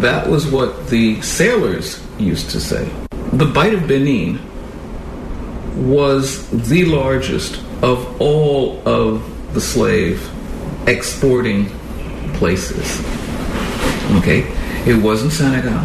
That 0.00 0.28
was 0.28 0.46
what 0.46 0.88
the 0.88 1.20
sailors 1.22 2.04
used 2.18 2.50
to 2.50 2.60
say. 2.60 2.90
The 3.32 3.46
Bight 3.46 3.74
of 3.74 3.88
Benin 3.88 4.38
was 5.88 6.48
the 6.68 6.84
largest 6.84 7.62
of 7.82 8.20
all 8.20 8.86
of 8.86 9.35
the 9.56 9.60
slave 9.62 10.30
exporting 10.86 11.64
places. 12.34 13.00
Okay? 14.18 14.40
It 14.84 15.02
wasn't 15.02 15.32
Senegal. 15.32 15.80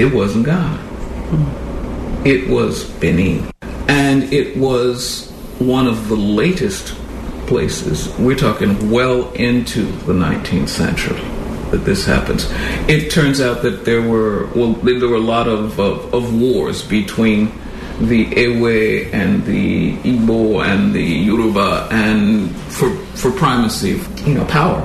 It 0.00 0.12
wasn't 0.12 0.46
Ghana. 0.46 2.22
It 2.24 2.50
was 2.50 2.90
Benin. 2.98 3.48
And 3.86 4.24
it 4.32 4.56
was 4.56 5.30
one 5.60 5.86
of 5.86 6.08
the 6.08 6.16
latest 6.16 6.96
places. 7.46 8.12
We're 8.18 8.34
talking 8.34 8.90
well 8.90 9.30
into 9.34 9.84
the 10.08 10.12
19th 10.12 10.68
century 10.68 11.20
that 11.70 11.84
this 11.84 12.04
happens. 12.04 12.48
It 12.90 13.12
turns 13.12 13.40
out 13.40 13.62
that 13.62 13.84
there 13.84 14.02
were 14.02 14.46
well 14.56 14.72
there 14.72 15.08
were 15.08 15.14
a 15.14 15.30
lot 15.36 15.46
of, 15.46 15.78
of, 15.78 16.12
of 16.12 16.34
wars 16.34 16.82
between 16.82 17.52
the 18.00 18.24
Ewe 18.36 19.08
and 19.12 19.44
the 19.44 19.96
Igbo 19.98 20.64
and 20.64 20.92
the 20.94 21.02
Yoruba 21.02 21.88
and 21.90 22.54
for 22.70 22.90
for 23.16 23.30
primacy, 23.32 24.00
you 24.24 24.34
know, 24.34 24.44
power. 24.46 24.80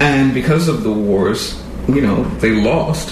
And 0.00 0.34
because 0.34 0.68
of 0.68 0.82
the 0.82 0.92
wars, 0.92 1.62
you 1.88 2.00
know, 2.00 2.24
they 2.40 2.50
lost. 2.52 3.10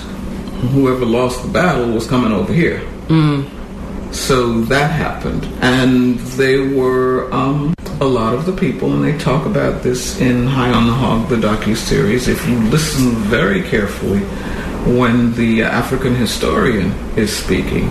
Whoever 0.73 1.05
lost 1.05 1.43
the 1.43 1.49
battle 1.51 1.91
was 1.93 2.07
coming 2.07 2.33
over 2.33 2.53
here. 2.53 2.81
So 4.13 4.61
that 4.63 4.91
happened, 4.93 5.45
and 5.61 6.19
they 6.39 6.59
were 6.61 7.29
um, 7.35 7.75
a 8.01 8.05
lot 8.05 8.33
of 8.35 8.47
the 8.47 8.53
people, 8.53 8.93
and 8.95 9.03
they 9.05 9.19
talk 9.19 9.45
about 9.45 9.83
this 9.83 10.21
in 10.21 10.47
High 10.47 10.71
on 10.73 10.87
the 10.87 10.93
Hog, 10.93 11.29
the 11.29 11.37
docu 11.37 11.77
series. 11.77 12.29
If 12.29 12.47
you 12.49 12.57
listen 12.71 13.11
very 13.29 13.63
carefully, 13.63 14.21
when 14.99 15.35
the 15.35 15.63
African 15.63 16.15
historian 16.15 16.93
is 17.17 17.35
speaking, 17.37 17.89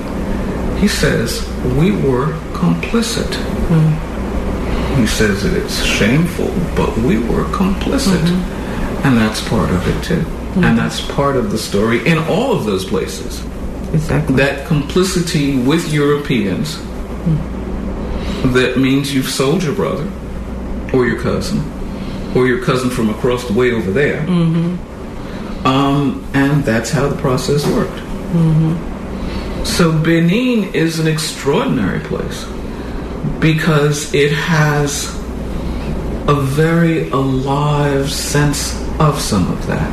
he 0.84 0.89
says 0.89 1.48
we 1.78 1.91
were 1.91 2.34
complicit. 2.52 3.34
Hmm. 3.69 5.00
He 5.00 5.08
says 5.08 5.41
that 5.43 5.54
it's 5.54 5.82
shameful, 5.82 6.50
but 6.76 6.98
we 6.98 7.19
were 7.19 7.46
complicit, 7.46 8.19
mm-hmm. 8.19 9.08
and 9.08 9.17
that's 9.17 9.39
part 9.48 9.72
of 9.72 9.88
it 9.88 10.04
too, 10.04 10.19
mm-hmm. 10.19 10.65
and 10.65 10.78
that's 10.78 11.00
part 11.00 11.38
of 11.38 11.52
the 11.52 11.58
story 11.58 12.06
in 12.06 12.17
all 12.17 12.52
of 12.52 12.65
those 12.65 12.84
places. 12.84 13.46
Exactly. 13.93 14.36
that 14.36 14.67
complicity 14.67 15.58
with 15.58 15.93
Europeans 15.93 16.78
hmm. 16.78 18.52
that 18.52 18.78
means 18.78 19.13
you've 19.13 19.30
sold 19.30 19.63
your 19.63 19.76
brother 19.76 20.12
or 20.93 21.06
your 21.06 21.22
cousin 21.22 21.62
or 22.36 22.46
your 22.46 22.62
cousin 22.62 22.89
from 22.89 23.10
across 23.10 23.48
the 23.48 23.54
way 23.54 23.72
over 23.72 23.91
there. 23.91 24.26
Mm-hmm. 24.26 25.65
Um, 25.65 26.28
and 26.34 26.65
that's 26.65 26.89
how 26.89 27.08
the 27.08 27.15
process 27.22 27.65
worked. 27.67 28.00
So 29.63 29.91
Benin 29.97 30.73
is 30.73 30.99
an 30.99 31.08
extraordinary 31.08 31.99
place 32.02 32.45
because 33.39 34.13
it 34.13 34.32
has 34.32 35.08
a 36.28 36.36
very 36.36 37.10
alive 37.10 38.12
sense 38.12 38.80
of 38.99 39.19
some 39.19 39.52
of 39.52 39.65
that. 39.67 39.91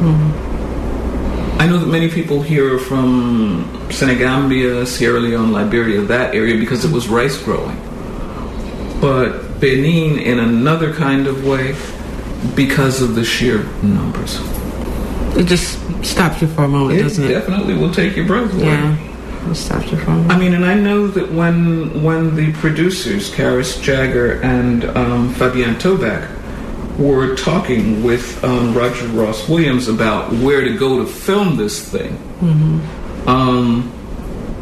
Mm-hmm. 0.00 1.60
I 1.60 1.66
know 1.66 1.78
that 1.78 1.86
many 1.86 2.10
people 2.10 2.42
here 2.42 2.74
are 2.74 2.78
from 2.78 3.88
Senegambia, 3.90 4.86
Sierra 4.86 5.20
Leone, 5.20 5.52
Liberia, 5.52 6.02
that 6.02 6.34
area 6.34 6.58
because 6.58 6.84
it 6.84 6.92
was 6.92 7.08
rice 7.08 7.42
growing. 7.42 7.76
But 9.00 9.58
Benin 9.60 10.18
in 10.18 10.38
another 10.38 10.92
kind 10.92 11.26
of 11.26 11.46
way 11.46 11.74
because 12.54 13.00
of 13.00 13.14
the 13.14 13.24
sheer 13.24 13.64
numbers. 13.82 14.38
It 15.36 15.46
just 15.46 15.78
stops 16.04 16.40
you 16.40 16.48
for 16.48 16.64
a 16.64 16.68
moment, 16.68 16.98
It 16.98 17.02
doesn't 17.02 17.24
it? 17.24 17.28
definitely 17.28 17.74
will 17.74 17.92
take 17.92 18.16
your 18.16 18.26
breath 18.26 18.52
away. 18.54 18.64
Yeah. 18.66 19.50
It 19.50 19.54
stops 19.54 19.90
you 19.92 19.98
for 19.98 20.10
a 20.10 20.14
moment. 20.14 20.32
I 20.32 20.38
mean, 20.38 20.54
and 20.54 20.64
I 20.64 20.74
know 20.74 21.06
that 21.08 21.30
when 21.32 22.02
when 22.02 22.34
the 22.34 22.52
producers, 22.54 23.30
Karis 23.30 23.80
Jagger 23.82 24.40
and 24.42 24.84
um, 24.96 25.32
Fabienne 25.34 25.76
Toback, 25.76 26.28
were 26.98 27.36
talking 27.36 28.02
with 28.02 28.42
um, 28.42 28.74
Roger 28.74 29.06
Ross 29.08 29.48
Williams 29.48 29.86
about 29.88 30.32
where 30.32 30.62
to 30.62 30.76
go 30.76 30.98
to 30.98 31.06
film 31.06 31.56
this 31.56 31.86
thing, 31.86 32.16
um, 33.26 33.92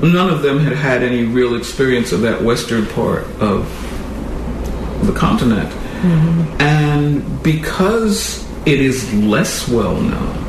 none 0.03 0.29
of 0.31 0.43
them 0.43 0.59
had 0.59 0.77
had 0.77 1.03
any 1.03 1.25
real 1.25 1.55
experience 1.55 2.11
of 2.13 2.21
that 2.23 2.43
western 2.43 2.87
part 2.89 3.25
of 3.41 3.65
the 5.07 5.13
continent. 5.13 5.73
And 6.61 7.43
because 7.43 8.45
it 8.67 8.81
is 8.81 9.13
less 9.15 9.69
well 9.69 9.99
known, 10.01 10.44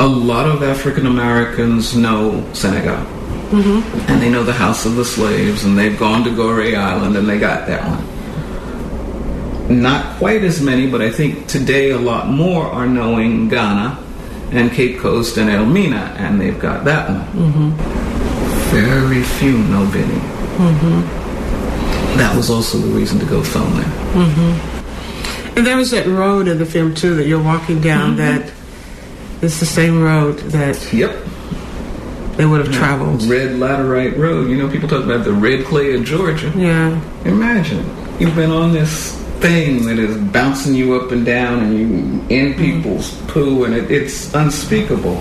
a 0.00 0.06
lot 0.06 0.46
of 0.46 0.62
African 0.62 1.06
Americans 1.06 1.96
know 1.96 2.44
Senegal. 2.52 3.04
Mm-hmm. 3.48 4.10
And 4.10 4.22
they 4.22 4.30
know 4.30 4.44
the 4.44 4.52
House 4.52 4.84
of 4.86 4.96
the 4.96 5.04
Slaves, 5.04 5.64
and 5.64 5.76
they've 5.78 5.98
gone 5.98 6.22
to 6.24 6.30
Goree 6.30 6.76
Island, 6.76 7.16
and 7.16 7.28
they 7.28 7.38
got 7.38 7.66
that 7.66 7.82
one. 7.84 8.04
Not 9.82 10.18
quite 10.18 10.44
as 10.44 10.60
many, 10.60 10.86
but 10.88 11.02
I 11.02 11.10
think 11.10 11.46
today 11.46 11.90
a 11.90 11.98
lot 11.98 12.28
more 12.28 12.66
are 12.66 12.86
knowing 12.86 13.48
Ghana 13.48 13.98
and 14.52 14.70
Cape 14.70 14.98
Coast 14.98 15.36
and 15.36 15.50
Elmina, 15.50 16.14
and 16.18 16.40
they've 16.40 16.58
got 16.58 16.84
that 16.84 17.08
one. 17.08 17.26
Mm-hmm. 17.52 17.70
Very 18.70 19.22
few 19.22 19.58
know 19.58 19.86
Benin. 19.90 20.20
Mm-hmm. 20.58 22.18
That 22.18 22.36
was 22.36 22.50
also 22.50 22.78
the 22.78 22.88
reason 22.94 23.18
to 23.18 23.26
go 23.26 23.42
film 23.42 23.74
there. 23.74 23.92
And 25.58 25.66
there 25.66 25.76
was 25.76 25.90
that 25.90 26.06
road 26.06 26.46
in 26.46 26.58
the 26.58 26.64
film 26.64 26.94
too 26.94 27.16
that 27.16 27.26
you're 27.26 27.42
walking 27.42 27.80
down 27.80 28.16
mm-hmm. 28.16 28.18
that 28.18 28.52
it's 29.42 29.58
the 29.58 29.66
same 29.66 30.00
road 30.00 30.38
that 30.54 30.92
Yep. 30.92 31.16
they 32.36 32.46
would 32.46 32.64
have 32.64 32.72
traveled. 32.72 33.24
Red 33.24 33.56
Laterite 33.56 34.16
Road. 34.16 34.48
You 34.48 34.56
know, 34.56 34.70
people 34.70 34.88
talk 34.88 35.02
about 35.02 35.24
the 35.24 35.32
red 35.32 35.66
clay 35.66 35.96
of 35.96 36.04
Georgia. 36.04 36.52
Yeah. 36.56 37.00
Imagine 37.24 37.84
you've 38.20 38.36
been 38.36 38.52
on 38.52 38.72
this 38.72 39.16
thing 39.40 39.84
that 39.86 39.98
is 39.98 40.16
bouncing 40.30 40.76
you 40.76 40.94
up 40.94 41.10
and 41.10 41.26
down, 41.26 41.58
and 41.58 41.76
you 41.76 41.86
in 41.86 42.52
mm-hmm. 42.52 42.60
people's 42.60 43.20
poo, 43.22 43.64
and 43.64 43.74
it, 43.74 43.90
it's 43.90 44.32
unspeakable. 44.34 45.16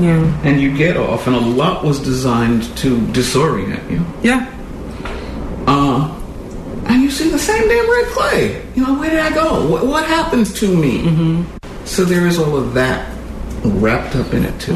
Yeah. 0.00 0.40
And 0.42 0.60
you 0.60 0.76
get 0.76 0.96
off, 0.96 1.28
and 1.28 1.36
a 1.36 1.40
lot 1.40 1.84
was 1.84 2.00
designed 2.00 2.64
to 2.78 2.98
disorient 3.14 3.88
you. 3.88 4.04
Yeah. 4.20 4.52
Uh, 5.68 6.12
and 6.88 7.02
you 7.02 7.10
see 7.10 7.30
the 7.30 7.35
same 7.46 7.68
damn 7.68 7.88
red 7.90 8.06
clay. 8.06 8.66
You 8.74 8.84
know, 8.84 8.98
where 8.98 9.10
did 9.10 9.20
I 9.20 9.32
go? 9.32 9.68
What, 9.68 9.86
what 9.86 10.04
happened 10.04 10.46
to 10.56 10.76
me? 10.76 11.44
So 11.84 12.04
there 12.04 12.26
is 12.26 12.38
all 12.38 12.56
of 12.56 12.74
that 12.74 13.08
wrapped 13.64 14.16
up 14.16 14.34
in 14.34 14.44
it 14.44 14.60
too. 14.60 14.74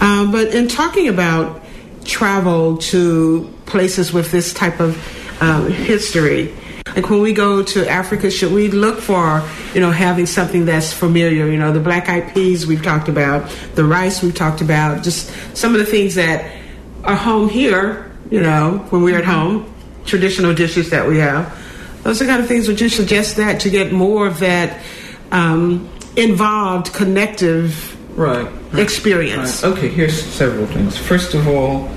Um, 0.00 0.30
but 0.30 0.54
in 0.54 0.68
talking 0.68 1.08
about 1.08 1.62
travel 2.04 2.78
to 2.78 3.52
places 3.66 4.12
with 4.12 4.30
this 4.30 4.52
type 4.54 4.80
of 4.80 4.96
um, 5.42 5.70
history, 5.70 6.54
like 6.94 7.10
when 7.10 7.20
we 7.20 7.32
go 7.32 7.62
to 7.62 7.88
Africa, 7.88 8.30
should 8.30 8.52
we 8.52 8.68
look 8.68 9.00
for, 9.00 9.42
you 9.74 9.80
know, 9.80 9.90
having 9.90 10.26
something 10.26 10.64
that's 10.64 10.92
familiar? 10.92 11.46
You 11.46 11.58
know, 11.58 11.72
the 11.72 11.80
black 11.80 12.08
eyed 12.08 12.32
peas 12.32 12.66
we've 12.66 12.82
talked 12.82 13.08
about, 13.08 13.50
the 13.74 13.84
rice 13.84 14.22
we've 14.22 14.34
talked 14.34 14.60
about, 14.60 15.02
just 15.02 15.30
some 15.56 15.74
of 15.74 15.80
the 15.80 15.86
things 15.86 16.14
that 16.14 16.56
are 17.02 17.16
home 17.16 17.48
here, 17.48 18.12
you 18.30 18.40
know, 18.40 18.86
when 18.90 19.02
we're 19.02 19.18
at 19.18 19.24
home, 19.24 19.72
traditional 20.04 20.54
dishes 20.54 20.90
that 20.90 21.08
we 21.08 21.18
have. 21.18 21.58
Those 22.02 22.20
are 22.20 22.24
the 22.24 22.30
kind 22.30 22.42
of 22.42 22.48
things 22.48 22.66
would 22.68 22.80
you 22.80 22.88
suggest 22.88 23.36
that 23.36 23.60
to 23.60 23.70
get 23.70 23.92
more 23.92 24.26
of 24.26 24.40
that 24.40 24.82
um, 25.30 25.88
involved, 26.16 26.92
connective 26.92 27.96
Right. 28.16 28.48
experience? 28.74 29.62
Right. 29.62 29.72
Okay, 29.72 29.88
here's 29.88 30.22
several 30.22 30.66
things. 30.66 30.98
First 30.98 31.34
of 31.34 31.46
all, 31.48 31.88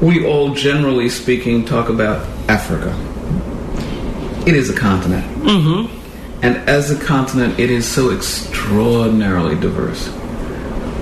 we 0.00 0.24
all 0.26 0.54
generally 0.54 1.08
speaking 1.08 1.64
talk 1.64 1.88
about 1.88 2.26
Africa. 2.48 2.94
it 4.46 4.54
is 4.54 4.70
a 4.70 4.74
continent. 4.74 5.24
Mm-hmm. 5.44 5.98
And 6.42 6.56
as 6.68 6.90
a 6.90 6.98
continent, 7.04 7.58
it 7.60 7.70
is 7.70 7.86
so 7.86 8.10
extraordinarily 8.10 9.54
diverse. 9.60 10.08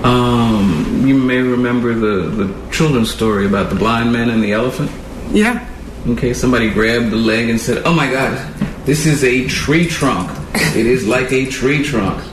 Um, 0.03 1.03
you 1.07 1.15
may 1.15 1.37
remember 1.39 1.93
the, 1.95 2.29
the 2.43 2.71
children's 2.71 3.11
story 3.11 3.45
about 3.47 3.69
the 3.69 3.75
blind 3.75 4.11
man 4.13 4.29
and 4.29 4.43
the 4.43 4.51
elephant. 4.53 4.91
Yeah. 5.31 5.67
Okay, 6.07 6.33
somebody 6.33 6.71
grabbed 6.71 7.11
the 7.11 7.15
leg 7.15 7.49
and 7.49 7.61
said, 7.61 7.83
Oh 7.85 7.93
my 7.93 8.09
God, 8.09 8.35
this 8.85 9.05
is 9.05 9.23
a 9.23 9.47
tree 9.47 9.85
trunk. 9.85 10.31
It 10.75 10.87
is 10.87 11.07
like 11.07 11.31
a 11.31 11.45
tree 11.45 11.83
trunk. 11.83 12.23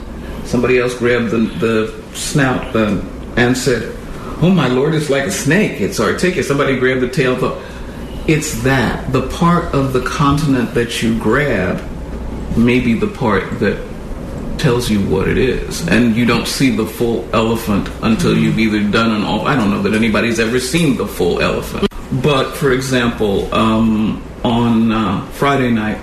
Somebody 0.45 0.79
else 0.79 0.95
grabbed 0.95 1.31
the, 1.31 1.39
the 1.59 2.05
snout 2.15 2.75
uh, 2.75 3.03
and 3.37 3.57
said, 3.57 3.95
Oh 4.41 4.51
my 4.51 4.69
Lord, 4.69 4.95
it's 4.95 5.11
like 5.11 5.25
a 5.25 5.31
snake. 5.31 5.83
It's 5.83 6.01
articulate. 6.01 6.47
Somebody 6.47 6.79
grabbed 6.79 7.03
the 7.03 7.11
tail. 7.11 7.37
Thought, 7.37 7.63
it's 8.27 8.63
that. 8.63 9.13
The 9.13 9.29
part 9.29 9.75
of 9.75 9.93
the 9.93 10.01
continent 10.01 10.73
that 10.73 11.03
you 11.03 11.19
grab 11.19 11.87
may 12.57 12.81
be 12.81 12.95
the 12.95 13.07
part 13.07 13.61
that 13.61 13.87
tells 14.59 14.89
you 14.89 15.07
what 15.09 15.29
it 15.29 15.37
is. 15.37 15.87
And 15.89 16.17
you 16.17 16.25
don't 16.25 16.49
see 16.49 16.75
the 16.75 16.87
full 16.87 17.29
elephant 17.35 17.91
until 18.03 18.35
you've 18.35 18.59
either 18.59 18.83
done 18.91 19.11
an 19.11 19.25
all. 19.25 19.47
I 19.47 19.57
don't 19.57 19.71
know 19.71 19.83
that 19.83 19.93
anybody's 19.93 20.41
ever 20.41 20.59
seen 20.59 20.97
the 20.97 21.07
full 21.07 21.43
elephant. 21.43 21.88
But 22.13 22.57
for 22.57 22.73
example, 22.73 23.53
um, 23.55 24.23
on 24.45 24.93
uh, 24.93 25.27
Friday 25.33 25.71
night, 25.71 25.99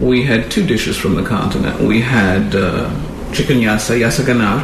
we 0.00 0.22
had 0.22 0.50
two 0.50 0.66
dishes 0.66 0.96
from 0.96 1.14
the 1.14 1.24
continent. 1.24 1.80
We 1.80 2.00
had 2.00 2.54
uh, 2.54 2.88
chicken 3.32 3.58
yassa, 3.58 3.98
yassa 3.98 4.24
ganar, 4.24 4.60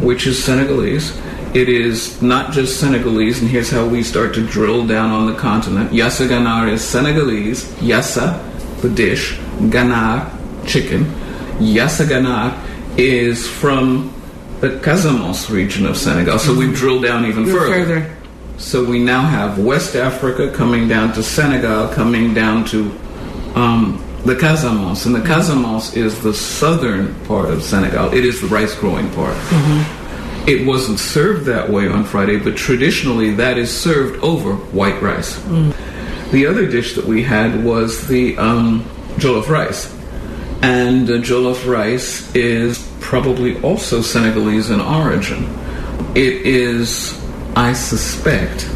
which 0.00 0.26
is 0.26 0.42
Senegalese. 0.42 1.18
It 1.54 1.68
is 1.68 2.20
not 2.20 2.52
just 2.52 2.80
Senegalese, 2.80 3.40
and 3.40 3.50
here's 3.50 3.70
how 3.70 3.86
we 3.86 4.02
start 4.02 4.34
to 4.34 4.46
drill 4.46 4.86
down 4.86 5.10
on 5.10 5.26
the 5.26 5.38
continent. 5.38 5.90
Yassa 5.90 6.28
ganar 6.28 6.68
is 6.68 6.82
Senegalese, 6.82 7.64
yassa, 7.74 8.42
the 8.82 8.90
dish, 8.90 9.38
ganar, 9.70 10.30
chicken. 10.66 11.04
Yassa 11.58 12.08
ganar 12.08 12.62
is 12.98 13.48
from 13.48 14.12
the 14.60 14.68
Casamance 14.80 15.50
region 15.50 15.86
of 15.86 15.96
Senegal, 15.96 16.38
so 16.38 16.54
we've 16.54 16.74
drilled 16.74 17.04
down 17.04 17.24
even 17.26 17.46
further. 17.46 17.84
further. 17.84 18.15
So 18.58 18.84
we 18.84 18.98
now 18.98 19.22
have 19.22 19.58
West 19.58 19.94
Africa 19.96 20.50
coming 20.50 20.88
down 20.88 21.12
to 21.14 21.22
Senegal, 21.22 21.88
coming 21.88 22.34
down 22.34 22.64
to 22.66 22.90
um, 23.54 24.02
the 24.24 24.34
Casamance. 24.34 25.06
And 25.06 25.14
the 25.14 25.20
Casamance 25.20 25.96
is 25.96 26.20
the 26.22 26.34
southern 26.34 27.14
part 27.26 27.50
of 27.50 27.62
Senegal. 27.62 28.12
It 28.12 28.24
is 28.24 28.40
the 28.40 28.48
rice 28.48 28.74
growing 28.74 29.10
part. 29.10 29.36
It 30.48 30.66
wasn't 30.66 30.98
served 31.00 31.44
that 31.46 31.68
way 31.68 31.88
on 31.88 32.04
Friday, 32.04 32.38
but 32.38 32.56
traditionally 32.56 33.34
that 33.34 33.58
is 33.58 33.76
served 33.76 34.22
over 34.22 34.54
white 34.54 35.00
rice. 35.02 35.36
The 36.32 36.46
other 36.46 36.66
dish 36.66 36.94
that 36.94 37.04
we 37.04 37.22
had 37.22 37.64
was 37.64 38.06
the 38.08 38.36
um, 38.38 38.84
jollof 39.16 39.48
rice. 39.48 39.92
And 40.62 41.08
uh, 41.10 41.14
jollof 41.14 41.66
rice 41.70 42.34
is 42.34 42.90
probably 43.00 43.60
also 43.62 44.00
Senegalese 44.00 44.70
in 44.70 44.80
origin. 44.80 45.44
It 46.16 46.46
is, 46.46 47.12
I 47.56 47.72
suspect, 47.72 48.68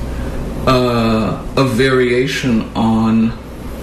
uh, 0.66 1.46
a 1.58 1.64
variation 1.64 2.62
on 2.74 3.32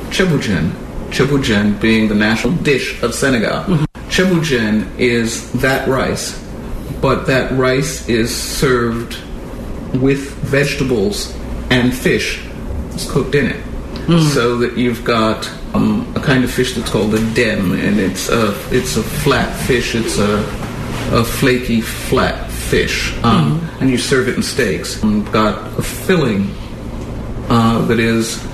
chebujen. 0.09 0.71
Chebujen 1.11 1.79
being 1.79 2.07
the 2.07 2.15
national 2.15 2.53
dish 2.63 3.01
of 3.03 3.13
Senegal. 3.13 3.63
Chebujen 4.09 4.97
is 4.97 5.51
that 5.61 5.87
rice, 5.87 6.43
but 6.99 7.27
that 7.27 7.51
rice 7.51 8.09
is 8.09 8.35
served 8.35 9.19
with 9.93 10.33
vegetables 10.45 11.31
and 11.69 11.93
fish 11.93 12.41
It's 12.93 13.09
cooked 13.09 13.35
in 13.35 13.45
it. 13.51 13.63
So 14.33 14.57
that 14.57 14.77
you've 14.77 15.03
got 15.03 15.47
um, 15.75 16.11
a 16.15 16.19
kind 16.19 16.43
of 16.43 16.49
fish 16.51 16.73
that's 16.73 16.89
called 16.89 17.13
a 17.13 17.33
dem, 17.35 17.73
and 17.73 17.99
it's 17.99 18.29
a 18.29 18.55
it's 18.71 18.97
a 18.97 19.03
flat 19.03 19.53
fish. 19.67 19.93
It's 19.93 20.17
a 20.17 20.39
a 21.11 21.23
flaky 21.23 21.81
flat 21.81 22.46
fish, 22.69 23.15
um, 23.23 23.61
and 23.79 23.89
you 23.89 23.97
serve 23.97 24.27
it 24.27 24.35
in 24.35 24.43
steaks. 24.43 25.01
You've 25.03 25.31
got 25.31 25.77
a 25.79 25.81
filling 25.81 26.53
uh, 27.49 27.85
that 27.85 27.99
is 27.99 28.45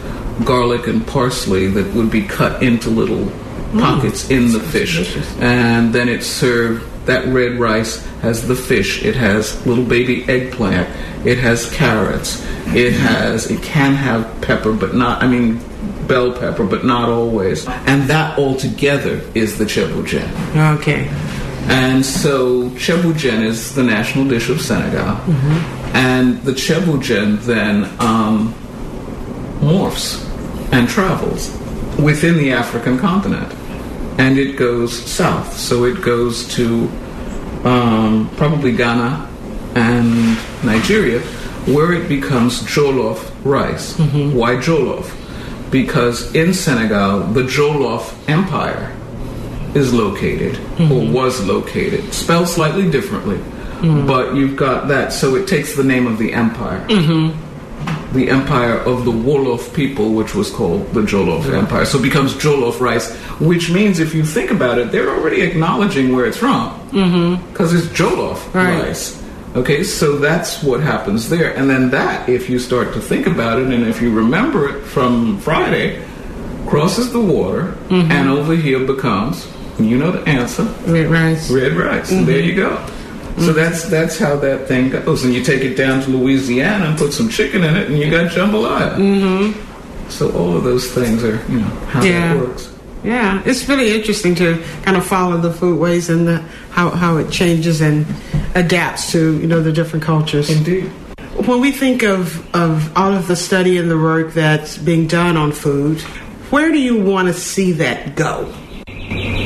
garlic 0.45 0.88
and 0.88 1.06
parsley 1.06 1.67
that 1.67 1.93
would 1.93 2.12
be 2.12 2.21
cut 2.23 2.62
into 2.63 2.89
little 2.89 3.32
pockets 3.80 4.30
in 4.30 4.52
the 4.52 4.60
fish, 4.60 5.15
and 5.39 5.93
then 5.93 6.10
it's 6.10 6.28
served. 6.28 6.89
That 7.06 7.26
red 7.28 7.60
rice 7.60 8.06
has 8.21 8.47
the 8.47 8.56
fish. 8.56 9.04
It 9.04 9.15
has 9.15 9.65
little 9.67 9.84
baby 9.84 10.23
eggplant. 10.30 10.88
It 11.28 11.38
has 11.39 11.69
carrots. 11.73 12.41
It 12.67 12.93
has. 12.93 13.52
It 13.52 13.62
can 13.62 13.93
have 13.93 14.41
pepper, 14.41 14.71
but 14.71 14.95
not. 14.95 15.21
I 15.21 15.28
mean, 15.28 15.60
bell 16.08 16.32
pepper, 16.32 16.63
but 16.65 16.86
not 16.86 17.10
always. 17.10 17.67
And 17.67 18.10
that 18.10 18.39
all 18.39 18.56
together 18.56 19.19
is 19.36 19.58
the 19.58 19.65
chebujen. 19.65 20.30
Okay. 20.78 21.10
And 21.69 22.06
so 22.06 22.69
chebujen 22.71 23.43
is 23.43 23.73
the 23.73 23.84
national 23.84 24.28
dish 24.28 24.49
of 24.49 24.62
Senegal. 24.62 25.17
And 25.93 26.41
the 26.43 26.52
chebujen 26.52 27.39
then 27.41 27.86
um, 27.99 28.54
morphs 29.60 30.21
and 30.71 30.89
travels 30.89 31.49
within 31.99 32.38
the 32.38 32.52
African 32.52 32.97
continent. 32.97 33.52
And 34.17 34.38
it 34.38 34.58
goes 34.58 34.93
south. 34.93 35.58
So 35.58 35.86
it 35.86 36.02
goes 36.02 36.47
to 36.56 36.89
um, 37.63 38.30
probably 38.36 38.71
Ghana 38.73 39.30
and 39.76 40.38
Nigeria, 40.63 41.19
where 41.65 41.93
it 41.93 42.08
becomes 42.10 42.62
jollof 42.63 43.32
rice. 43.43 43.97
Why 44.34 44.56
jollof? 44.56 45.12
Because 45.71 46.36
in 46.36 46.54
Senegal, 46.54 47.21
the 47.21 47.41
Jollof 47.43 48.13
Empire 48.30 48.95
is 49.76 49.94
located 49.94 50.56
or 50.56 50.60
mm-hmm. 50.88 51.14
was 51.14 51.44
located, 51.46 52.14
spelled 52.14 52.48
slightly 52.48 52.90
differently, 52.90 53.38
mm-hmm. 53.38 54.06
but 54.06 54.36
you've 54.36 54.56
got 54.56 54.88
that. 54.88 55.14
So 55.14 55.36
it 55.36 55.48
takes 55.48 55.76
the 55.76 55.84
name 55.84 56.08
of 56.08 56.18
the 56.18 56.34
empire, 56.34 56.86
mm-hmm. 56.88 58.14
the 58.14 58.30
empire 58.30 58.78
of 58.78 59.06
the 59.06 59.12
Wolof 59.12 59.74
people, 59.74 60.14
which 60.14 60.36
was 60.36 60.52
called 60.52 60.94
the 60.94 61.02
Jollof 61.02 61.52
Empire. 61.52 61.86
So 61.86 62.00
it 62.00 62.04
becomes 62.04 62.34
Jolof 62.34 62.80
rice, 62.80 63.14
which 63.40 63.72
means 63.72 64.00
if 64.00 64.14
you 64.14 64.24
think 64.24 64.52
about 64.52 64.78
it, 64.78 64.92
they're 64.92 65.10
already 65.10 65.42
acknowledging 65.42 66.16
where 66.16 66.26
it's 66.26 66.38
from 66.38 66.80
because 67.52 67.74
it's 67.74 67.88
Jolof 67.88 68.54
Right. 68.54 68.88
rice. 68.88 69.22
Okay, 69.56 69.84
so 69.84 70.18
that's 70.18 70.64
what 70.64 70.80
happens 70.82 71.30
there. 71.30 71.56
And 71.56 71.70
then 71.70 71.92
that, 71.92 72.28
if 72.28 72.50
you 72.50 72.58
start 72.58 72.92
to 72.94 73.00
think 73.00 73.28
about 73.28 73.60
it, 73.60 73.68
and 73.68 73.86
if 73.86 74.02
you 74.02 74.12
remember 74.12 74.68
it 74.68 74.84
from 74.84 75.38
Friday, 75.40 76.04
crosses 76.66 77.12
the 77.14 77.22
water, 77.22 77.76
and 77.92 78.30
over 78.30 78.56
here 78.56 78.80
becomes, 78.80 79.48
you 79.80 79.98
know 79.98 80.12
the 80.12 80.22
answer, 80.30 80.64
Red 80.86 81.08
rice. 81.08 81.50
red 81.52 81.74
rice. 81.74 82.10
There 82.10 82.40
you 82.40 82.56
go. 82.56 82.86
So 83.40 83.52
that's 83.54 83.90
that's 83.90 84.18
how 84.20 84.36
that 84.38 84.68
thing 84.68 84.90
goes. 84.92 85.24
And 85.24 85.34
you 85.34 85.44
take 85.44 85.62
it 85.62 85.76
down 85.76 86.02
to 86.04 86.10
Louisiana 86.12 86.86
and 86.86 86.98
put 86.98 87.14
some 87.14 87.30
chicken 87.30 87.64
in 87.64 87.76
it, 87.76 87.90
and 87.90 87.98
you 87.98 88.12
got 88.12 88.32
jambalaya. 88.32 88.96
Mm-hmm. 88.96 90.10
So 90.10 90.32
all 90.34 90.56
of 90.56 90.64
those 90.64 90.92
things 90.92 91.24
are, 91.24 91.44
you 91.52 91.60
know, 91.62 91.66
how 91.90 92.04
Yeah. 92.04 92.34
that 92.36 92.48
works. 92.48 92.70
Yeah, 93.04 93.42
it's 93.46 93.68
really 93.68 93.94
interesting 93.96 94.36
to 94.36 94.64
kind 94.84 94.96
of 94.96 95.06
follow 95.06 95.38
the 95.38 95.50
foodways 95.50 96.10
and 96.10 96.26
the, 96.28 96.38
how, 96.70 96.90
how 96.92 97.18
it 97.18 97.30
changes 97.32 97.82
and 97.82 98.06
adapts 98.56 99.12
to 99.12 99.40
you 99.42 99.48
know 99.48 99.62
the 99.62 99.74
different 99.74 100.06
cultures. 100.06 100.50
Indeed. 100.50 100.86
When 101.48 101.60
we 101.60 101.72
think 101.72 102.04
of, 102.04 102.38
of 102.56 102.96
all 102.96 103.12
of 103.14 103.28
the 103.28 103.36
study 103.36 103.78
and 103.78 103.90
the 103.92 103.98
work 103.98 104.34
that's 104.34 104.78
being 104.78 105.08
done 105.08 105.36
on 105.36 105.52
food, 105.52 106.00
where 106.52 106.72
do 106.72 106.78
you 106.80 107.02
want 107.02 107.28
to 107.28 107.34
see 107.34 107.72
that 107.74 108.16
go? 108.16 108.54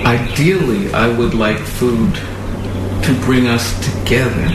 Ideally, 0.08 0.94
I 0.94 1.10
would 1.18 1.34
like 1.34 1.58
food 1.60 2.14
to 3.04 3.22
bring 3.26 3.48
us 3.48 3.76
together. 3.84 4.46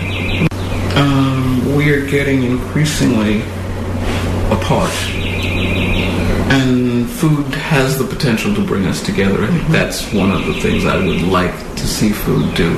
Um, 0.96 1.76
we 1.76 1.92
are 1.92 2.06
getting 2.06 2.44
increasingly 2.44 3.42
apart. 4.50 4.90
And 6.50 7.06
food 7.06 7.54
has 7.54 7.98
the 7.98 8.06
potential 8.06 8.54
to 8.54 8.64
bring 8.64 8.86
us 8.86 9.02
together. 9.02 9.44
I 9.44 9.48
think 9.48 9.68
that's 9.68 10.10
one 10.14 10.30
of 10.30 10.46
the 10.46 10.54
things 10.54 10.86
I 10.86 10.96
would 10.96 11.20
like 11.20 11.54
to 11.76 11.86
see 11.86 12.12
food 12.12 12.54
do. 12.54 12.74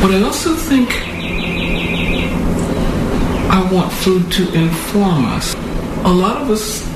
But 0.00 0.12
I 0.12 0.22
also 0.22 0.54
think 0.54 0.88
I 3.50 3.68
want 3.70 3.92
food 3.92 4.32
to 4.32 4.54
inform 4.54 5.26
us. 5.26 5.52
A 6.04 6.08
lot 6.08 6.40
of 6.40 6.48
us 6.48 6.88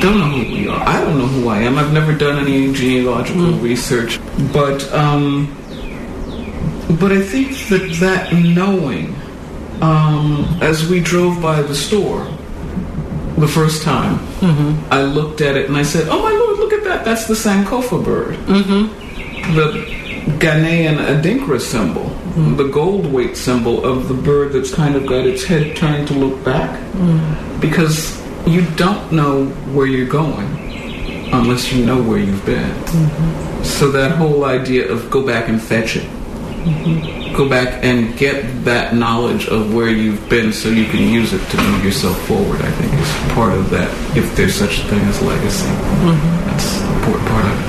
don't 0.00 0.18
know 0.18 0.28
who 0.28 0.54
we 0.54 0.68
are. 0.68 0.82
I 0.88 1.00
don't 1.00 1.18
know 1.18 1.26
who 1.26 1.48
I 1.48 1.58
am. 1.58 1.78
I've 1.78 1.92
never 1.92 2.14
done 2.14 2.38
any 2.38 2.72
genealogical 2.72 3.52
research, 3.58 4.18
but 4.52 4.90
um, 4.92 5.46
but 6.98 7.12
I 7.12 7.20
think 7.20 7.52
that 7.68 7.96
that 8.00 8.32
knowing, 8.32 9.14
um, 9.82 10.58
as 10.60 10.88
we 10.88 11.00
drove 11.00 11.40
by 11.42 11.62
the 11.62 11.74
store 11.74 12.24
the 13.36 13.48
first 13.48 13.82
time, 13.82 14.18
I 14.90 15.02
looked 15.02 15.40
at 15.40 15.56
it 15.56 15.68
and 15.68 15.76
I 15.76 15.82
said, 15.82 16.08
"Oh 16.08 16.22
my 16.22 16.32
lord, 16.32 16.58
look 16.58 16.72
at 16.72 16.84
that! 16.84 17.04
That's 17.04 17.26
the 17.26 17.34
Sankofa 17.34 18.02
bird, 18.04 18.36
mm-hmm. 18.46 19.54
the 19.54 20.36
Ghanaian 20.38 20.96
adinkra 20.96 21.60
symbol, 21.60 22.08
the 22.56 22.68
gold 22.68 23.06
weight 23.06 23.36
symbol 23.36 23.84
of 23.84 24.08
the 24.08 24.14
bird 24.14 24.52
that's 24.52 24.74
kind 24.74 24.96
of 24.96 25.06
got 25.06 25.26
its 25.26 25.44
head 25.44 25.76
turned 25.76 26.08
to 26.08 26.14
look 26.14 26.42
back, 26.44 26.80
because." 27.60 28.19
You 28.46 28.62
don't 28.76 29.12
know 29.12 29.46
where 29.74 29.86
you're 29.86 30.08
going 30.08 30.48
unless 31.32 31.72
you 31.72 31.84
know 31.84 32.02
where 32.02 32.18
you've 32.18 32.44
been. 32.44 32.70
Mm-hmm. 32.70 33.62
So 33.62 33.90
that 33.92 34.16
whole 34.16 34.44
idea 34.44 34.90
of 34.90 35.10
go 35.10 35.24
back 35.24 35.48
and 35.48 35.60
fetch 35.62 35.96
it. 35.96 36.04
Mm-hmm. 36.04 37.36
Go 37.36 37.48
back 37.48 37.84
and 37.84 38.16
get 38.18 38.64
that 38.64 38.94
knowledge 38.94 39.46
of 39.46 39.72
where 39.72 39.88
you've 39.88 40.28
been 40.28 40.52
so 40.52 40.68
you 40.68 40.84
can 40.86 41.08
use 41.08 41.32
it 41.32 41.40
to 41.50 41.56
move 41.56 41.84
yourself 41.84 42.20
forward, 42.26 42.60
I 42.60 42.70
think 42.72 42.92
is 42.92 43.34
part 43.34 43.52
of 43.52 43.70
that, 43.70 43.90
if 44.16 44.34
there's 44.36 44.54
such 44.54 44.80
a 44.80 44.82
thing 44.88 45.00
as 45.00 45.22
legacy. 45.22 45.66
Mm-hmm. 45.66 46.46
That's 46.48 46.80
an 46.80 46.96
important 46.96 47.28
part 47.28 47.44
of 47.46 47.52
it. 47.52 47.60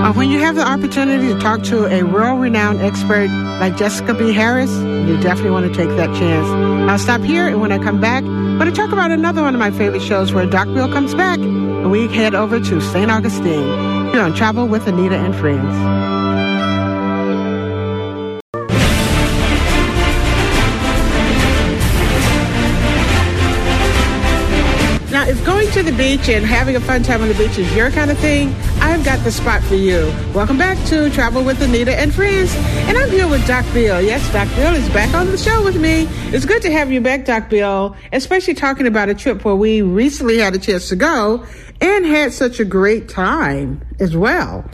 Uh, 0.00 0.12
when 0.14 0.30
you 0.30 0.38
have 0.40 0.56
the 0.56 0.66
opportunity 0.66 1.28
to 1.28 1.38
talk 1.40 1.62
to 1.62 1.86
a 1.86 2.02
world-renowned 2.02 2.80
expert 2.80 3.28
like 3.60 3.76
Jessica 3.76 4.14
B. 4.14 4.32
Harris, 4.32 4.70
you 4.70 5.16
definitely 5.20 5.50
want 5.50 5.66
to 5.66 5.74
take 5.74 5.90
that 5.96 6.14
chance. 6.16 6.46
I'll 6.90 6.98
stop 6.98 7.22
here, 7.22 7.46
and 7.48 7.60
when 7.60 7.70
I 7.72 7.78
come 7.78 8.00
back, 8.00 8.24
Going 8.60 8.70
to 8.70 8.76
talk 8.76 8.92
about 8.92 9.10
another 9.10 9.40
one 9.40 9.54
of 9.54 9.58
my 9.58 9.70
favorite 9.70 10.02
shows 10.02 10.34
where 10.34 10.44
Doc 10.44 10.66
Bill 10.66 10.86
comes 10.86 11.14
back, 11.14 11.38
and 11.38 11.90
we 11.90 12.08
head 12.08 12.34
over 12.34 12.60
to 12.60 12.80
St. 12.82 13.10
Augustine. 13.10 14.12
Here 14.12 14.20
on 14.20 14.34
Travel 14.34 14.68
with 14.68 14.86
Anita 14.86 15.16
and 15.16 15.34
Friends. 15.34 15.64
Now, 25.10 25.26
if 25.26 25.42
going 25.46 25.70
to 25.70 25.82
the 25.82 25.92
beach 25.92 26.28
and 26.28 26.44
having 26.44 26.76
a 26.76 26.80
fun 26.80 27.02
time 27.02 27.22
on 27.22 27.28
the 27.28 27.34
beach 27.34 27.56
is 27.56 27.74
your 27.74 27.90
kind 27.90 28.10
of 28.10 28.18
thing, 28.18 28.54
I've 28.80 29.04
got 29.04 29.22
the 29.24 29.30
spot 29.30 29.62
for 29.62 29.74
you. 29.74 30.12
Welcome 30.34 30.58
back 30.58 30.76
to 30.88 31.10
Travel 31.10 31.44
with 31.44 31.60
Anita 31.62 31.94
and 31.98 32.14
Friends. 32.14 32.54
And 32.88 32.96
I'm 32.96 33.10
here 33.10 33.28
with 33.28 33.46
Doc 33.46 33.64
Bill. 33.72 34.00
Yes, 34.00 34.32
Doc 34.32 34.48
Bill 34.56 34.74
is 34.74 34.88
back 34.90 35.14
on 35.14 35.26
the 35.26 35.38
show 35.38 35.62
with 35.64 35.80
me. 35.80 36.06
It's 36.34 36.44
good 36.44 36.62
to 36.62 36.72
have 36.72 36.90
you 36.90 37.00
back, 37.00 37.24
Doc 37.24 37.48
Bill, 37.50 37.94
especially 38.12 38.54
talking 38.54 38.86
about 38.86 39.08
a 39.08 39.14
trip 39.14 39.44
where 39.44 39.54
we 39.54 39.82
recently 39.82 40.38
had 40.38 40.54
a 40.54 40.58
chance 40.58 40.88
to 40.88 40.96
go 40.96 41.44
and 41.80 42.06
had 42.06 42.32
such 42.32 42.58
a 42.58 42.64
great 42.64 43.08
time 43.08 43.86
as 44.00 44.16
well 44.16 44.64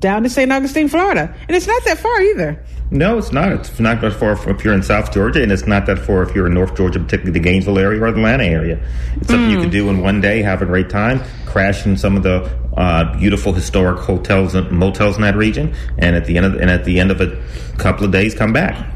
down 0.00 0.22
to 0.22 0.30
St. 0.30 0.50
Augustine, 0.50 0.88
Florida. 0.88 1.34
And 1.46 1.56
it's 1.56 1.66
not 1.66 1.84
that 1.84 1.98
far 1.98 2.20
either. 2.22 2.62
No, 2.90 3.18
it's 3.18 3.30
not. 3.30 3.52
It's 3.52 3.78
not 3.78 4.00
that 4.00 4.14
far 4.14 4.32
if 4.32 4.64
you're 4.64 4.74
in 4.74 4.82
South 4.82 5.12
Georgia, 5.12 5.42
and 5.42 5.52
it's 5.52 5.66
not 5.66 5.86
that 5.86 5.98
far 5.98 6.24
if 6.24 6.34
you're 6.34 6.48
in 6.48 6.54
North 6.54 6.74
Georgia, 6.76 6.98
particularly 6.98 7.30
the 7.30 7.44
Gainesville 7.44 7.78
area 7.78 8.02
or 8.02 8.10
the 8.10 8.18
Atlanta 8.18 8.44
area. 8.44 8.84
It's 9.16 9.28
something 9.28 9.48
you 9.48 9.60
can 9.60 9.70
do 9.70 9.88
in 9.90 10.00
one 10.00 10.20
day, 10.20 10.42
have 10.42 10.60
a 10.60 10.66
great 10.66 10.90
time, 10.90 11.22
crash 11.46 11.86
in 11.86 11.96
some 11.96 12.16
of 12.16 12.24
the 12.24 12.50
uh, 12.76 13.16
beautiful 13.16 13.52
historic 13.52 14.00
hotels 14.00 14.56
and 14.56 14.68
motels 14.72 15.14
in 15.14 15.22
that 15.22 15.36
region, 15.36 15.72
and 15.98 16.16
at 16.16 16.24
the 16.24 16.36
end 16.36 16.46
of 16.46 16.54
and 16.56 16.68
at 16.68 16.84
the 16.84 16.98
end 16.98 17.12
of 17.12 17.20
a 17.20 17.40
couple 17.78 18.04
of 18.04 18.10
days, 18.10 18.34
come 18.34 18.52
back. 18.52 18.92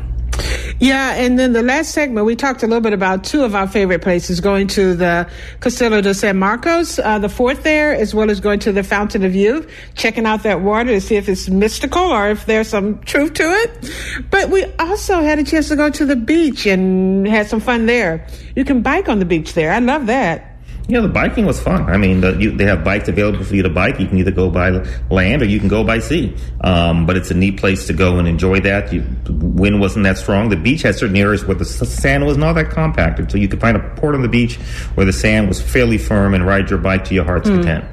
Yeah, 0.81 1.15
and 1.15 1.39
then 1.39 1.53
the 1.53 1.63
last 1.63 1.93
segment, 1.93 2.27
we 2.27 2.35
talked 2.37 2.63
a 2.63 2.67
little 2.67 2.81
bit 2.81 2.93
about 2.93 3.25
two 3.25 3.45
of 3.45 3.55
our 3.55 3.69
favorite 3.69 4.03
places, 4.03 4.41
going 4.41 4.67
to 4.69 4.95
the 4.95 5.29
Castillo 5.61 6.01
de 6.01 6.15
San 6.15 6.39
Marcos, 6.39 6.99
uh, 6.99 7.19
the 7.19 7.29
fort 7.29 7.63
there, 7.63 7.95
as 7.95 8.15
well 8.15 8.31
as 8.31 8.41
going 8.41 8.59
to 8.61 8.73
the 8.73 8.83
Fountain 8.83 9.25
of 9.25 9.35
Youth, 9.35 9.71
checking 9.95 10.27
out 10.27 10.43
that 10.43 10.63
water 10.63 10.91
to 10.91 11.01
see 11.01 11.17
if 11.17 11.29
it's 11.29 11.49
mystical 11.49 12.03
or 12.03 12.31
if 12.31 12.47
there's 12.47 12.69
some 12.69 12.99
truth 13.05 13.35
to 13.35 13.45
it. 13.45 13.91
But 14.31 14.51
we 14.51 14.65
also 14.79 15.21
had 15.21 15.39
a 15.39 15.45
chance 15.45 15.69
to 15.69 15.77
go 15.77 15.91
to 15.91 16.05
the 16.05 16.17
beach 16.17 16.67
and 16.67 17.27
had 17.27 17.47
some 17.47 17.61
fun 17.61 17.87
there. 17.87 18.27
You 18.57 18.65
can 18.65 18.83
bike 18.83 19.09
on 19.09 19.21
the 19.21 19.25
beach 19.25 19.55
there. 19.55 19.73
I 19.73 19.79
love 19.79 20.07
that. 20.07 20.54
Yeah, 20.87 21.01
the 21.01 21.09
biking 21.09 21.47
was 21.47 21.63
fun. 21.63 21.89
I 21.89 21.97
mean, 21.97 22.21
the, 22.21 22.37
you, 22.37 22.51
they 22.55 22.67
have 22.67 22.85
bikes 22.85 23.09
available 23.09 23.43
for 23.43 23.55
you 23.55 23.63
to 23.63 23.71
bike. 23.71 23.99
You 23.99 24.07
can 24.07 24.19
either 24.19 24.31
go 24.31 24.51
by 24.51 24.71
land 25.11 25.41
or 25.41 25.47
you 25.47 25.59
can 25.59 25.69
go 25.69 25.83
by 25.83 25.99
sea. 25.99 26.37
Um, 26.61 27.07
but 27.07 27.17
it's 27.17 27.31
a 27.31 27.35
neat 27.35 27.57
place 27.57 27.87
to 27.87 27.95
go 27.95 28.19
and 28.19 28.29
enjoy 28.29 28.61
that. 28.61 28.93
You, 28.93 29.03
the 29.25 29.33
wind 29.33 29.81
wasn't 29.81 30.05
that 30.05 30.19
strong. 30.19 30.51
The 30.51 30.57
beach 30.57 30.83
had 30.83 30.95
certain 30.95 31.17
areas 31.17 31.45
where 31.47 31.55
the 31.55 31.65
sand 31.65 32.27
was 32.27 32.37
not 32.37 32.53
that 32.55 32.71
compacted, 32.71 33.31
so 33.31 33.39
you 33.39 33.49
could 33.49 33.63
find 33.63 33.79
a 33.79 33.81
port 33.97 34.15
on 34.15 34.21
the 34.21 34.29
beach 34.29 34.57
where 34.95 35.07
the 35.07 35.13
sand 35.13 35.49
was 35.49 35.61
fairly 35.61 35.97
firm 35.97 36.35
and 36.35 36.47
ride 36.47 36.69
your 36.69 36.79
bike 36.79 37.05
to 37.05 37.15
your 37.15 37.25
heart's 37.25 37.49
content. 37.49 37.85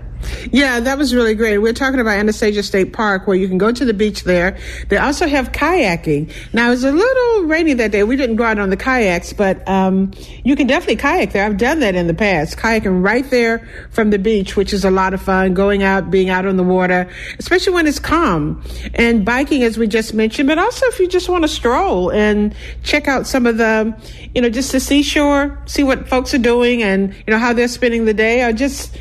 Yeah, 0.51 0.79
that 0.79 0.97
was 0.97 1.13
really 1.13 1.36
great. 1.36 1.57
We're 1.60 1.73
talking 1.73 1.99
about 1.99 2.17
Anastasia 2.17 2.63
State 2.63 2.93
Park 2.93 3.27
where 3.27 3.36
you 3.36 3.47
can 3.47 3.57
go 3.57 3.71
to 3.71 3.86
the 3.86 3.93
beach 3.93 4.23
there. 4.23 4.57
They 4.89 4.97
also 4.97 5.27
have 5.27 5.51
kayaking. 5.51 6.34
Now, 6.53 6.67
it 6.67 6.71
was 6.71 6.84
a 6.84 6.91
little 6.91 7.43
rainy 7.45 7.73
that 7.75 7.91
day. 7.91 8.03
We 8.03 8.15
didn't 8.15 8.36
go 8.36 8.43
out 8.43 8.60
on 8.60 8.69
the 8.69 8.77
kayaks, 8.77 9.34
but 9.34 9.67
um, 9.67 10.12
you 10.43 10.55
can 10.55 10.67
definitely 10.67 10.97
kayak 10.97 11.31
there. 11.34 11.45
I've 11.45 11.57
done 11.57 11.79
that 11.79 11.95
in 11.95 12.07
the 12.07 12.13
past, 12.13 12.57
kayaking 12.57 13.03
right 13.03 13.29
there 13.29 13.67
from 13.91 14.10
the 14.10 14.19
beach, 14.19 14.55
which 14.55 14.73
is 14.73 14.84
a 14.86 14.91
lot 14.91 15.13
of 15.13 15.21
fun, 15.21 15.53
going 15.53 15.84
out, 15.84 16.12
being 16.12 16.29
out 16.29 16.45
on 16.45 16.57
the 16.57 16.63
water, 16.63 17.10
especially 17.39 17.73
when 17.73 17.88
it's 17.88 17.99
calm. 17.99 18.63
And 18.95 19.25
biking, 19.25 19.63
as 19.63 19.77
we 19.77 19.88
just 19.88 20.13
mentioned, 20.13 20.47
but 20.47 20.57
also 20.57 20.86
if 20.88 20.99
you 20.99 21.07
just 21.07 21.29
want 21.29 21.43
to 21.43 21.47
stroll 21.47 22.12
and 22.12 22.55
check 22.84 23.07
out 23.07 23.27
some 23.27 23.45
of 23.45 23.57
the, 23.57 23.95
you 24.34 24.41
know, 24.41 24.49
just 24.49 24.71
the 24.71 24.79
seashore, 24.79 25.57
see 25.65 25.84
what 25.84 26.07
folks 26.07 26.34
are 26.34 26.39
doing 26.39 26.84
and, 26.84 27.13
you 27.13 27.31
know, 27.31 27.39
how 27.39 27.53
they're 27.53 27.67
spending 27.67 28.05
the 28.05 28.13
day, 28.13 28.43
or 28.43 28.53
just 28.53 28.97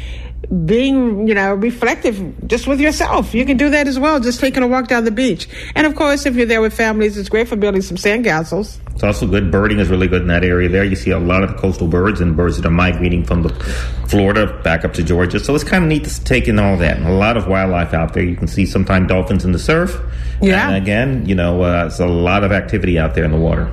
being, 0.65 1.29
you 1.29 1.35
know, 1.35 1.55
reflective 1.55 2.49
just 2.49 2.67
with 2.67 2.81
yourself. 2.81 3.35
You 3.35 3.45
can 3.45 3.57
do 3.57 3.71
that 3.71 3.87
as 3.87 3.99
well, 3.99 4.21
just 4.21 4.41
taking 4.41 4.63
a 4.63 4.67
walk 4.67 4.89
down 4.89 5.05
the 5.05 5.11
beach. 5.11 5.49
And 5.75 5.87
of 5.87 5.95
course, 5.95 6.27
if 6.27 6.35
you're 6.35 6.47
there 6.47 6.61
with 6.61 6.73
families, 6.73 7.17
it's 7.17 7.29
great 7.29 7.47
for 7.47 7.57
building 7.57 7.83
some 7.83 7.97
sandcastles. 7.97 8.79
It's 8.95 9.05
also 9.05 9.27
good. 9.27 9.51
Birding 9.51 9.79
is 9.79 9.89
really 9.89 10.09
good 10.09 10.23
in 10.23 10.29
that 10.29 10.45
area 10.45 10.69
there. 10.69 10.85
You 10.85 10.97
see 10.97 11.11
a 11.11 11.19
lot 11.19 11.43
of 11.43 11.51
the 11.51 11.57
coastal 11.57 11.87
birds 11.87 12.21
and 12.21 12.37
birds 12.37 12.57
that 12.57 12.67
are 12.67 12.71
migrating 12.71 13.25
from 13.25 13.43
the 13.43 13.51
Florida 14.09 14.61
back 14.63 14.85
up 14.85 14.93
to 14.95 15.03
Georgia. 15.03 15.39
So 15.41 15.55
it's 15.55 15.65
kind 15.65 15.85
of 15.85 15.89
neat 15.89 16.05
to 16.05 16.25
take 16.25 16.49
in 16.49 16.59
all 16.59 16.77
that. 16.79 16.97
And 16.97 17.07
a 17.07 17.13
lot 17.13 17.37
of 17.37 17.47
wildlife 17.47 17.95
out 17.95 18.15
there. 18.15 18.23
You 18.23 18.37
can 18.37 18.49
see 18.49 18.67
sometimes 18.67 19.09
dolphins 19.09 19.45
in 19.45 19.53
the 19.53 19.59
surf. 19.59 19.99
Yeah. 20.43 20.69
And 20.69 20.77
again, 20.77 21.27
you 21.27 21.35
know, 21.35 21.63
uh, 21.63 21.87
it's 21.87 22.01
a 22.01 22.07
lot 22.07 22.45
of 22.45 22.53
activity 22.53 22.99
out 22.99 23.15
there 23.15 23.25
in 23.25 23.31
the 23.31 23.39
water. 23.39 23.73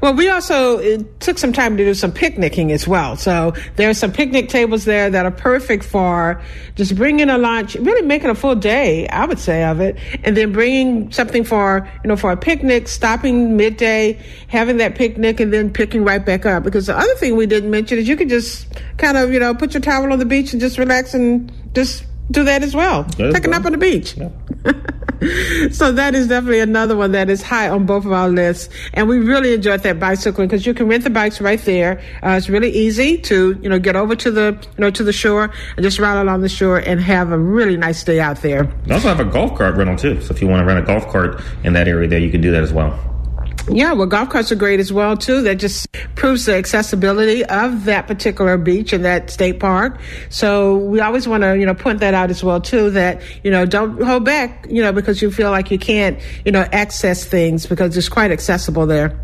Well, 0.00 0.14
we 0.14 0.28
also 0.28 1.02
took 1.20 1.38
some 1.38 1.52
time 1.52 1.76
to 1.76 1.84
do 1.84 1.94
some 1.94 2.12
picnicking 2.12 2.72
as 2.72 2.88
well. 2.88 3.16
So 3.16 3.54
there 3.76 3.88
are 3.88 3.94
some 3.94 4.12
picnic 4.12 4.48
tables 4.48 4.84
there 4.84 5.10
that 5.10 5.26
are 5.26 5.30
perfect 5.30 5.84
for 5.84 6.42
just 6.74 6.96
bringing 6.96 7.30
a 7.30 7.38
lunch, 7.38 7.74
really 7.76 8.02
making 8.02 8.30
a 8.30 8.34
full 8.34 8.54
day, 8.54 9.06
I 9.08 9.26
would 9.26 9.38
say, 9.38 9.64
of 9.64 9.80
it, 9.80 9.96
and 10.24 10.36
then 10.36 10.52
bringing 10.52 11.10
something 11.12 11.44
for 11.44 11.88
you 12.02 12.08
know 12.08 12.16
for 12.16 12.32
a 12.32 12.36
picnic, 12.36 12.88
stopping 12.88 13.56
midday, 13.56 14.18
having 14.48 14.78
that 14.78 14.94
picnic, 14.94 15.40
and 15.40 15.52
then 15.52 15.72
picking 15.72 16.04
right 16.04 16.24
back 16.24 16.46
up. 16.46 16.62
Because 16.62 16.86
the 16.86 16.96
other 16.96 17.14
thing 17.14 17.36
we 17.36 17.46
didn't 17.46 17.70
mention 17.70 17.98
is 17.98 18.08
you 18.08 18.16
could 18.16 18.28
just 18.28 18.66
kind 18.96 19.16
of 19.16 19.32
you 19.32 19.38
know 19.38 19.54
put 19.54 19.74
your 19.74 19.80
towel 19.80 20.12
on 20.12 20.18
the 20.18 20.26
beach 20.26 20.52
and 20.52 20.60
just 20.60 20.78
relax 20.78 21.14
and 21.14 21.52
just 21.74 22.04
do 22.30 22.44
that 22.44 22.62
as 22.62 22.74
well. 22.74 23.04
That 23.04 23.34
Take 23.34 23.44
a 23.44 23.48
nap 23.48 23.64
on 23.64 23.72
the 23.72 23.78
beach. 23.78 24.16
Yeah. 24.16 24.30
so 25.70 25.92
that 25.92 26.14
is 26.14 26.28
definitely 26.28 26.60
another 26.60 26.96
one 26.96 27.12
that 27.12 27.28
is 27.28 27.42
high 27.42 27.68
on 27.68 27.86
both 27.86 28.04
of 28.04 28.12
our 28.12 28.28
lists. 28.28 28.72
And 28.94 29.08
we 29.08 29.18
really 29.18 29.54
enjoyed 29.54 29.82
that 29.82 29.98
bicycling 29.98 30.48
because 30.48 30.66
you 30.66 30.74
can 30.74 30.88
rent 30.88 31.04
the 31.04 31.10
bikes 31.10 31.40
right 31.40 31.60
there. 31.60 32.00
Uh, 32.22 32.30
it's 32.30 32.48
really 32.48 32.70
easy 32.70 33.18
to, 33.18 33.58
you 33.62 33.68
know, 33.68 33.78
get 33.78 33.96
over 33.96 34.14
to 34.16 34.30
the, 34.30 34.58
you 34.62 34.80
know, 34.80 34.90
to 34.90 35.02
the 35.02 35.12
shore 35.12 35.52
and 35.76 35.82
just 35.82 35.98
ride 35.98 36.20
along 36.20 36.40
the 36.40 36.48
shore 36.48 36.78
and 36.78 37.00
have 37.00 37.32
a 37.32 37.38
really 37.38 37.76
nice 37.76 38.04
day 38.04 38.20
out 38.20 38.40
there. 38.42 38.64
They 38.86 38.94
also 38.94 39.08
have 39.08 39.20
a 39.20 39.24
golf 39.24 39.56
cart 39.58 39.76
rental 39.76 39.96
too. 39.96 40.20
So 40.20 40.32
if 40.32 40.40
you 40.40 40.48
want 40.48 40.60
to 40.60 40.66
rent 40.66 40.78
a 40.78 40.86
golf 40.86 41.08
cart 41.08 41.40
in 41.64 41.72
that 41.74 41.88
area 41.88 42.08
there, 42.08 42.18
you 42.18 42.30
can 42.30 42.40
do 42.40 42.50
that 42.52 42.62
as 42.62 42.72
well. 42.72 43.09
Yeah, 43.72 43.92
well, 43.92 44.06
golf 44.06 44.30
carts 44.30 44.50
are 44.50 44.56
great 44.56 44.80
as 44.80 44.92
well 44.92 45.16
too. 45.16 45.42
That 45.42 45.56
just 45.56 45.86
proves 46.16 46.46
the 46.46 46.54
accessibility 46.54 47.44
of 47.44 47.84
that 47.84 48.08
particular 48.08 48.58
beach 48.58 48.92
and 48.92 49.04
that 49.04 49.30
state 49.30 49.60
park. 49.60 50.00
So 50.28 50.76
we 50.76 51.00
always 51.00 51.28
want 51.28 51.44
to, 51.44 51.56
you 51.56 51.64
know, 51.64 51.74
point 51.74 52.00
that 52.00 52.12
out 52.12 52.30
as 52.30 52.42
well 52.42 52.60
too. 52.60 52.90
That 52.90 53.22
you 53.44 53.50
know, 53.50 53.66
don't 53.66 54.02
hold 54.02 54.24
back, 54.24 54.66
you 54.68 54.82
know, 54.82 54.92
because 54.92 55.22
you 55.22 55.30
feel 55.30 55.50
like 55.50 55.70
you 55.70 55.78
can't, 55.78 56.18
you 56.44 56.50
know, 56.50 56.66
access 56.72 57.24
things 57.24 57.66
because 57.66 57.96
it's 57.96 58.08
quite 58.08 58.32
accessible 58.32 58.86
there. 58.86 59.18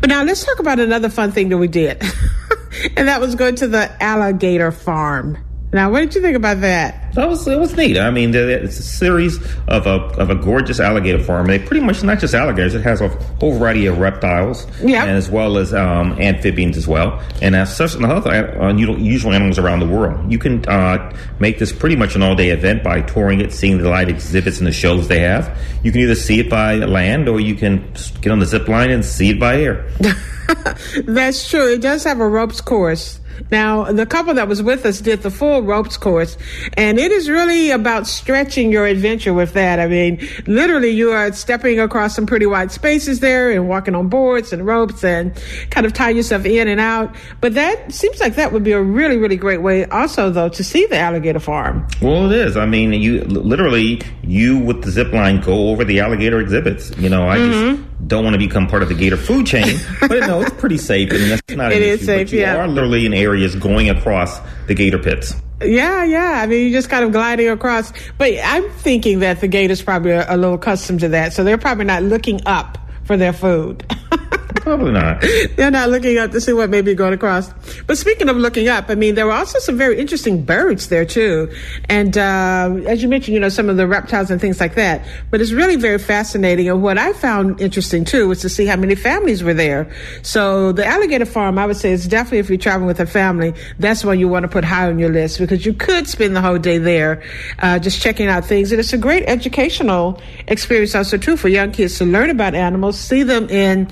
But 0.00 0.10
now 0.10 0.22
let's 0.22 0.44
talk 0.44 0.58
about 0.58 0.78
another 0.78 1.08
fun 1.08 1.32
thing 1.32 1.48
that 1.48 1.58
we 1.58 1.68
did, 1.68 2.02
and 2.96 3.08
that 3.08 3.20
was 3.20 3.34
going 3.34 3.56
to 3.56 3.68
the 3.68 3.90
alligator 4.02 4.70
farm. 4.70 5.38
Now, 5.70 5.90
what 5.90 6.00
did 6.00 6.14
you 6.14 6.22
think 6.22 6.34
about 6.34 6.62
that? 6.62 7.12
That 7.14 7.28
was 7.28 7.46
it 7.46 7.58
was 7.58 7.76
neat. 7.76 7.98
I 7.98 8.10
mean, 8.10 8.34
it's 8.34 8.78
a 8.78 8.82
series 8.82 9.36
of 9.66 9.86
a 9.86 10.00
of 10.18 10.30
a 10.30 10.34
gorgeous 10.34 10.80
alligator 10.80 11.22
farm. 11.22 11.46
They 11.46 11.58
pretty 11.58 11.84
much 11.84 12.02
not 12.02 12.20
just 12.20 12.32
alligators. 12.34 12.74
It 12.74 12.80
has 12.82 13.02
a 13.02 13.08
whole 13.38 13.58
variety 13.58 13.84
of 13.84 13.98
reptiles, 13.98 14.66
Yeah. 14.82 15.04
as 15.04 15.28
well 15.28 15.58
as 15.58 15.74
um, 15.74 16.12
amphibians 16.20 16.78
as 16.78 16.88
well, 16.88 17.22
and 17.42 17.54
as 17.54 17.74
such 17.76 17.94
and 17.96 18.06
other 18.06 18.30
uh, 18.58 18.68
unusual 18.68 19.34
animals 19.34 19.58
around 19.58 19.80
the 19.80 19.86
world. 19.88 20.30
You 20.32 20.38
can 20.38 20.66
uh, 20.68 21.14
make 21.38 21.58
this 21.58 21.70
pretty 21.72 21.96
much 21.96 22.14
an 22.14 22.22
all 22.22 22.34
day 22.34 22.48
event 22.48 22.82
by 22.82 23.02
touring 23.02 23.40
it, 23.42 23.52
seeing 23.52 23.76
the 23.76 23.90
live 23.90 24.08
exhibits 24.08 24.58
and 24.58 24.66
the 24.66 24.72
shows 24.72 25.08
they 25.08 25.20
have. 25.20 25.54
You 25.82 25.92
can 25.92 26.00
either 26.00 26.14
see 26.14 26.40
it 26.40 26.48
by 26.48 26.76
land 26.76 27.28
or 27.28 27.40
you 27.40 27.54
can 27.54 27.92
get 28.22 28.32
on 28.32 28.38
the 28.38 28.46
zip 28.46 28.68
line 28.68 28.90
and 28.90 29.04
see 29.04 29.30
it 29.30 29.40
by 29.40 29.60
air. 29.60 29.90
That's 31.04 31.48
true. 31.50 31.72
It 31.74 31.82
does 31.82 32.04
have 32.04 32.20
a 32.20 32.28
ropes 32.28 32.62
course. 32.62 33.20
Now, 33.50 33.84
the 33.92 34.06
couple 34.06 34.34
that 34.34 34.48
was 34.48 34.62
with 34.62 34.84
us 34.86 35.00
did 35.00 35.22
the 35.22 35.30
full 35.30 35.62
ropes 35.62 35.96
course, 35.96 36.36
and 36.76 36.98
it 36.98 37.12
is 37.12 37.28
really 37.28 37.70
about 37.70 38.06
stretching 38.06 38.70
your 38.72 38.86
adventure 38.86 39.32
with 39.34 39.52
that. 39.54 39.78
I 39.80 39.86
mean, 39.86 40.26
literally, 40.46 40.90
you 40.90 41.10
are 41.12 41.32
stepping 41.32 41.80
across 41.80 42.14
some 42.14 42.26
pretty 42.26 42.46
wide 42.46 42.72
spaces 42.72 43.20
there 43.20 43.50
and 43.50 43.68
walking 43.68 43.94
on 43.94 44.08
boards 44.08 44.52
and 44.52 44.66
ropes 44.66 45.02
and 45.04 45.34
kind 45.70 45.86
of 45.86 45.92
tie 45.92 46.10
yourself 46.10 46.44
in 46.44 46.68
and 46.68 46.80
out. 46.80 47.14
But 47.40 47.54
that 47.54 47.92
seems 47.92 48.20
like 48.20 48.34
that 48.36 48.52
would 48.52 48.64
be 48.64 48.72
a 48.72 48.80
really, 48.82 49.16
really 49.16 49.36
great 49.36 49.62
way 49.62 49.84
also, 49.86 50.30
though, 50.30 50.48
to 50.50 50.64
see 50.64 50.86
the 50.86 50.96
alligator 50.98 51.40
farm. 51.40 51.86
Well, 52.02 52.30
it 52.30 52.36
is. 52.38 52.56
I 52.56 52.66
mean, 52.66 52.92
you 52.92 53.20
literally 53.24 54.00
you 54.22 54.58
with 54.58 54.82
the 54.82 54.90
zip 54.90 55.12
line 55.12 55.40
go 55.40 55.70
over 55.70 55.84
the 55.84 56.00
alligator 56.00 56.40
exhibits. 56.40 56.90
You 56.98 57.08
know, 57.08 57.28
I 57.28 57.38
Mm-hmm. 57.38 57.76
just 57.76 58.08
don't 58.08 58.24
want 58.24 58.34
to 58.34 58.38
become 58.38 58.66
part 58.66 58.82
of 58.82 58.88
the 58.88 58.94
gator 58.94 59.16
food 59.16 59.46
chain, 59.46 59.76
but 60.00 60.20
no, 60.20 60.40
it's 60.40 60.50
pretty 60.56 60.76
safe, 60.78 61.10
and 61.12 61.30
that's 61.30 61.42
not. 61.56 61.72
It 61.72 61.78
an 61.78 61.82
is 61.82 61.96
issue, 61.98 62.04
safe, 62.06 62.26
But 62.28 62.32
you 62.32 62.40
yeah. 62.40 62.56
are 62.56 62.66
literally 62.68 63.06
in 63.06 63.12
areas 63.28 63.54
going 63.54 63.90
across 63.90 64.40
the 64.66 64.74
gator 64.74 64.98
pits. 64.98 65.34
Yeah, 65.60 66.04
yeah. 66.04 66.40
I 66.42 66.46
mean, 66.46 66.66
you 66.66 66.72
just 66.72 66.88
kind 66.88 67.04
of 67.04 67.12
gliding 67.12 67.48
across. 67.48 67.92
But 68.16 68.32
I'm 68.42 68.68
thinking 68.70 69.18
that 69.20 69.40
the 69.40 69.48
gate 69.48 69.70
is 69.70 69.82
probably 69.82 70.12
a 70.12 70.36
little 70.36 70.54
accustomed 70.54 71.00
to 71.00 71.08
that, 71.10 71.32
so 71.32 71.44
they're 71.44 71.58
probably 71.58 71.84
not 71.84 72.02
looking 72.02 72.40
up 72.46 72.78
for 73.04 73.16
their 73.16 73.32
food. 73.32 73.84
Probably 74.68 74.92
not. 74.92 75.24
They're 75.56 75.70
not 75.70 75.88
looking 75.88 76.18
up 76.18 76.30
to 76.32 76.42
see 76.42 76.52
what 76.52 76.68
may 76.68 76.82
be 76.82 76.94
going 76.94 77.14
across. 77.14 77.50
But 77.86 77.96
speaking 77.96 78.28
of 78.28 78.36
looking 78.36 78.68
up, 78.68 78.90
I 78.90 78.96
mean, 78.96 79.14
there 79.14 79.24
were 79.24 79.32
also 79.32 79.58
some 79.60 79.78
very 79.78 79.98
interesting 79.98 80.44
birds 80.44 80.88
there 80.88 81.06
too. 81.06 81.50
And 81.88 82.18
uh, 82.18 82.76
as 82.86 83.02
you 83.02 83.08
mentioned, 83.08 83.32
you 83.32 83.40
know, 83.40 83.48
some 83.48 83.70
of 83.70 83.78
the 83.78 83.86
reptiles 83.86 84.30
and 84.30 84.38
things 84.38 84.60
like 84.60 84.74
that. 84.74 85.06
But 85.30 85.40
it's 85.40 85.52
really 85.52 85.76
very 85.76 85.98
fascinating. 85.98 86.68
And 86.68 86.82
what 86.82 86.98
I 86.98 87.14
found 87.14 87.62
interesting 87.62 88.04
too 88.04 88.28
was 88.28 88.42
to 88.42 88.50
see 88.50 88.66
how 88.66 88.76
many 88.76 88.94
families 88.94 89.42
were 89.42 89.54
there. 89.54 89.90
So 90.20 90.72
the 90.72 90.84
alligator 90.84 91.24
farm, 91.24 91.58
I 91.58 91.64
would 91.64 91.78
say, 91.78 91.92
is 91.92 92.06
definitely 92.06 92.40
if 92.40 92.50
you're 92.50 92.58
traveling 92.58 92.88
with 92.88 93.00
a 93.00 93.06
family, 93.06 93.54
that's 93.78 94.04
one 94.04 94.20
you 94.20 94.28
want 94.28 94.42
to 94.42 94.48
put 94.48 94.64
high 94.64 94.86
on 94.86 94.98
your 94.98 95.08
list 95.08 95.38
because 95.38 95.64
you 95.64 95.72
could 95.72 96.06
spend 96.06 96.36
the 96.36 96.42
whole 96.42 96.58
day 96.58 96.76
there 96.76 97.22
uh, 97.60 97.78
just 97.78 98.02
checking 98.02 98.28
out 98.28 98.44
things. 98.44 98.70
And 98.70 98.80
it's 98.80 98.92
a 98.92 98.98
great 98.98 99.24
educational 99.26 100.20
experience 100.46 100.94
also 100.94 101.16
too 101.16 101.38
for 101.38 101.48
young 101.48 101.72
kids 101.72 101.96
to 101.96 102.04
learn 102.04 102.28
about 102.28 102.54
animals, 102.54 103.00
see 103.00 103.22
them 103.22 103.48
in 103.48 103.88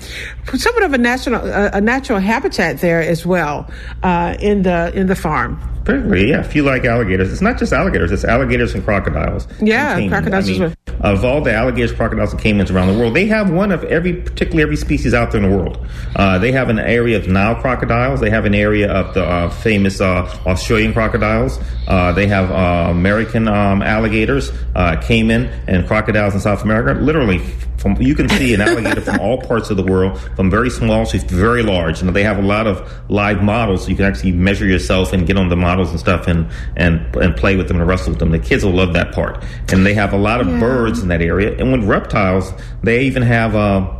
somewhat 0.67 0.83
of 0.83 0.93
a 0.93 0.97
national 0.97 1.41
uh, 1.41 1.69
a 1.73 1.81
natural 1.81 2.19
habitat 2.19 2.79
there 2.79 3.01
as 3.01 3.25
well 3.25 3.69
uh, 4.03 4.35
in 4.39 4.63
the 4.63 4.91
in 4.93 5.07
the 5.07 5.15
farm. 5.15 5.76
Apparently, 5.87 6.31
yeah. 6.31 6.41
If 6.41 6.53
you 6.53 6.63
like 6.63 6.83
alligators, 6.83 7.31
it's 7.31 7.41
not 7.41 7.57
just 7.57 7.71
alligators; 7.71 8.11
it's 8.11 8.25
alligators 8.25 8.73
and 8.73 8.83
crocodiles. 8.83 9.47
Yeah, 9.61 9.95
and 9.95 10.09
crocodiles 10.09 10.49
I 10.49 10.51
mean. 10.51 10.75
Of 10.99 11.23
all 11.23 11.39
the 11.39 11.53
alligators, 11.53 11.93
crocodiles, 11.93 12.33
and 12.33 12.41
caimans 12.41 12.69
around 12.69 12.91
the 12.91 12.99
world, 12.99 13.15
they 13.15 13.25
have 13.27 13.49
one 13.49 13.71
of 13.71 13.85
every, 13.85 14.13
particularly 14.13 14.63
every 14.63 14.75
species 14.75 15.13
out 15.13 15.31
there 15.31 15.41
in 15.41 15.49
the 15.49 15.55
world. 15.55 15.77
Uh, 16.17 16.39
they 16.39 16.51
have 16.51 16.67
an 16.67 16.77
area 16.77 17.15
of 17.15 17.29
Nile 17.29 17.55
crocodiles. 17.55 18.19
They 18.19 18.29
have 18.29 18.43
an 18.43 18.53
area 18.53 18.91
of 18.91 19.13
the 19.13 19.23
uh, 19.23 19.49
famous 19.49 20.01
uh, 20.01 20.25
Australian 20.45 20.91
crocodiles. 20.91 21.57
Uh, 21.87 22.11
they 22.11 22.27
have 22.27 22.51
uh, 22.51 22.91
American 22.91 23.47
um, 23.47 23.81
alligators, 23.81 24.51
uh, 24.75 24.99
caiman, 25.01 25.45
and 25.67 25.87
crocodiles 25.87 26.33
in 26.33 26.41
South 26.41 26.63
America. 26.63 26.99
Literally, 26.99 27.39
from 27.77 28.01
you 28.01 28.15
can 28.15 28.27
see 28.29 28.53
an 28.53 28.61
alligator 28.61 29.01
from 29.01 29.19
all 29.19 29.41
parts 29.41 29.69
of 29.69 29.77
the 29.77 29.83
world, 29.83 30.19
from 30.35 30.49
very 30.49 30.69
small 30.69 31.05
to 31.05 31.19
very 31.19 31.63
large. 31.63 32.01
And 32.01 32.13
they 32.15 32.23
have 32.23 32.37
a 32.37 32.41
lot 32.41 32.67
of 32.67 32.91
live 33.09 33.43
models, 33.43 33.83
so 33.83 33.89
you 33.89 33.95
can 33.95 34.05
actually 34.05 34.31
measure 34.31 34.65
yourself 34.65 35.13
and 35.13 35.25
get 35.25 35.37
on 35.37 35.49
the 35.49 35.55
models 35.77 35.91
and 35.91 35.99
stuff, 35.99 36.27
and 36.27 36.49
and 36.75 37.15
and 37.17 37.35
play 37.35 37.55
with 37.55 37.67
them 37.67 37.79
and 37.79 37.87
wrestle 37.87 38.09
with 38.09 38.19
them. 38.19 38.31
The 38.31 38.39
kids 38.39 38.65
will 38.65 38.73
love 38.73 38.93
that 38.93 39.13
part. 39.13 39.43
And 39.71 39.85
they 39.85 39.93
have 39.93 40.13
a 40.13 40.17
lot 40.17 40.41
of 40.41 40.47
birds 40.59 40.99
in 41.01 41.07
that 41.09 41.21
area. 41.21 41.55
And 41.57 41.71
with 41.71 41.83
reptiles, 41.83 42.51
they 42.83 43.05
even 43.05 43.23
have. 43.23 43.55
Uh, 43.55 43.93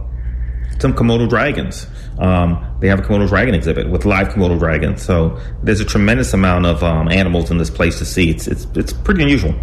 some 0.79 0.93
Komodo 0.93 1.27
dragons. 1.27 1.87
Um, 2.19 2.63
they 2.79 2.87
have 2.87 2.99
a 2.99 3.01
Komodo 3.01 3.27
dragon 3.27 3.55
exhibit 3.55 3.89
with 3.89 4.05
live 4.05 4.29
Komodo 4.29 4.59
dragons. 4.59 5.01
So 5.01 5.39
there's 5.63 5.79
a 5.79 5.85
tremendous 5.85 6.33
amount 6.33 6.65
of 6.65 6.83
um, 6.83 7.09
animals 7.09 7.49
in 7.51 7.57
this 7.57 7.69
place 7.69 7.97
to 7.99 8.05
see. 8.05 8.29
It's 8.29 8.47
it's 8.47 8.67
it's 8.75 8.93
pretty 8.93 9.23
unusual. 9.23 9.55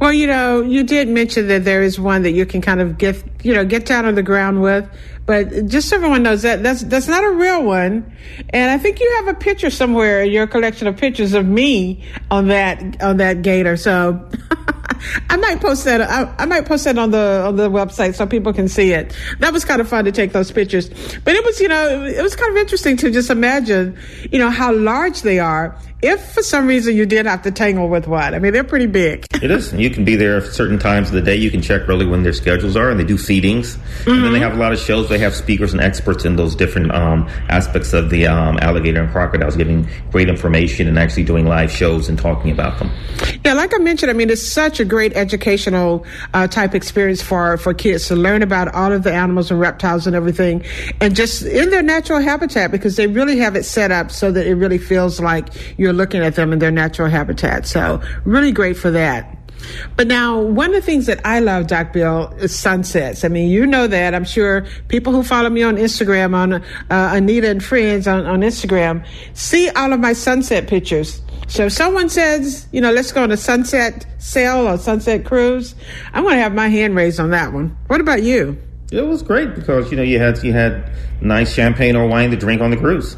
Well, 0.00 0.12
you 0.12 0.26
know, 0.26 0.62
you 0.62 0.82
did 0.82 1.08
mention 1.08 1.48
that 1.48 1.64
there 1.64 1.82
is 1.82 1.98
one 1.98 2.22
that 2.22 2.32
you 2.32 2.46
can 2.46 2.60
kind 2.60 2.80
of 2.80 2.98
get, 2.98 3.22
you 3.44 3.54
know, 3.54 3.64
get 3.64 3.86
down 3.86 4.04
on 4.04 4.14
the 4.14 4.22
ground 4.22 4.62
with, 4.62 4.88
but 5.26 5.66
just 5.66 5.88
so 5.88 5.96
everyone 5.96 6.22
knows 6.22 6.42
that 6.42 6.62
that's 6.62 6.82
that's 6.82 7.06
not 7.06 7.22
a 7.22 7.30
real 7.30 7.62
one. 7.62 8.16
And 8.50 8.70
I 8.70 8.78
think 8.78 8.98
you 8.98 9.12
have 9.18 9.28
a 9.28 9.38
picture 9.38 9.70
somewhere 9.70 10.22
in 10.22 10.32
your 10.32 10.46
collection 10.46 10.88
of 10.88 10.96
pictures 10.96 11.32
of 11.34 11.46
me 11.46 12.04
on 12.30 12.48
that 12.48 13.00
on 13.02 13.18
that 13.18 13.42
gator. 13.42 13.76
So 13.76 14.28
I 15.30 15.36
might 15.36 15.60
post 15.60 15.84
that. 15.84 16.00
I, 16.00 16.34
I 16.38 16.46
might 16.46 16.66
post 16.66 16.84
that 16.84 16.98
on 16.98 17.10
the 17.10 17.44
on 17.46 17.56
the 17.56 17.70
website 17.70 18.14
so 18.14 18.26
people 18.26 18.52
can 18.52 18.68
see 18.68 18.92
it. 18.92 19.16
That 19.38 19.52
was 19.52 19.64
kind 19.64 19.80
of 19.80 19.88
fun 19.88 20.04
to 20.04 20.12
take 20.12 20.32
those 20.32 20.50
pictures. 20.50 20.88
But 21.24 21.34
it 21.34 21.44
was, 21.44 21.60
you 21.60 21.68
know, 21.68 22.04
it 22.04 22.22
was 22.22 22.36
kind 22.36 22.50
of 22.50 22.56
interesting 22.56 22.96
to 22.98 23.10
just 23.10 23.30
imagine, 23.30 23.96
you 24.30 24.38
know, 24.38 24.50
how 24.50 24.72
large 24.72 25.22
they 25.22 25.38
are. 25.38 25.76
If 26.02 26.32
for 26.32 26.42
some 26.42 26.66
reason 26.66 26.96
you 26.96 27.06
did 27.06 27.26
have 27.26 27.42
to 27.42 27.52
tangle 27.52 27.88
with 27.88 28.08
one, 28.08 28.34
I 28.34 28.40
mean, 28.40 28.52
they're 28.52 28.64
pretty 28.64 28.86
big. 28.86 29.24
It 29.40 29.52
is. 29.52 29.72
You 29.72 29.88
can 29.88 30.04
be 30.04 30.16
there 30.16 30.38
at 30.38 30.52
certain 30.52 30.76
times 30.76 31.08
of 31.08 31.14
the 31.14 31.22
day. 31.22 31.36
You 31.36 31.48
can 31.48 31.62
check 31.62 31.86
really 31.86 32.06
when 32.06 32.24
their 32.24 32.32
schedules 32.32 32.76
are, 32.76 32.90
and 32.90 32.98
they 32.98 33.04
do 33.04 33.16
feedings. 33.16 33.78
And 34.04 34.24
then 34.24 34.32
they 34.32 34.40
have 34.40 34.54
a 34.54 34.56
lot 34.56 34.72
of 34.72 34.80
shows. 34.80 35.08
They 35.08 35.18
have 35.18 35.32
speakers 35.32 35.72
and 35.72 35.80
experts 35.80 36.24
in 36.24 36.34
those 36.34 36.56
different 36.56 36.90
um, 36.90 37.28
aspects 37.48 37.92
of 37.92 38.10
the 38.10 38.26
um, 38.26 38.58
alligator 38.60 39.00
and 39.00 39.12
crocodiles, 39.12 39.54
giving 39.54 39.88
great 40.10 40.28
information 40.28 40.88
and 40.88 40.98
actually 40.98 41.22
doing 41.22 41.46
live 41.46 41.70
shows 41.70 42.08
and 42.08 42.18
talking 42.18 42.50
about 42.50 42.80
them. 42.80 42.90
Yeah, 43.44 43.54
like 43.54 43.72
I 43.72 43.78
mentioned, 43.78 44.10
I 44.10 44.14
mean, 44.14 44.28
it's 44.28 44.42
such 44.44 44.80
a 44.80 44.84
great 44.84 45.16
educational 45.16 46.04
uh, 46.34 46.48
type 46.48 46.74
experience 46.74 47.22
for 47.22 47.56
for 47.58 47.74
kids 47.74 48.08
to 48.08 48.16
learn 48.16 48.42
about 48.42 48.74
all 48.74 48.90
of 48.90 49.04
the 49.04 49.12
animals 49.12 49.52
and 49.52 49.60
reptiles 49.60 50.08
and 50.08 50.16
everything, 50.16 50.64
and 51.00 51.14
just 51.14 51.42
in 51.42 51.70
their 51.70 51.82
natural 51.82 52.20
habitat 52.20 52.72
because 52.72 52.96
they 52.96 53.06
really 53.06 53.38
have 53.38 53.54
it 53.54 53.64
set 53.64 53.92
up 53.92 54.10
so 54.10 54.32
that 54.32 54.48
it 54.48 54.56
really 54.56 54.78
feels 54.78 55.20
like 55.20 55.48
you're 55.78 55.91
looking 55.92 56.22
at 56.22 56.34
them 56.34 56.52
in 56.52 56.58
their 56.58 56.70
natural 56.70 57.08
habitat. 57.08 57.66
So, 57.66 58.00
really 58.24 58.52
great 58.52 58.76
for 58.76 58.90
that. 58.90 59.38
But 59.96 60.08
now, 60.08 60.40
one 60.40 60.70
of 60.70 60.74
the 60.74 60.82
things 60.82 61.06
that 61.06 61.20
I 61.24 61.40
love, 61.40 61.66
Doc 61.66 61.92
Bill, 61.92 62.28
is 62.38 62.54
sunsets. 62.54 63.24
I 63.24 63.28
mean, 63.28 63.48
you 63.48 63.66
know 63.66 63.86
that. 63.86 64.14
I'm 64.14 64.24
sure 64.24 64.66
people 64.88 65.12
who 65.12 65.22
follow 65.22 65.50
me 65.50 65.62
on 65.62 65.76
Instagram, 65.76 66.34
on 66.34 66.54
uh, 66.54 66.60
Anita 66.90 67.48
and 67.48 67.62
Friends 67.62 68.06
on, 68.06 68.26
on 68.26 68.40
Instagram, 68.40 69.06
see 69.34 69.68
all 69.70 69.92
of 69.92 70.00
my 70.00 70.12
sunset 70.12 70.66
pictures. 70.66 71.20
So 71.48 71.66
if 71.66 71.72
someone 71.72 72.08
says, 72.08 72.66
you 72.72 72.80
know, 72.80 72.92
let's 72.92 73.12
go 73.12 73.22
on 73.22 73.30
a 73.30 73.36
sunset 73.36 74.06
sail 74.18 74.68
or 74.68 74.78
sunset 74.78 75.24
cruise, 75.24 75.74
I'm 76.12 76.22
going 76.24 76.36
to 76.36 76.42
have 76.42 76.54
my 76.54 76.68
hand 76.68 76.96
raised 76.96 77.20
on 77.20 77.30
that 77.30 77.52
one. 77.52 77.76
What 77.88 78.00
about 78.00 78.22
you? 78.22 78.56
It 78.90 79.02
was 79.02 79.22
great 79.22 79.54
because 79.54 79.90
you 79.90 79.96
know 79.96 80.02
you 80.02 80.18
had 80.18 80.42
you 80.42 80.52
had 80.52 80.92
nice 81.22 81.52
champagne 81.52 81.96
or 81.96 82.06
wine 82.06 82.30
to 82.30 82.36
drink 82.36 82.60
on 82.60 82.70
the 82.70 82.76
cruise. 82.76 83.16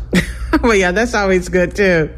well, 0.63 0.75
yeah, 0.75 0.93
that's 0.93 1.15
always 1.15 1.49
good 1.49 1.75
too. 1.75 2.11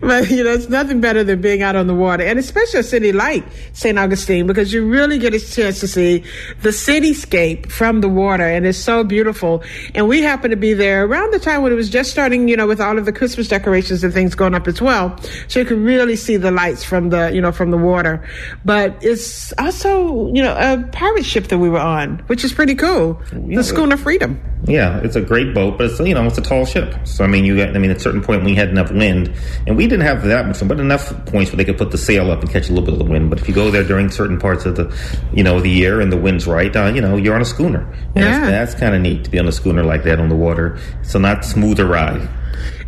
But 0.00 0.30
you 0.30 0.44
know, 0.44 0.52
it's 0.52 0.68
nothing 0.68 1.00
better 1.00 1.24
than 1.24 1.40
being 1.40 1.62
out 1.62 1.76
on 1.76 1.86
the 1.86 1.94
water, 1.94 2.24
and 2.24 2.38
especially 2.38 2.80
a 2.80 2.82
city 2.82 3.12
like 3.12 3.44
St. 3.72 3.98
Augustine, 3.98 4.46
because 4.46 4.72
you 4.72 4.88
really 4.88 5.18
get 5.18 5.34
a 5.34 5.40
chance 5.40 5.80
to 5.80 5.88
see 5.88 6.24
the 6.62 6.70
cityscape 6.70 7.70
from 7.70 8.00
the 8.00 8.08
water, 8.08 8.44
and 8.44 8.66
it's 8.66 8.78
so 8.78 9.04
beautiful. 9.04 9.62
And 9.94 10.08
we 10.08 10.22
happened 10.22 10.52
to 10.52 10.56
be 10.56 10.74
there 10.74 11.04
around 11.04 11.32
the 11.32 11.40
time 11.40 11.62
when 11.62 11.72
it 11.72 11.76
was 11.76 11.90
just 11.90 12.10
starting, 12.10 12.48
you 12.48 12.56
know, 12.56 12.66
with 12.66 12.80
all 12.80 12.98
of 12.98 13.04
the 13.04 13.12
Christmas 13.12 13.48
decorations 13.48 14.04
and 14.04 14.12
things 14.12 14.34
going 14.34 14.54
up 14.54 14.68
as 14.68 14.80
well, 14.80 15.18
so 15.48 15.60
you 15.60 15.66
could 15.66 15.78
really 15.78 16.16
see 16.16 16.36
the 16.36 16.50
lights 16.50 16.84
from 16.84 17.10
the, 17.10 17.32
you 17.32 17.40
know, 17.40 17.52
from 17.52 17.70
the 17.70 17.78
water. 17.78 18.26
But 18.64 18.96
it's 19.02 19.52
also, 19.58 20.32
you 20.32 20.42
know, 20.42 20.54
a 20.56 20.82
pirate 20.92 21.26
ship 21.26 21.48
that 21.48 21.58
we 21.58 21.68
were 21.68 21.80
on, 21.80 22.18
which 22.28 22.44
is 22.44 22.52
pretty 22.52 22.74
cool. 22.76 23.20
The 23.32 23.62
Schooner 23.64 23.96
Freedom. 23.96 24.40
Yeah, 24.64 25.00
it's 25.02 25.16
a 25.18 25.22
great 25.22 25.52
boat, 25.54 25.76
but 25.76 25.90
it's 25.90 26.00
you 26.00 26.14
know 26.14 26.24
it's 26.26 26.38
a 26.38 26.42
tall 26.42 26.64
ship. 26.64 26.94
So 27.06 27.24
I 27.24 27.26
mean, 27.26 27.44
you 27.44 27.56
got 27.56 27.76
I 27.76 27.78
mean 27.78 27.90
at 27.90 27.98
a 27.98 28.00
certain 28.00 28.22
point 28.22 28.44
we 28.44 28.54
had 28.54 28.70
enough 28.70 28.90
wind, 28.90 29.32
and 29.66 29.76
we 29.76 29.86
didn't 29.86 30.06
have 30.06 30.22
that 30.24 30.46
much, 30.46 30.66
but 30.66 30.80
enough 30.80 31.08
points 31.26 31.50
where 31.52 31.58
they 31.58 31.64
could 31.64 31.76
put 31.76 31.90
the 31.90 31.98
sail 31.98 32.30
up 32.30 32.40
and 32.40 32.50
catch 32.50 32.68
a 32.68 32.72
little 32.72 32.84
bit 32.84 32.94
of 32.94 32.98
the 32.98 33.04
wind. 33.12 33.28
But 33.28 33.38
if 33.40 33.48
you 33.48 33.54
go 33.54 33.70
there 33.70 33.84
during 33.84 34.10
certain 34.10 34.38
parts 34.38 34.64
of 34.64 34.76
the, 34.76 34.94
you 35.34 35.42
know, 35.42 35.60
the 35.60 35.70
year 35.70 36.00
and 36.00 36.10
the 36.10 36.16
wind's 36.16 36.46
right, 36.46 36.74
uh, 36.74 36.86
you 36.86 37.00
know, 37.00 37.16
you're 37.16 37.34
on 37.34 37.42
a 37.42 37.44
schooner. 37.44 37.80
And 38.14 38.24
Yeah. 38.24 38.40
that's, 38.50 38.72
that's 38.72 38.80
kind 38.80 38.94
of 38.94 39.02
neat 39.02 39.24
to 39.24 39.30
be 39.30 39.38
on 39.38 39.46
a 39.48 39.52
schooner 39.52 39.82
like 39.84 40.04
that 40.04 40.20
on 40.20 40.28
the 40.28 40.36
water. 40.36 40.78
So 41.02 41.18
not 41.18 41.44
smoother 41.44 41.86
ride. 41.86 42.26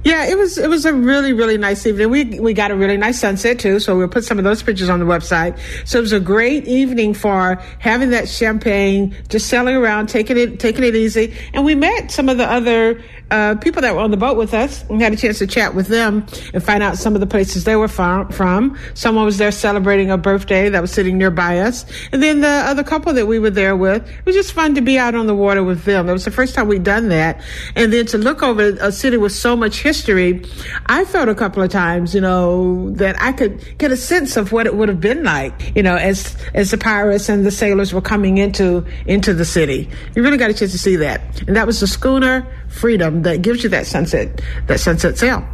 Yeah, 0.02 0.26
it 0.26 0.38
was 0.38 0.56
it 0.56 0.70
was 0.70 0.86
a 0.86 0.94
really 0.94 1.34
really 1.34 1.58
nice 1.58 1.84
evening. 1.86 2.08
We 2.08 2.24
we 2.40 2.54
got 2.54 2.70
a 2.70 2.76
really 2.76 2.96
nice 2.96 3.20
sunset 3.20 3.58
too, 3.58 3.78
so 3.80 3.98
we'll 3.98 4.08
put 4.08 4.24
some 4.24 4.38
of 4.38 4.44
those 4.44 4.62
pictures 4.62 4.88
on 4.88 4.98
the 4.98 5.04
website. 5.04 5.58
So 5.86 5.98
it 5.98 6.02
was 6.02 6.12
a 6.12 6.20
great 6.20 6.66
evening 6.66 7.12
for 7.12 7.56
having 7.80 8.10
that 8.10 8.26
champagne, 8.26 9.14
just 9.28 9.48
sailing 9.48 9.76
around, 9.76 10.08
taking 10.08 10.38
it 10.38 10.58
taking 10.58 10.84
it 10.84 10.96
easy, 10.96 11.34
and 11.52 11.66
we 11.66 11.74
met 11.74 12.10
some 12.10 12.30
of 12.30 12.38
the 12.38 12.50
other 12.50 13.02
uh, 13.30 13.54
people 13.56 13.82
that 13.82 13.94
were 13.94 14.00
on 14.00 14.10
the 14.10 14.16
boat 14.16 14.36
with 14.36 14.54
us. 14.54 14.84
We 14.88 15.02
had 15.02 15.12
a 15.12 15.16
chance 15.16 15.38
to 15.38 15.46
chat 15.46 15.74
with 15.74 15.88
them 15.88 16.26
and 16.52 16.62
find 16.62 16.82
out 16.82 16.96
some 16.96 17.14
of 17.14 17.20
the 17.20 17.26
places 17.26 17.64
they 17.64 17.76
were 17.76 17.86
from. 17.86 18.78
Someone 18.94 19.24
was 19.24 19.38
there 19.38 19.52
celebrating 19.52 20.10
a 20.10 20.18
birthday 20.18 20.68
that 20.68 20.80
was 20.80 20.90
sitting 20.90 21.18
nearby 21.18 21.58
us, 21.58 21.84
and 22.10 22.22
then 22.22 22.40
the 22.40 22.48
other 22.48 22.82
couple 22.82 23.12
that 23.12 23.26
we 23.26 23.38
were 23.38 23.50
there 23.50 23.76
with. 23.76 24.08
It 24.08 24.24
was 24.24 24.34
just 24.34 24.52
fun 24.52 24.74
to 24.76 24.80
be 24.80 24.98
out 24.98 25.14
on 25.14 25.26
the 25.26 25.34
water 25.34 25.62
with 25.62 25.84
them. 25.84 26.08
It 26.08 26.12
was 26.12 26.24
the 26.24 26.30
first 26.30 26.54
time 26.54 26.68
we'd 26.68 26.84
done 26.84 27.10
that, 27.10 27.42
and 27.76 27.92
then 27.92 28.06
to 28.06 28.16
look 28.18 28.42
over 28.42 28.68
a 28.80 28.90
city 28.90 29.18
with 29.18 29.32
so 29.32 29.54
much 29.54 29.82
history. 29.90 30.42
I 30.86 31.04
felt 31.04 31.28
a 31.28 31.34
couple 31.34 31.62
of 31.62 31.70
times, 31.70 32.14
you 32.14 32.20
know, 32.20 32.90
that 33.02 33.20
I 33.20 33.32
could 33.32 33.54
get 33.78 33.90
a 33.90 33.96
sense 33.96 34.36
of 34.36 34.52
what 34.52 34.66
it 34.66 34.74
would 34.76 34.88
have 34.88 35.00
been 35.00 35.24
like, 35.24 35.74
you 35.74 35.82
know, 35.82 35.96
as 35.96 36.36
as 36.54 36.70
the 36.70 36.78
pirates 36.78 37.28
and 37.28 37.44
the 37.44 37.50
sailors 37.50 37.92
were 37.92 38.00
coming 38.00 38.38
into 38.38 38.86
into 39.06 39.34
the 39.34 39.44
city. 39.44 39.88
You 40.14 40.22
really 40.22 40.38
got 40.38 40.50
a 40.50 40.54
chance 40.54 40.72
to 40.72 40.78
see 40.78 40.96
that, 40.96 41.20
and 41.46 41.56
that 41.56 41.66
was 41.66 41.80
the 41.80 41.86
schooner 41.86 42.46
Freedom 42.70 43.22
that 43.22 43.42
gives 43.42 43.64
you 43.64 43.68
that 43.70 43.86
sunset 43.86 44.40
that 44.68 44.78
sunset 44.78 45.18
sail. 45.18 45.44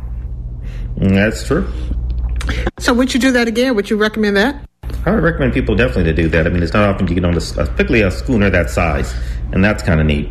That's 0.99 1.47
true. 1.47 1.67
So 2.79 2.93
would 2.93 3.15
you 3.15 3.21
do 3.21 3.33
that 3.33 3.49
again? 3.49 3.75
Would 3.75 3.89
you 3.89 3.97
recommend 3.97 4.37
that? 4.37 4.69
I 5.07 5.13
would 5.13 5.25
recommend 5.25 5.55
people 5.55 5.75
definitely 5.75 6.13
to 6.13 6.13
do 6.13 6.29
that. 6.29 6.47
I 6.47 6.51
mean, 6.51 6.63
it's 6.63 6.75
not 6.75 6.85
often 6.89 7.09
you 7.09 7.15
get 7.15 7.25
on, 7.25 7.35
a, 7.35 7.41
particularly 7.41 8.03
a 8.03 8.11
schooner 8.11 8.51
that 8.51 8.69
size, 8.69 9.15
and 9.53 9.65
that's 9.65 9.83
kind 9.83 10.01
of 10.01 10.07
neat. 10.07 10.29